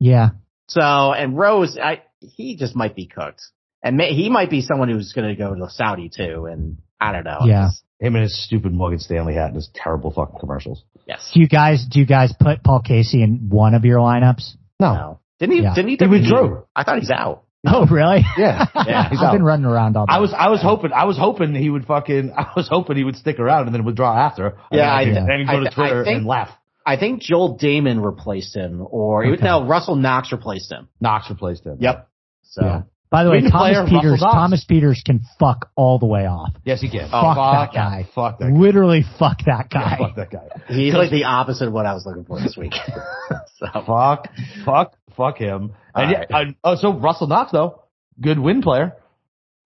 [0.00, 0.30] Yeah.
[0.68, 0.80] So,
[1.12, 3.42] and Rose, I he just might be cooked,
[3.82, 6.46] and may, he might be someone who's going to go to Saudi too.
[6.46, 7.40] And I don't know.
[7.46, 7.66] Yeah.
[7.68, 10.82] Just- him and his stupid Morgan Stanley hat and his terrible fucking commercials.
[11.12, 11.30] Yes.
[11.34, 14.52] Do you guys, do you guys put Paul Casey in one of your lineups?
[14.80, 14.94] No.
[14.94, 15.20] No.
[15.38, 15.62] Didn't he?
[15.62, 15.74] Yeah.
[15.74, 15.96] Didn't he?
[16.00, 16.64] He withdrew.
[16.74, 17.44] I thought he's out.
[17.66, 18.24] Oh, really?
[18.38, 18.66] Yeah.
[18.86, 19.08] Yeah.
[19.10, 19.32] He's I've out.
[19.32, 20.12] been running around all day.
[20.14, 23.04] I was I was hoping I was hoping he would fucking I was hoping he
[23.04, 24.56] would stick around and then withdraw after.
[24.72, 26.48] Yeah, and, I- then and go I- to Twitter I think- and laugh.
[26.84, 29.44] I think Joel Dahmen replaced him, or Okay.
[29.44, 30.88] no, Russell Knox replaced him.
[31.00, 31.76] Knox replaced him.
[31.78, 32.08] Yep.
[32.42, 32.82] So Yeah.
[33.12, 36.54] By the way, Thomas Pieters, Thomas Pieters can fuck all the way off.
[36.64, 37.10] Yes, he can.
[37.12, 38.08] Oh, fuck that guy.
[38.14, 38.58] Fuck that guy.
[38.58, 39.98] Literally fuck that guy.
[40.00, 40.48] Yeah, fuck that guy.
[40.74, 42.72] he's like the opposite of what I was looking for this week.
[43.58, 44.28] so Fuck,
[44.64, 45.74] fuck, fuck him.
[45.94, 46.48] And All yeah, right.
[46.48, 47.82] I- oh, so Russell Knox though,
[48.20, 48.96] good win player,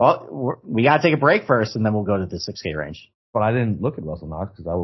[0.01, 2.77] well, we're, we gotta take a break first, and then we'll go to the 6K
[2.77, 3.11] range.
[3.33, 4.75] but I didn't look at Russell Knox because I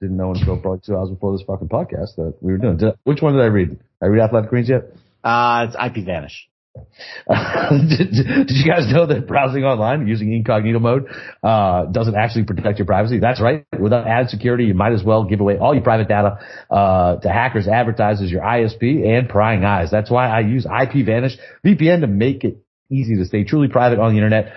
[0.00, 2.76] didn't know until probably two hours before this fucking podcast that we were doing.
[2.76, 3.78] Did, which one did I read?
[4.02, 4.84] I read Athletic Greens yet?
[5.22, 6.48] Uh, it's IP Vanish.
[7.28, 11.06] did, did you guys know that browsing online using incognito mode
[11.42, 13.20] uh, doesn't actually protect your privacy?
[13.20, 13.64] That's right.
[13.78, 16.38] Without added security, you might as well give away all your private data
[16.70, 19.90] uh, to hackers, advertisers, your ISP, and prying eyes.
[19.90, 22.58] That's why I use IPVanish VPN to make it
[22.90, 24.52] easy to stay truly private on the internet.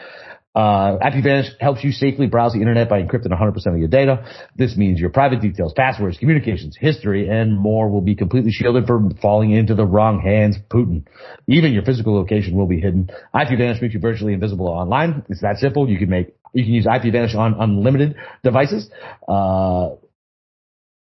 [0.57, 4.25] Uh, IPVanish helps you safely browse the internet by encrypting 100% of your data.
[4.55, 9.13] This means your private details, passwords, communications, history, and more will be completely shielded from
[9.21, 10.57] falling into the wrong hands.
[10.67, 11.05] Putin.
[11.47, 13.07] Even your physical location will be hidden.
[13.35, 15.23] IPVanish makes you virtually invisible online.
[15.29, 15.87] It's that simple.
[15.87, 18.89] You can make, you can use IPVanish on unlimited devices.
[19.27, 19.89] Uh,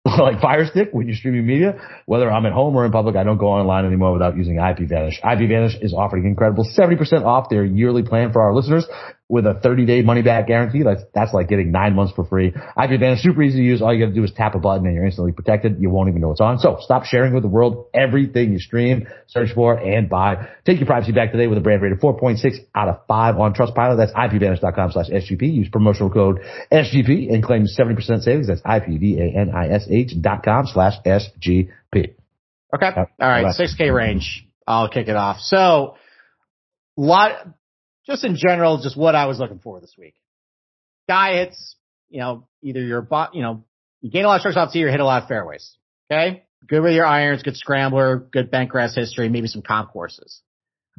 [0.20, 1.80] like Fire Stick when you're streaming media.
[2.06, 5.20] Whether I'm at home or in public, I don't go online anymore without using IPVanish.
[5.24, 8.86] IPVanish is offering incredible 70% off their yearly plan for our listeners
[9.28, 10.84] with a 30 day money back guarantee.
[10.84, 12.52] That's, that's like getting nine months for free.
[12.52, 13.82] IPVanish, super easy to use.
[13.82, 15.82] All you got to do is tap a button and you're instantly protected.
[15.82, 16.60] You won't even know it's on.
[16.60, 20.48] So stop sharing with the world everything you stream, search for, and buy.
[20.66, 23.98] Take your privacy back today with a brand rated 4.6 out of 5 on Trustpilot.
[23.98, 25.54] That's IPVanish.com slash SGP.
[25.54, 26.42] Use promotional code
[26.72, 28.48] SGP and claim 70% savings.
[28.48, 32.14] That's IPVanish dot com slash SGP.
[32.76, 32.92] Okay.
[32.96, 33.46] All right.
[33.46, 34.48] 6K range.
[34.68, 35.38] I'll kick it off.
[35.40, 35.96] So,
[36.98, 37.48] lot,
[38.06, 40.16] just in general, just what I was looking for this week.
[41.08, 41.76] Hits,
[42.10, 43.64] you know, either your bot, you know,
[44.02, 45.78] you gain a lot of strokes off tee or hit a lot of fairways.
[46.12, 46.44] Okay.
[46.68, 50.42] Good with your irons, good scrambler, good bent grass history, maybe some comp courses.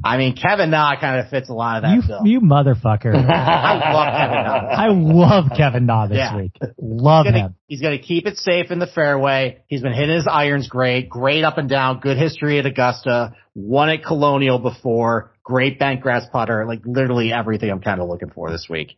[0.04, 2.20] I mean, Kevin Na kind of fits a lot of that You, bill.
[2.26, 3.14] you motherfucker.
[3.30, 4.68] I love Kevin Na.
[4.68, 6.36] I love Kevin Na this Yeah.
[6.36, 6.52] week.
[6.78, 7.54] Love He's gonna, him.
[7.66, 9.62] he's gonna keep it safe in the fairway.
[9.68, 13.88] He's been hitting his irons great, great up and down, good history at Augusta, won
[13.88, 18.50] at Colonial before, great bent grass putter, like literally everything I'm kind of looking for
[18.50, 18.92] this week.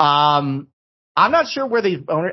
[0.00, 0.68] Um,
[1.14, 2.32] I'm not sure where the owner,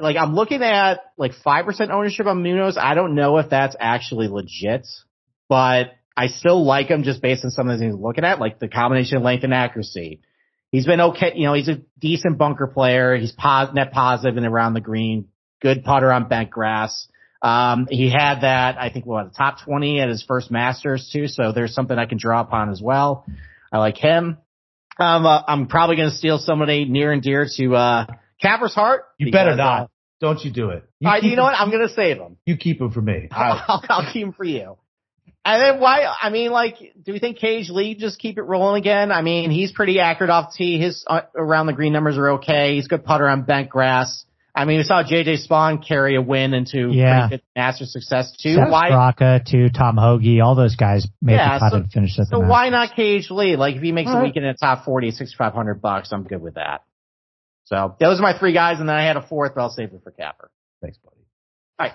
[0.00, 2.76] like I'm looking at like 5% ownership on Munoz.
[2.78, 4.86] I don't know if that's actually legit,
[5.48, 8.40] but I still like him just based on some of the things I'm looking at,
[8.40, 10.20] like the combination of length and accuracy.
[10.72, 11.32] He's been okay.
[11.36, 13.14] You know, he's a decent bunker player.
[13.16, 15.28] He's pos- net positive and around the green.
[15.60, 17.08] Good putter on bent grass.
[17.42, 21.28] Um, he had that, I think, what, top 20 at his first Masters too.
[21.28, 23.24] So there's something I can draw upon as well.
[23.72, 24.38] I like him.
[24.98, 28.06] Um, uh, I'm probably going to steal somebody near and dear to, uh,
[28.40, 29.04] Capper's heart.
[29.18, 29.82] You better not.
[29.82, 29.86] uh,
[30.20, 30.84] Don't you do it.
[31.04, 31.60] all right, keep you know him- what?
[31.60, 32.36] I'm going to save him.
[32.46, 33.28] You keep him for me.
[33.30, 34.76] I- I'll, I'll keep him for you.
[35.48, 36.04] And then why?
[36.20, 39.12] I mean, like, do we think Cage Lee just keep it rolling again?
[39.12, 40.78] I mean, he's pretty accurate off tee.
[40.80, 42.74] His uh, around the green numbers are okay.
[42.74, 44.24] He's good putter on bent grass.
[44.56, 47.28] I mean, we saw JJ Spaun carry a win into Yeah.
[47.28, 48.54] pretty good master success too.
[48.54, 48.90] Sepp why?
[48.90, 52.26] Straka to Tom Hoge, all those guys made Yeah, the cut so- and finished at
[52.28, 53.54] So the why not Cage Lee?
[53.54, 54.24] Like, if he makes All a right.
[54.26, 56.82] weekend in the top 40, 6,500 bucks, I'm good with that.
[57.66, 59.92] So those are my three guys, and then I had a fourth, but I'll save
[59.92, 60.50] it for Capper.
[60.82, 61.16] Thanks, buddy.
[61.78, 61.94] All right.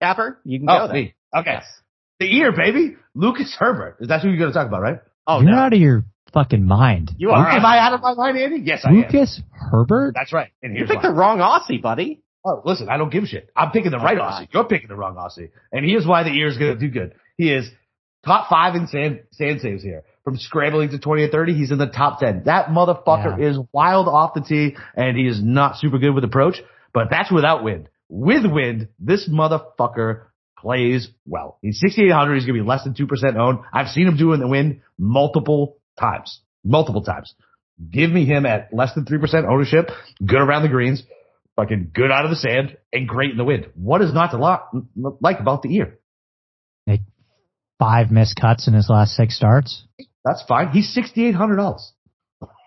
[0.00, 0.94] Capper, you can go Oh, then.
[0.96, 1.14] me.
[1.36, 1.52] Okay.
[1.54, 1.80] Yes.
[2.20, 2.96] The ear, baby.
[3.14, 3.96] Lucas Herbert.
[4.00, 5.00] Is that who you're going to talk about, right?
[5.26, 5.58] Oh, You're no.
[5.58, 7.12] out of your fucking mind.
[7.16, 7.48] You are.
[7.48, 8.60] Am I out of my mind, Andy?
[8.64, 8.96] Yes, I am.
[8.96, 10.14] Lucas Herbert?
[10.14, 10.50] That's right.
[10.62, 11.10] And You here's picked why.
[11.10, 12.22] the wrong Aussie, buddy.
[12.44, 13.50] Oh, listen, I don't give a shit.
[13.54, 14.48] I'm picking the right Oh, Aussie.
[14.52, 15.50] You're picking the wrong Aussie.
[15.72, 17.14] And here's why the ear's going to do good.
[17.36, 17.68] He is
[18.24, 20.04] top five in sand, sand saves here.
[20.24, 22.42] From scrambling to 20 or 30, he's in the top 10.
[22.44, 26.60] That motherfucker is wild off the tee and he is not super good with approach,
[26.92, 27.88] but that's without wind.
[28.10, 30.22] With wind, this motherfucker
[30.60, 31.58] plays well.
[31.62, 32.34] He's 6,800.
[32.34, 33.60] He's going to be less than 2% owned.
[33.72, 36.40] I've seen him do in the wind multiple times.
[36.64, 37.34] Multiple times.
[37.90, 39.90] Give me him at less than 3% ownership,
[40.24, 41.02] good around the greens,
[41.56, 43.68] fucking good out of the sand, and great in the wind.
[43.74, 45.98] What is not to lo- like about the ear?
[46.86, 47.02] Like
[47.78, 49.84] five missed cuts in his last six starts.
[50.24, 50.68] That's fine.
[50.70, 51.78] He's $6,800.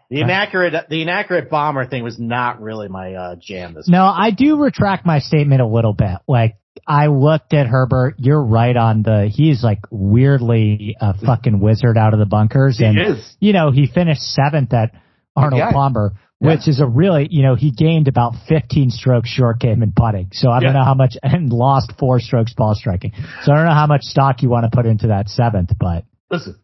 [0.10, 4.32] The inaccurate, the inaccurate bomber thing was not really my uh, jam this No, I
[4.32, 6.18] do retract my statement a little bit.
[6.28, 8.16] Like I looked at Herbert.
[8.18, 9.28] You're right on the.
[9.34, 13.36] He's like weirdly a fucking wizard out of the bunkers, He and is.
[13.40, 14.92] you know he finished seventh at
[15.36, 15.72] Arnold Yeah.
[15.72, 16.50] Palmer, Yeah.
[16.50, 20.30] which is a really you know he gained about 15 strokes short game in putting.
[20.34, 20.80] So I don't Yeah.
[20.80, 23.12] know how much and lost four strokes ball striking.
[23.44, 26.06] So I don't know how much stock you want to put into that seventh, but
[26.30, 26.56] Listen,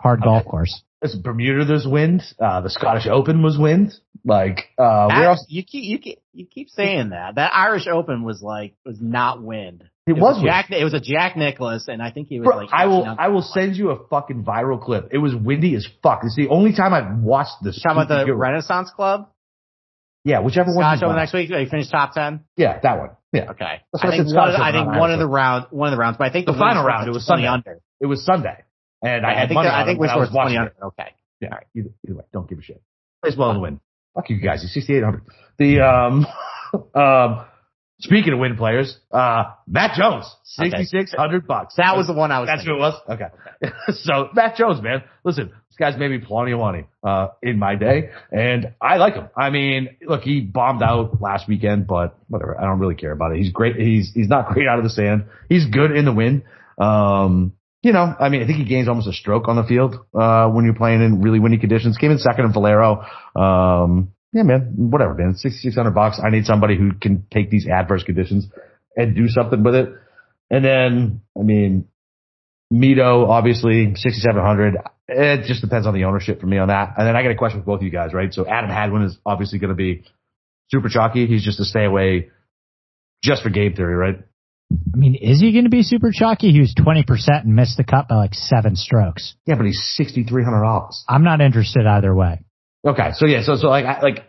[0.00, 0.50] hard golf Okay.
[0.50, 0.82] course.
[1.02, 2.22] listen, Bermuda, there's wind.
[2.40, 3.92] Uh, the Scottish Open was wind.
[4.26, 5.46] Like, uh, That- else?
[5.48, 7.36] you keep you keep you keep saying that.
[7.36, 9.84] That Irish Open was like was not wind.
[10.08, 10.70] It was a Jack.
[10.70, 12.68] It was a Jack Nicklaus, and I think he was Bro, like.
[12.72, 15.08] I will, I will send you a fucking viral clip.
[15.12, 16.20] It was windy as fuck.
[16.24, 17.80] It's the only time I've watched this.
[17.82, 19.28] talking about the Renaissance Club.
[20.24, 20.82] Yeah, whichever one.
[20.96, 21.50] Scotch Open next week.
[21.50, 22.40] He finished top ten.
[22.56, 23.10] Yeah, that one.
[23.32, 23.50] Yeah.
[23.50, 23.64] Okay.
[23.64, 24.48] I I think one.
[24.48, 25.66] Of the, I think one of the round.
[25.70, 27.48] One of the rounds, but I think The the, final round, it was 20 Sunday.
[27.48, 27.80] under.
[28.00, 28.62] It was Sunday,
[29.02, 30.56] and I I had think money the, on I it think Wins was was twenty
[30.56, 30.74] under.
[30.82, 31.14] Okay.
[31.40, 31.48] Yeah.
[31.76, 32.80] Either, either way, don't give a shit.
[33.22, 33.80] Plays well in the win.
[34.16, 34.62] Fuck you guys.
[34.62, 35.22] He's 6,800.
[35.58, 36.26] The, um,
[36.94, 37.44] um,
[38.00, 40.24] speaking of win players, uh, Matt Jones,
[40.58, 40.70] Okay.
[40.70, 41.74] 6,600 bucks.
[41.76, 42.48] That was the one I was.
[42.48, 42.94] That's who it was?
[43.08, 43.26] Okay.
[43.88, 47.76] so Matt Jones, man, listen, this guy's made me plenty of money, uh, in my
[47.76, 49.28] day and I like him.
[49.36, 52.58] I mean, look, he bombed out last weekend, but whatever.
[52.58, 53.38] I don't really care about it.
[53.38, 53.76] He's great.
[53.76, 55.26] He's, he's not great out of the sand.
[55.50, 56.44] He's good in the wind.
[56.78, 57.52] Um,
[57.86, 60.48] you know, I mean, I think he gains almost a stroke on the field, uh,
[60.48, 61.96] when you're playing in really windy conditions.
[61.96, 63.04] Came in second in Valero.
[63.36, 65.36] Um, yeah, man, whatever, man.
[65.36, 66.20] 6,600 bucks.
[66.22, 68.48] I need somebody who can take these adverse conditions
[68.96, 69.94] and do something with it.
[70.50, 71.86] And then, I mean,
[72.74, 74.78] Mito, obviously, 6,700.
[75.06, 76.94] It just depends on the ownership for me on that.
[76.98, 78.34] And then I got a question for both of you guys, right?
[78.34, 80.02] So Adam Hadwin is obviously going to be
[80.72, 81.28] super chalky.
[81.28, 82.30] He's just a stay away
[83.22, 84.16] just for game theory, right?
[84.72, 86.50] I mean, is he going to be super chalky?
[86.50, 87.04] He was 20%
[87.44, 89.34] and missed the cut by like seven strokes.
[89.46, 90.90] Yeah, but he's $6,300.
[91.08, 92.40] I'm not interested either way.
[92.84, 93.10] Okay.
[93.14, 94.24] So yeah, so, so like, I, like,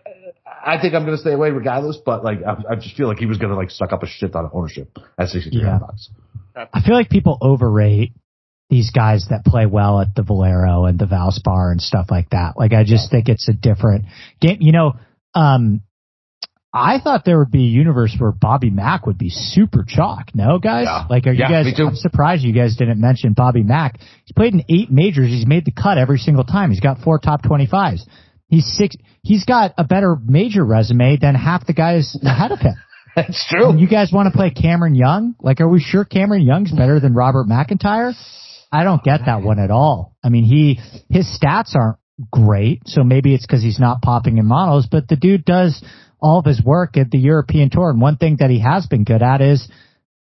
[0.65, 3.17] I think I'm going to stay away regardless, but like, I, I just feel like
[3.17, 5.79] he was going to like suck up a shit ton of ownership at 6,300 Yeah.
[5.79, 6.09] bucks.
[6.73, 8.13] I feel like people overrate
[8.69, 12.57] these guys that play well at the Valero and the Valspar and stuff like that.
[12.57, 14.05] Like I just think it's a different
[14.41, 14.57] game.
[14.59, 14.93] You know,
[15.35, 15.81] um,
[16.77, 20.29] I thought there would be a universe where Bobby Mack would be super chalk.
[20.33, 20.85] No, guys?
[20.85, 21.05] Yeah.
[21.09, 21.79] Like, are you Yeah, guys.
[21.79, 23.99] I'm surprised you guys didn't mention Bobby Mack.
[23.99, 25.27] He's played in eight majors.
[25.27, 26.71] He's made the cut every single time.
[26.71, 28.01] He's got four top 25s.
[28.49, 32.75] He's six, he's got a better major resume than half the guys ahead of him.
[33.15, 33.69] That's true.
[33.69, 35.35] And you guys want to play Cameron Young?
[35.41, 38.13] Like, are we sure Cameron Young's better than Robert MacIntyre?
[38.71, 40.15] I don't get that one at all.
[40.23, 40.79] I mean, he
[41.09, 41.97] his stats aren't
[42.31, 45.83] great, so maybe it's because he's not popping in monos, but the dude does
[46.19, 49.03] all of his work at the European Tour, and one thing that he has been
[49.03, 49.67] good at is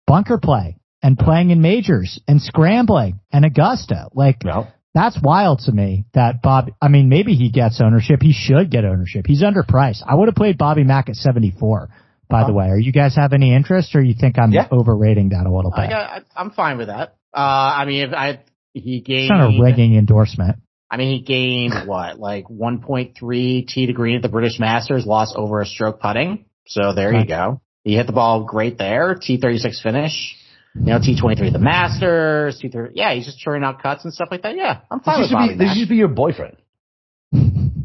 [0.08, 4.08] bunker play and playing in majors and scrambling and Augusta.
[4.14, 4.68] Like No.
[4.94, 8.22] that's wild to me that Bob, I mean, maybe he gets ownership.
[8.22, 9.26] He should get ownership.
[9.28, 10.02] He's underpriced.
[10.08, 11.90] I would have played Bobby Mack at 74,
[12.30, 12.68] by the way.
[12.70, 14.68] Are you guys have any interest or you think I'm Yeah.
[14.72, 15.92] overrating that a little bit?
[15.92, 17.16] I, I, I'm fine with that.
[17.36, 17.40] Uh,
[17.78, 18.40] I mean, if I,
[18.74, 20.58] he it's gained, not a rigging endorsement.
[20.94, 25.36] I mean, he gained what, like 1.3 tee to green at the British Masters, lost
[25.36, 26.46] over a stroke putting.
[26.68, 27.62] So there you go.
[27.84, 29.16] He hit the ball great there.
[29.16, 30.36] T36 finish.
[30.76, 32.62] You know, T23 the Masters.
[32.64, 34.56] T30, yeah, he's just churning out cuts and stuff like that.
[34.56, 36.58] Yeah, I'm fine This with Bobby be, this to be your boyfriend.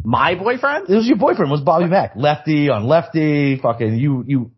[0.04, 0.86] My boyfriend?
[0.86, 2.12] This was your boyfriend was Bobby Mack.
[2.14, 3.58] Lefty on lefty.
[3.58, 4.52] Fucking you, you,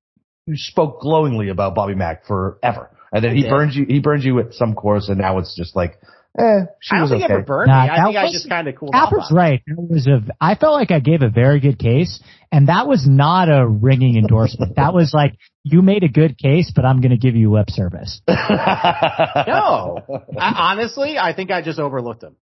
[0.47, 2.91] you spoke glowingly about Bobby Mack forever.
[3.13, 5.75] And then he burned you, he burns you at some course and now it's just
[5.75, 6.01] like,
[6.39, 7.33] eh, she I don't was think okay.
[7.35, 7.89] ever burned Nah, me.
[7.91, 9.11] I that think I just kind of cooled off.
[9.11, 9.41] Capper's on it.
[9.41, 9.63] right.
[9.67, 12.21] That was a, I felt like I gave a very good case,
[12.53, 14.77] and that was not a ringing endorsement.
[14.77, 15.35] that was like,
[15.65, 18.21] you made a good case, but I'm going to give you lip service.
[18.29, 19.99] No,
[20.39, 22.37] I, honestly, I think I just overlooked him.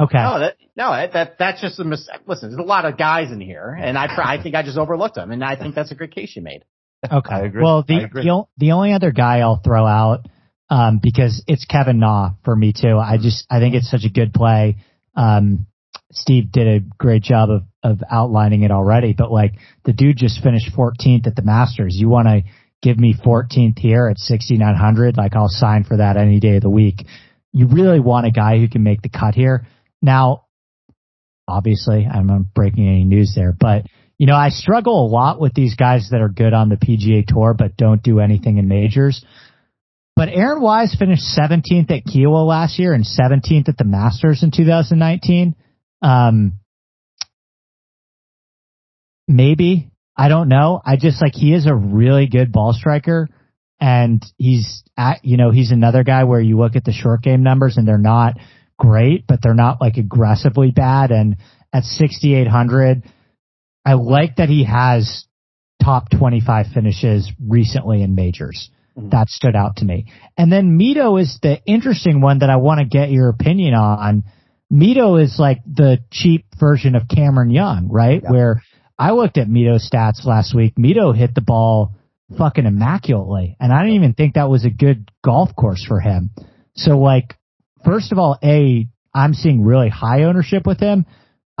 [0.00, 0.18] Okay.
[0.18, 2.50] No, that no, that, that that's just a mis- listen.
[2.50, 5.30] There's a lot of guys in here, and I I think I just overlooked him,
[5.30, 6.64] and I think that's a good case you made.
[7.10, 7.34] Okay.
[7.34, 7.62] I agree.
[7.62, 8.22] Well, the, I agree.
[8.24, 10.26] the, the only other guy I'll throw out,
[10.70, 12.96] um, because it's Kevin Na for me too.
[12.96, 14.76] I just, I think it's such a good play.
[15.16, 15.66] Um,
[16.12, 20.42] Steve did a great job of, of outlining it already, but like the dude just
[20.42, 21.96] finished 14th at the Masters.
[21.96, 22.42] You want to
[22.82, 25.16] give me 14th here at 6,900?
[25.16, 27.04] Like I'll sign for that any day of the week.
[27.52, 29.66] You really want a guy who can make the cut here.
[30.00, 30.46] Now,
[31.46, 33.86] obviously, I'm not breaking any news there, but
[34.18, 37.24] you know, I struggle a lot with these guys that are good on the PGA
[37.26, 39.24] Tour but don't do anything in majors.
[40.20, 44.50] But Aaron Wise finished 17th at Kiawah last year and 17th at the Masters in
[44.50, 45.56] 2019.
[46.02, 46.60] Um,
[49.26, 50.78] maybe I don't know.
[50.84, 53.30] I just like he is a really good ball striker,
[53.80, 57.42] and he's at you know he's another guy where you look at the short game
[57.42, 58.34] numbers and they're not
[58.78, 61.12] great, but they're not like aggressively bad.
[61.12, 61.38] And
[61.72, 63.04] at 6,800,
[63.86, 65.24] I like that he has
[65.82, 68.68] top 25 finishes recently in majors.
[69.10, 70.06] That stood out to me.
[70.36, 74.24] And then Mito is the interesting one that I want to get your opinion on.
[74.72, 78.20] Mito is like the cheap version of Cameron Young, right?
[78.22, 78.30] Yeah.
[78.30, 78.62] Where
[78.98, 80.76] I looked at Mito's stats last week.
[80.76, 81.94] Mito hit the ball
[82.36, 83.56] fucking immaculately.
[83.58, 86.30] And I didn't even think that was a good golf course for him.
[86.74, 87.34] So like,
[87.84, 91.06] first of all, A, I'm seeing really high ownership with him.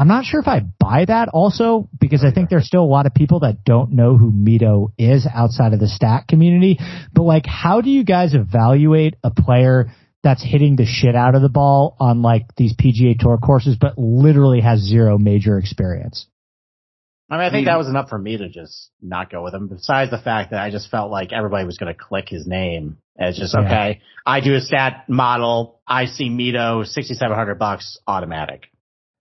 [0.00, 3.04] I'm not sure if I buy that also because I think there's still a lot
[3.04, 6.78] of people that don't know who Mito is outside of the stat community.
[7.12, 9.90] But like, how do you guys evaluate a player
[10.22, 13.98] that's hitting the shit out of the ball on like these PGA Tour courses, but
[13.98, 16.26] literally has zero major experience?
[17.28, 19.68] I mean, I think that was enough for me to just not go with him.
[19.68, 22.96] Besides the fact that I just felt like everybody was going to click his name
[23.18, 23.66] as just Yeah.
[23.66, 24.00] okay.
[24.24, 25.78] I do a stat model.
[25.86, 28.68] I see Mito sixty seven hundred bucks automatic.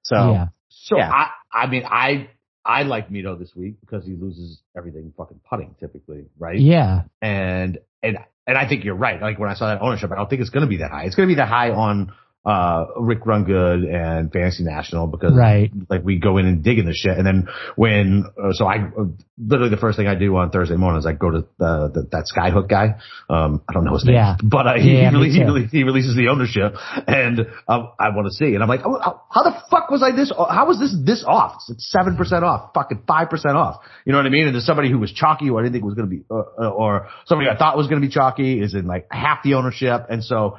[0.04, 0.46] So yeah.
[0.84, 1.12] So Yeah.
[1.12, 2.30] I, I mean, I,
[2.66, 6.60] I like Mito this week because he loses everything fucking putting typically, right?
[6.60, 7.04] Yeah.
[7.22, 9.22] And, and, and I think you're right.
[9.22, 11.06] Like when I saw that ownership, I don't think it's going to be that high.
[11.06, 12.14] It's going to be that high on,
[12.50, 15.72] uh, Rick Run Good and Fantasy National because Right.
[15.90, 17.16] like we go in and dig in the shit.
[17.18, 19.06] And then when, uh, so I, uh,
[19.38, 22.08] literally the first thing I do on Thursday morning is I go to, uh, the,
[22.12, 22.96] that Skyhook guy.
[23.30, 24.36] Um, I don't know his name, Yeah.
[24.44, 26.74] but uh, he, Yeah, he, he, he releases the ownership
[27.08, 28.56] and, um, I want to see.
[28.56, 29.00] And I'm like, oh,
[29.30, 31.62] how- the fuck was I this, how was this this off?
[31.70, 33.82] It's 7% off, fucking 5% off.
[34.06, 34.46] You know what I mean?
[34.48, 36.36] And there's somebody who was chalky who I didn't think was going to be, uh,
[36.66, 39.54] uh, or somebody I thought was going to be chalky is in like half the
[39.56, 40.08] ownership.
[40.10, 40.58] And so,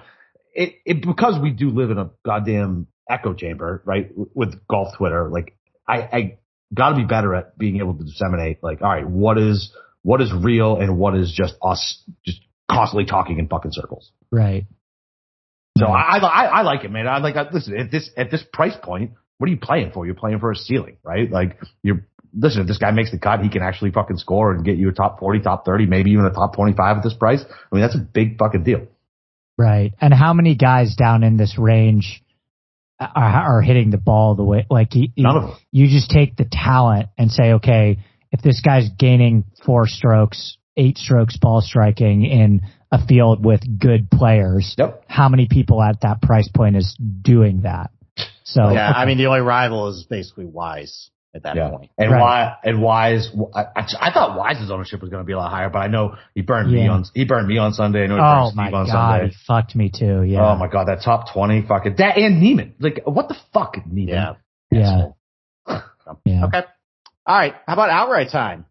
[0.54, 4.10] it, it because we do live in a goddamn echo chamber, right?
[4.34, 5.56] With golf Twitter, like
[5.86, 6.38] I, I
[6.72, 9.72] got to be better at being able to disseminate, like, all right, what is
[10.02, 12.40] what is real and what is just us just
[12.70, 14.10] constantly talking in fucking circles.
[14.30, 14.66] Right.
[15.78, 15.86] So.
[15.86, 17.06] I, I I like it, man.
[17.06, 19.12] I like I, listen at this at this price point.
[19.38, 20.04] What are you playing for?
[20.04, 21.30] You're playing for a ceiling, right?
[21.30, 22.06] Like you're
[22.36, 22.62] listen.
[22.62, 24.92] If this guy makes the cut, he can actually fucking score and get you a
[24.92, 27.42] top forty, top thirty, maybe even a top twenty five at this price.
[27.48, 28.88] I mean, that's a big fucking deal.
[29.58, 29.92] Right.
[30.00, 32.22] And how many guys down in this range
[32.98, 33.08] are,
[33.58, 35.56] are hitting the ball the way, like you, None of them.
[35.72, 37.98] you just take the talent and say, okay,
[38.32, 42.60] if this guy's gaining four strokes, eight strokes ball striking in
[42.92, 45.04] a field with good players, Yep.
[45.08, 47.90] how many people at that price point is doing that?
[48.44, 48.90] So, yeah.
[48.94, 51.10] I mean the only rival is basically Wise.
[51.32, 51.68] At that Yeah.
[51.70, 51.90] point.
[51.96, 52.20] And Right.
[52.20, 53.66] why and Wise I,
[54.00, 56.42] I thought Wise's ownership was going to be a lot higher, but I know he
[56.42, 58.02] burned me on he burned me on Sunday.
[58.02, 59.28] I know he Oh burned my Steve on god, Sunday.
[59.28, 60.22] he fucked me too.
[60.24, 60.44] Yeah.
[60.44, 62.74] Oh my god, that top twenty fucking that and Niemann.
[62.80, 64.36] Like what the fuck, Niemann?
[64.72, 65.10] Yeah.
[65.68, 65.76] yeah.
[66.24, 66.44] Yeah.
[66.46, 66.62] Okay.
[67.26, 67.54] All right.
[67.66, 68.66] How about outright time?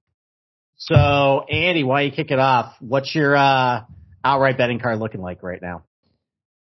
[0.76, 2.73] So Andy, why don't you kick it off?
[2.81, 3.84] What's your uh,
[4.23, 5.84] outright betting card looking like right now?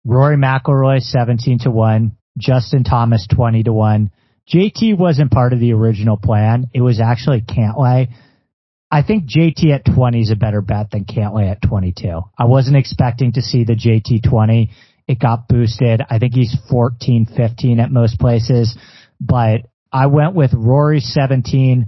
[0.05, 4.11] Rory McIlroy seventeen to one, Justin Thomas twenty to one.
[4.51, 6.69] JT wasn't part of the original plan.
[6.73, 8.07] It was actually Cantlay.
[8.89, 12.21] I think JT at twenty is a better bet than Cantlay at twenty two.
[12.37, 14.71] I wasn't expecting to see the JT twenty.
[15.07, 16.01] It got boosted.
[16.09, 18.77] I think he's 14, 15 at most places,
[19.21, 19.61] but
[19.91, 21.85] I went with Rory 17,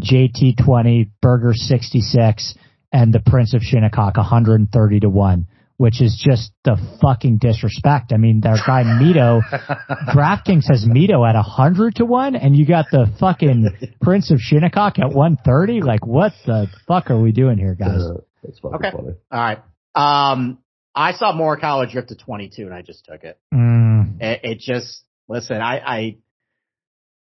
[0.00, 2.54] JT 20, Berger 66,
[2.90, 5.46] and the Prince of Shinnecock 130 to 1,
[5.82, 8.12] which is just the fucking disrespect.
[8.12, 9.40] I mean, their guy Mito,
[10.14, 15.00] DraftKings has Mito at 100 to 1, and you got the fucking Prince of Shinnecock
[15.00, 15.80] at 130?
[15.82, 18.00] Like, what the fuck are we doing here, guys?
[18.00, 18.90] Uh, that's fucking Okay.
[18.96, 19.14] funny.
[19.32, 19.58] All right.
[19.96, 20.58] Um,
[20.94, 23.40] I saw Morikawa drift to 22 and I just took it.
[23.52, 26.16] Mm, It, it just, listen, I, I,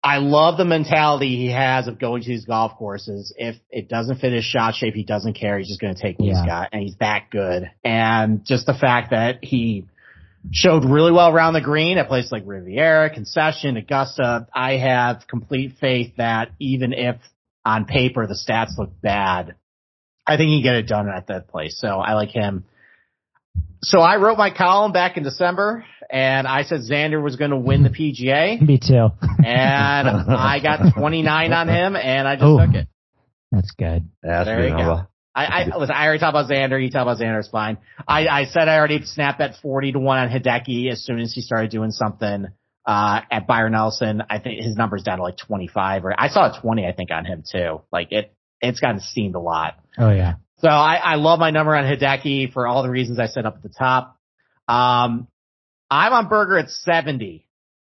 [0.03, 3.35] I love the mentality he has of going to these golf courses.
[3.37, 5.59] If it doesn't fit his shot shape, he doesn't care.
[5.59, 6.41] He's just going to take what Yeah.
[6.41, 7.71] he's got and he's that good.
[7.85, 9.87] And just the fact that he
[10.53, 14.47] showed really well around the green at places like Riviera, Concession, Augusta.
[14.55, 17.17] I have complete faith that even if
[17.65, 19.55] on paper the stats look bad,
[20.27, 21.79] I think he can get it done at that place.
[21.79, 22.65] So I like him.
[23.83, 27.57] So I wrote my column back in December and I said Xander was going to
[27.57, 29.09] win the PGA me too.
[29.45, 32.59] and I got 29 on him and I just Ooh.
[32.59, 32.89] took it.
[33.53, 34.09] That's good.
[34.23, 34.71] That's There good.
[34.71, 35.07] you go.
[35.35, 35.95] I, I listen.
[35.95, 36.83] I already talked about Xander.
[36.83, 37.39] You talk about Xander.
[37.39, 37.79] It's fine.
[38.07, 41.33] I, I said I already snapped bet forty to one on Hideki as soon as
[41.33, 42.47] he started doing something
[42.85, 44.25] uh, at Byron Nelson.
[44.29, 46.85] I think his number's down to like twenty five, or I saw a twenty.
[46.85, 47.81] I think on him too.
[47.93, 49.79] Like it, it's gotten steamed a lot.
[49.97, 50.35] Oh yeah.
[50.61, 53.57] So I, I love my number on Hideki for all the reasons I said up
[53.57, 54.19] at the top.
[54.69, 55.27] Um,
[55.91, 57.47] I'm on Berger at seventy.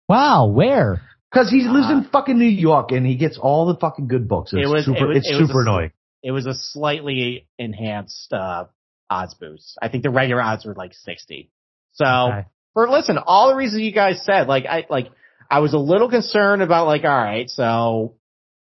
[0.07, 1.01] Wow, where?
[1.31, 4.51] Because he lives in fucking New York and he gets all the fucking good books.
[4.53, 4.97] It's It was- super.
[4.97, 5.91] it was- it's it was super a- annoying.
[6.23, 8.65] It was a slightly enhanced uh,
[9.09, 9.77] odds boost.
[9.81, 11.51] I think the regular odds were like sixty.
[11.93, 12.05] So.
[12.05, 12.45] Okay.
[12.73, 15.09] for listen, all the reasons you guys said, like I like
[15.49, 18.15] I was a little concerned about like, all right, so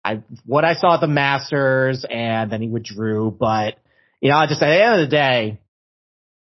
[0.05, 3.77] I what I saw at the Masters and then he withdrew, but
[4.21, 5.61] you know, I just at the end of the day,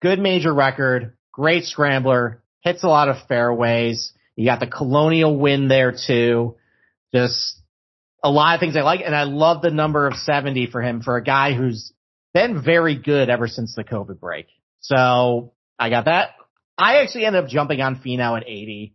[0.00, 4.12] good major record, great scrambler, hits a lot of fairways.
[4.36, 6.56] You got the colonial win there too.
[7.14, 7.60] Just
[8.22, 11.02] a lot of things I like, and I love the number of 70 for him
[11.02, 11.92] for a guy who's
[12.32, 14.46] been very good ever since the COVID break.
[14.80, 16.30] So I got that.
[16.78, 18.94] I actually ended up jumping on Finau at 80.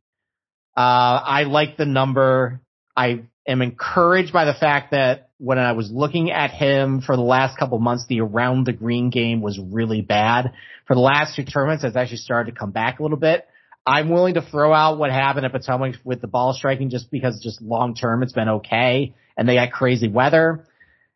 [0.75, 2.61] Uh, I like the number.
[2.95, 7.21] I am encouraged by the fact that when I was looking at him for the
[7.21, 10.53] last couple months, the around the green game was really bad.
[10.87, 13.45] For the last two tournaments, it's actually started to come back a little bit.
[13.85, 17.39] I'm willing to throw out what happened at Potomac with the ball striking just because
[17.41, 20.65] just long term it's been okay and they got crazy weather.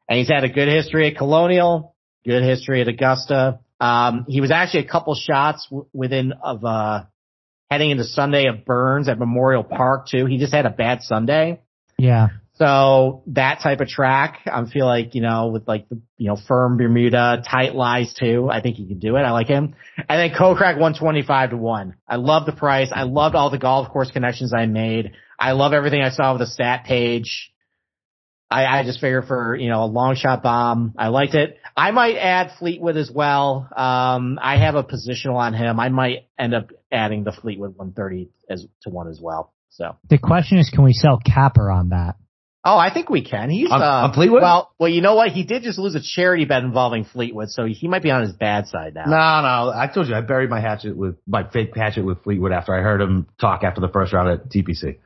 [0.08, 3.60] And he's had a good history at Colonial, good history at Augusta.
[3.80, 7.06] Um, he was actually a couple shots w- within of, uh,
[7.70, 10.26] heading into Sunday of Burns at Memorial Park too.
[10.26, 11.62] He just had a bad Sunday.
[11.98, 12.28] Yeah.
[12.62, 16.38] So that type of track, I feel like, you know, with like the, you know,
[16.48, 18.50] firm Bermuda, tight lies too.
[18.52, 19.22] I think he can do it.
[19.22, 19.74] I like him.
[19.98, 21.96] And then Kokrak 125 to 1.
[22.08, 22.92] I love the price.
[22.94, 25.14] I loved all the golf course connections I made.
[25.40, 27.52] I love everything I saw with the stat page.
[28.52, 30.94] I, I just figure for, you know, a long shot bomb.
[31.00, 31.58] I liked it.
[31.76, 33.68] I might add Fleetwood as well.
[33.76, 35.80] Um, I have a positional on him.
[35.80, 39.52] I might end up adding the Fleetwood 130 as to one as well.
[39.70, 39.96] So.
[40.12, 42.18] The question is, can we sell Capper on that?
[42.64, 43.50] Oh, I think we can.
[43.50, 44.44] He's On- uh, on Fleetwood?
[44.44, 45.30] Well, well, you know what?
[45.32, 48.34] He did just lose a charity bet involving Fleetwood, so he might be on his
[48.34, 49.06] bad side now.
[49.06, 49.12] No,
[49.72, 49.74] no.
[49.76, 52.82] I told you I buried my hatchet with my fake hatchet with Fleetwood after I
[52.82, 54.98] heard him talk after the first round at TPC.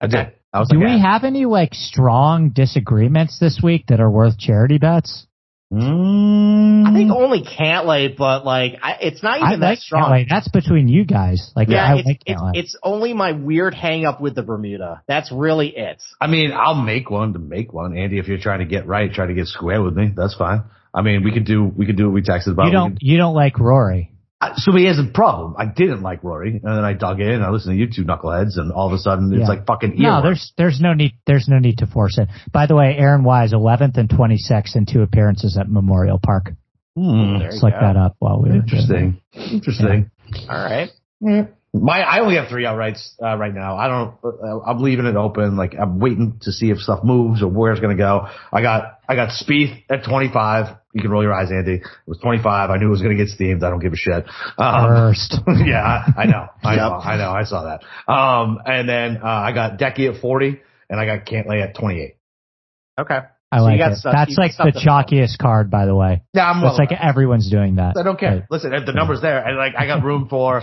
[0.00, 0.32] I did.
[0.52, 1.12] I was Do like, we yeah.
[1.12, 5.27] have any like strong disagreements this week that are worth charity bets?
[5.72, 10.10] Mm, I think only Cantlay, but like, I, it's not even I that like strong.
[10.10, 10.26] Cantlay.
[10.28, 11.52] That's between you guys.
[11.54, 15.02] Like, Yeah, I it's, like it's, it's only my weird hang up with the Bermuda.
[15.06, 16.02] That's really it.
[16.20, 18.18] I mean, I'll make one to make one, Andy.
[18.18, 20.10] If you're trying to get right, try to get square with me.
[20.16, 20.62] That's fine.
[20.94, 22.66] I mean, we could do we could do what we texted about.
[22.66, 22.90] you don't.
[22.92, 24.12] could- You don't like Rory.
[24.40, 25.54] I- so he has a problem.
[25.58, 27.42] I didn't like Rory, and then I dug in.
[27.42, 29.48] I listened to you two knuckleheads, and all of a sudden it's Yeah.
[29.48, 30.00] like fucking earworm.
[30.02, 32.28] No, there's there's no need there's no need to force it.
[32.52, 36.52] By the way, Aaron Wise, 11th and 26th in two appearances at Memorial Park.
[36.96, 37.38] Hmm.
[37.38, 37.80] There Just you look go.
[37.80, 39.20] that up while we were doing Interesting.
[39.32, 40.10] Interesting.
[40.48, 40.90] All right.
[41.74, 43.76] My, I only have three outrights uh, right now.
[43.76, 44.14] I don't.
[44.24, 45.56] Uh, I'm leaving it open.
[45.56, 48.26] Like I'm waiting to see if stuff moves or where it's going to go.
[48.52, 50.74] I got I got Spieth at 25.
[50.94, 51.74] You can roll your eyes, Andy.
[51.74, 52.70] It was 25.
[52.70, 53.62] I knew it was going to get steamed.
[53.62, 54.24] I don't give a shit.
[54.56, 55.36] Um, First.
[55.66, 55.82] yeah,
[56.16, 56.46] I, I know.
[56.64, 56.94] I know.
[56.94, 57.30] I know.
[57.30, 58.10] I saw that.
[58.12, 62.16] Um, and then uh, I got Deki at 40, and I got Cantlay at 28.
[62.98, 63.18] Okay.
[63.52, 63.96] I So like it.
[63.98, 65.02] stuff- That's like the to follow.
[65.02, 66.22] chalkiest card, by the way.
[66.34, 66.86] Yeah, I'm That's well.
[66.90, 67.96] like everyone's doing that.
[67.98, 68.30] I don't care.
[68.36, 68.44] Right.
[68.50, 70.62] Listen, if the number's there, and like I got room for,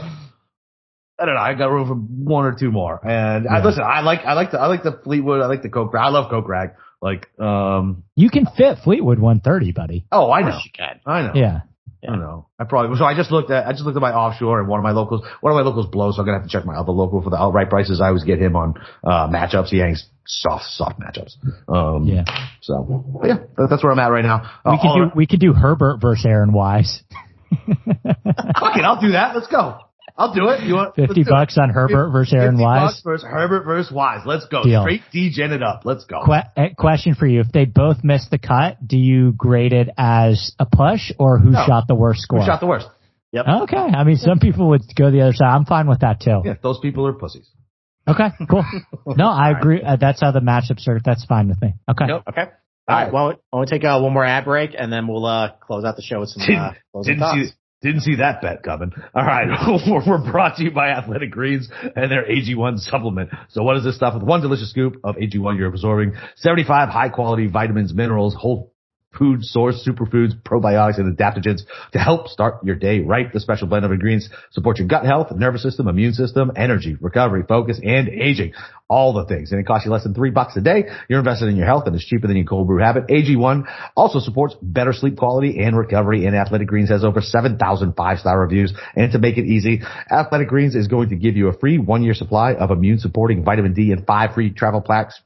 [1.20, 3.00] I don't know, I got room for one or two more.
[3.08, 5.70] And I listen, I like, I like the, I like the Fleetwood, I like the
[5.70, 5.94] Coke.
[5.98, 6.76] I love Kokrak.
[7.02, 10.06] Like, um, You can fit Fleetwood 130, buddy.
[10.12, 11.00] oh, I know, you can.
[11.06, 11.60] I know, Yeah.
[12.04, 12.46] I don't know.
[12.60, 14.80] I probably so I just looked at I just looked at my offshore and one
[14.80, 16.76] of my locals one of my locals blows, so I'm gonna have to check my
[16.76, 18.00] other local for the outright prices.
[18.00, 19.70] I always get him on uh matchups.
[19.70, 21.34] He hangs soft, soft matchups.
[21.68, 22.26] Um Yeah.
[22.62, 24.44] so yeah, that's where I'm at right now.
[24.64, 25.16] Uh, We could do right.
[25.16, 27.02] we could do Herbert versus Aaron Wise.
[27.66, 29.36] Fuck it, I'll do that.
[29.36, 29.80] Let's go.
[30.18, 30.62] I'll do it.
[30.64, 31.30] You want Fifty do it.
[31.30, 32.82] bucks on Herbert versus Aaron 50 Wise.
[32.88, 34.22] bucks versus Herbert versus Wise.
[34.26, 34.64] Let's go.
[34.64, 34.82] Deal.
[34.82, 35.82] Straight degen it up.
[35.84, 36.24] Let's go.
[36.26, 39.90] Que- eh, question for you: If they both miss the cut, do you grade it
[39.98, 41.66] as a push or who No.
[41.66, 42.40] shot the worst score?
[42.40, 42.88] Who shot the worst?
[43.34, 43.46] Yep.
[43.64, 45.54] Okay, I mean some people would go the other side.
[45.54, 46.42] I'm fine with that too.
[46.46, 47.50] Yeah, those people are pussies.
[48.08, 48.64] Okay, cool.
[49.18, 49.82] No, I agree.
[49.84, 51.00] Uh, that's how the matchups are.
[51.04, 51.74] That's fine with me.
[51.90, 52.06] Okay.
[52.06, 52.24] Nope.
[52.30, 52.42] Okay.
[52.42, 52.48] All
[52.88, 53.04] All right.
[53.06, 53.14] right.
[53.14, 55.84] Well, I want to take uh, one more ad break, and then we'll uh, close
[55.84, 57.50] out the show with some uh, closing Didn't thoughts.
[57.50, 57.54] see,
[57.86, 58.92] didn't see that bet coming.
[59.14, 59.48] All right.
[60.08, 63.30] we're, brought to you by Athletic Greens and their AG1 supplement.
[63.50, 64.16] So what is this stuff?
[64.16, 68.74] With one delicious scoop of AG1, you're absorbing 75 high quality vitamins, minerals, whole
[69.18, 71.62] food source, superfoods, probiotics, and adaptogens
[71.94, 73.32] to help start your day right.
[73.32, 77.44] The special blend of ingredients support your gut health, nervous system, immune system, energy, recovery,
[77.48, 78.54] focus, and aging.
[78.88, 79.52] All the things.
[79.52, 80.84] And it costs you less than three bucks a day.
[81.10, 83.08] You're invested in your health and it's cheaper than your cold brew habit.
[83.08, 83.64] AG1
[83.96, 86.28] also supports better sleep quality and recovery.
[86.28, 88.74] And Athletic Greens has over 7,000 five-star reviews.
[88.96, 89.82] And to make it easy,
[90.12, 93.74] Athletic Greens is going to give you a free one-year supply of immune supporting vitamin
[93.74, 95.20] D and five free travel packs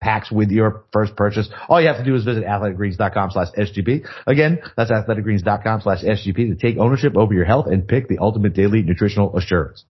[0.00, 1.48] packs with your first purchase.
[1.68, 4.06] All you have to do is visit athleticgreens.com slash SGP.
[4.26, 8.54] Again, that's athleticgreens.com slash SGP to take ownership over your health and pick the ultimate
[8.54, 9.84] daily nutritional assurance.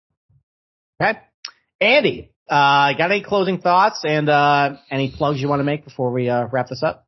[1.02, 1.18] Okay.
[1.80, 6.10] Andy, uh, got any closing thoughts and uh, any plugs you want to make before
[6.10, 7.04] we uh, wrap this up?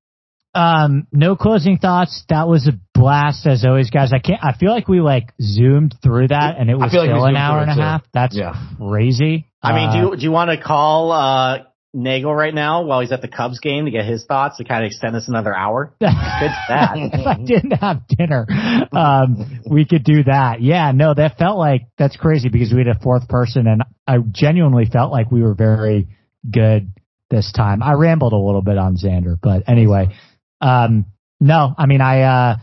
[0.55, 2.25] Um, no closing thoughts.
[2.29, 4.13] That was a blast as always, guys.
[4.13, 4.41] I can't.
[4.43, 7.37] I feel like we like zoomed through that, and it was feel like still an
[7.37, 7.81] hour and it, a too.
[7.81, 8.03] half.
[8.13, 8.55] That's Yeah.
[8.77, 9.47] crazy.
[9.63, 11.59] I mean, Uh, do you, do you want to call uh,
[11.93, 14.85] Nagel right now while he's at the Cubs game to get his thoughts to kind
[14.85, 15.93] of extend this another hour?
[16.01, 16.93] Good that.
[16.97, 18.47] if I didn't have dinner,
[18.93, 20.61] um, we could do that.
[20.61, 24.19] Yeah, no, that felt like that's crazy because we had a fourth person, and I
[24.31, 26.09] genuinely felt like we were very
[26.49, 26.93] good
[27.29, 27.83] this time.
[27.83, 30.15] I rambled a little bit on Xander, but anyway,
[30.61, 31.07] um,
[31.41, 32.57] no, I mean, I uh,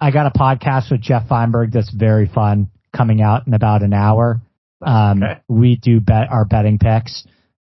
[0.00, 3.92] I got a podcast with Jeff Feinberg that's very fun coming out in about an
[3.92, 4.40] hour.
[4.84, 5.40] Um, Okay.
[5.48, 7.24] we do bet our betting picks.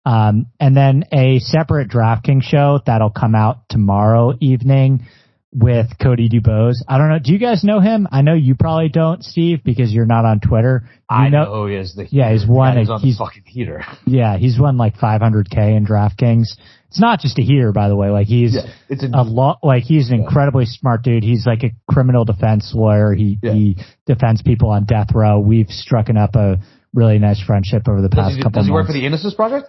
[0.06, 5.04] Um, and then a separate DraftKings show that'll come out tomorrow evening
[5.52, 6.74] with Cody Dubose.
[6.86, 7.18] I don't know.
[7.18, 8.06] Do you guys know him?
[8.12, 10.82] I know you probably don't, Steve, because you're not on Twitter.
[10.84, 11.94] You I know who he is.
[11.96, 12.76] The, Yeah, he's won.
[12.76, 13.82] He's a- on he's the fucking heater.
[14.06, 16.56] yeah, he's won like 500k in DraftKings.
[16.88, 18.10] It's not just a heater, by the way.
[18.10, 19.58] Like he's Yeah, it's a, a lot.
[19.64, 21.24] Like he's an incredibly smart dude.
[21.24, 23.12] He's like a criminal defense lawyer.
[23.12, 23.52] He Yeah.
[23.54, 23.76] he
[24.06, 25.40] defends people on death row.
[25.40, 26.58] We've struck up a
[26.94, 29.34] really nice friendship over the does past he, couple does he work for the Innocence
[29.34, 29.68] Project?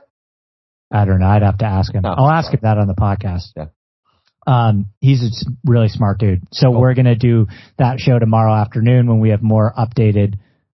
[0.92, 1.28] I don't know.
[1.28, 2.06] I'd have to ask him.
[2.06, 2.56] Oh, I'll ask sorry.
[2.58, 3.52] him that on the podcast.
[3.56, 3.66] Yeah.
[4.46, 6.44] Um, he's a really smart dude.
[6.54, 7.48] So we're going to do
[7.78, 10.36] that show tomorrow afternoon when we have more updated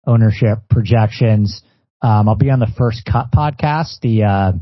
[0.06, 1.60] ownership projections.
[2.00, 4.52] Um, I'll be on the First Cut podcast, the, uh,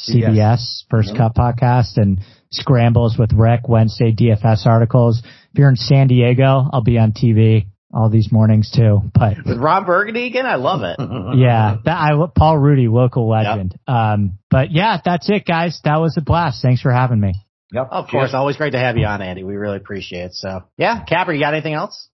[0.00, 1.18] CBS First Yeah.
[1.28, 2.20] Cut podcast and
[2.50, 5.20] scrambles with Rick Wednesday DFS articles.
[5.24, 9.58] If you're in San Diego, I'll be on TV all these mornings too, but With
[9.58, 10.46] Ron Burgundy again?
[10.46, 10.96] I love it.
[11.38, 13.78] yeah, that I Paul Rudy, local legend.
[13.86, 15.80] Um, but yeah, that's it, guys.
[15.84, 16.62] That was a blast.
[16.62, 17.34] Thanks for having me.
[17.72, 17.88] Yep.
[17.90, 18.30] Of course.
[18.34, 19.44] Always great to have you on, Andy.
[19.44, 20.34] We really appreciate it.
[20.34, 21.04] So, yeah.
[21.04, 22.08] Capper, you got anything else?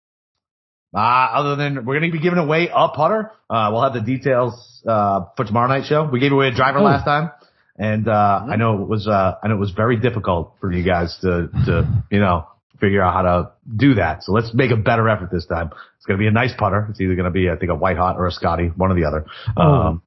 [0.96, 3.32] Uh, other than we're going to be giving away a putter.
[3.50, 6.08] Uh, we'll have the details, uh, for tomorrow night's show.
[6.12, 6.84] We gave away a driver Oh.
[6.84, 7.32] last time.
[7.78, 10.84] And, uh, I know it was, uh, I know it was very difficult for you
[10.84, 12.48] guys to, to, you know,
[12.80, 14.24] figure out how to do that.
[14.24, 15.72] So let's make a better effort this time.
[15.98, 16.88] It's going to be a nice putter.
[16.90, 18.96] It's either going to be, I think, a white hot or a Scotty, one or
[18.96, 19.26] the other.
[19.56, 19.62] Oh.
[19.62, 20.02] Um,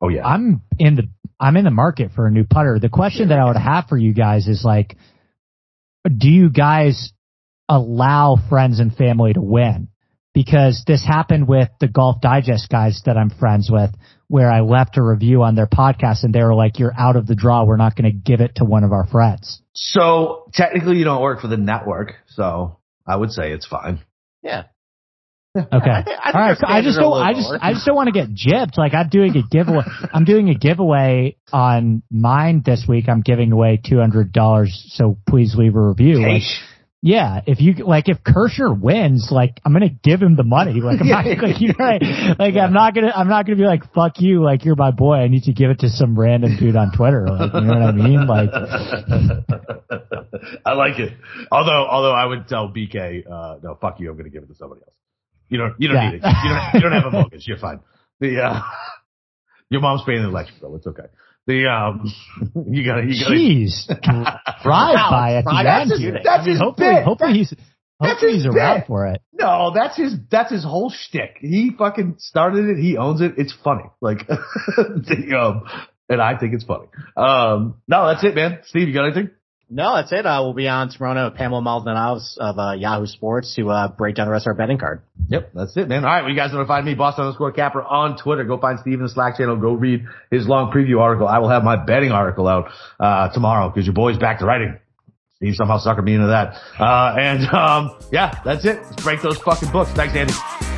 [0.00, 0.26] oh yeah.
[0.26, 1.08] I'm in the
[1.40, 2.78] I'm in the market for a new putter.
[2.78, 4.96] The question that I would have for you guys is like,
[6.06, 7.12] do you guys
[7.68, 9.88] allow friends and family to win?
[10.32, 13.90] Because this happened with the Golf Digest guys that I'm friends with,
[14.34, 17.24] where I left a review on their podcast and they were like, "You're out of
[17.28, 17.64] the draw.
[17.64, 21.22] We're not going to give it to one of our friends." So technically you don't
[21.22, 22.14] work for the network.
[22.30, 24.00] So I would say it's fine.
[24.42, 24.64] Yeah.
[25.56, 25.68] Okay.
[25.72, 26.58] I think All right.
[26.64, 27.22] our I just standards are a don't.
[27.22, 27.48] I just.
[27.48, 27.58] lower.
[27.62, 28.76] I just don't want to get gypped.
[28.76, 29.84] Like I'm doing a giveaway.
[30.12, 33.08] I'm doing a giveaway on mine this week.
[33.08, 34.84] I'm giving away two hundred dollars.
[34.96, 36.26] So please leave a review.
[36.26, 36.42] Like,
[37.06, 40.80] yeah, if you like, if Kirshner wins, like I'm gonna give him the money.
[40.80, 42.00] Like I'm not like you right?
[42.38, 44.42] like I'm not gonna I'm not gonna be like fuck you.
[44.42, 45.16] Like you're my boy.
[45.16, 47.26] I need to give it to some random dude on Twitter.
[47.28, 48.26] Like you know what I mean?
[48.26, 48.48] Like
[50.64, 51.12] I like it.
[51.52, 54.10] Although, although I would tell BK, uh, no, fuck you.
[54.10, 54.94] I'm to give it to somebody else.
[55.50, 56.10] You don't, you don't Yeah.
[56.10, 56.22] need it.
[56.24, 57.46] You don't, you don't have a mortgage.
[57.46, 57.80] You're fine.
[58.20, 58.62] The, uh,
[59.70, 60.74] your mom's paying the electric bill.
[60.76, 61.04] It's okay.
[61.46, 62.04] The, um,
[62.70, 63.86] you gotta, you gotta, jeez,
[64.62, 65.90] drive by at the Right, end.
[65.90, 67.04] that's his- that's I mean, his hopefully, bit.
[67.04, 67.54] hopefully he's
[68.00, 68.86] hopefully his he's around bit.
[68.86, 69.20] for it.
[69.32, 71.36] no, that's his, that's his whole shtick.
[71.40, 72.78] He fucking started it.
[72.80, 73.34] He owns it.
[73.36, 73.84] It's funny.
[74.00, 75.64] Like, the, um,
[76.08, 76.86] and I think it's funny.
[77.16, 78.60] Um, no, that's it, man.
[78.64, 79.30] Steve, you got anything?
[79.74, 80.24] No, that's it.
[80.24, 84.14] Uh, we'll be on tomorrow with Pamela Maldonado of uh, Yahoo Sports to uh, break
[84.14, 85.02] down the rest of our betting card.
[85.28, 86.04] Yep, that's it, man.
[86.04, 88.44] All right, well, you guys want to find me, Boston underscore Capper on Twitter.
[88.44, 89.56] Go find Steve in the Slack channel.
[89.56, 91.26] Go read his long preview article.
[91.26, 92.70] I will have my betting article out
[93.00, 94.78] uh, tomorrow because your boy's back to writing.
[95.38, 96.54] Steve somehow suckered me into that.
[96.78, 98.80] Uh, and um, yeah, that's it.
[98.80, 99.90] Let's break those fucking books.
[99.90, 100.73] Thanks, Andy.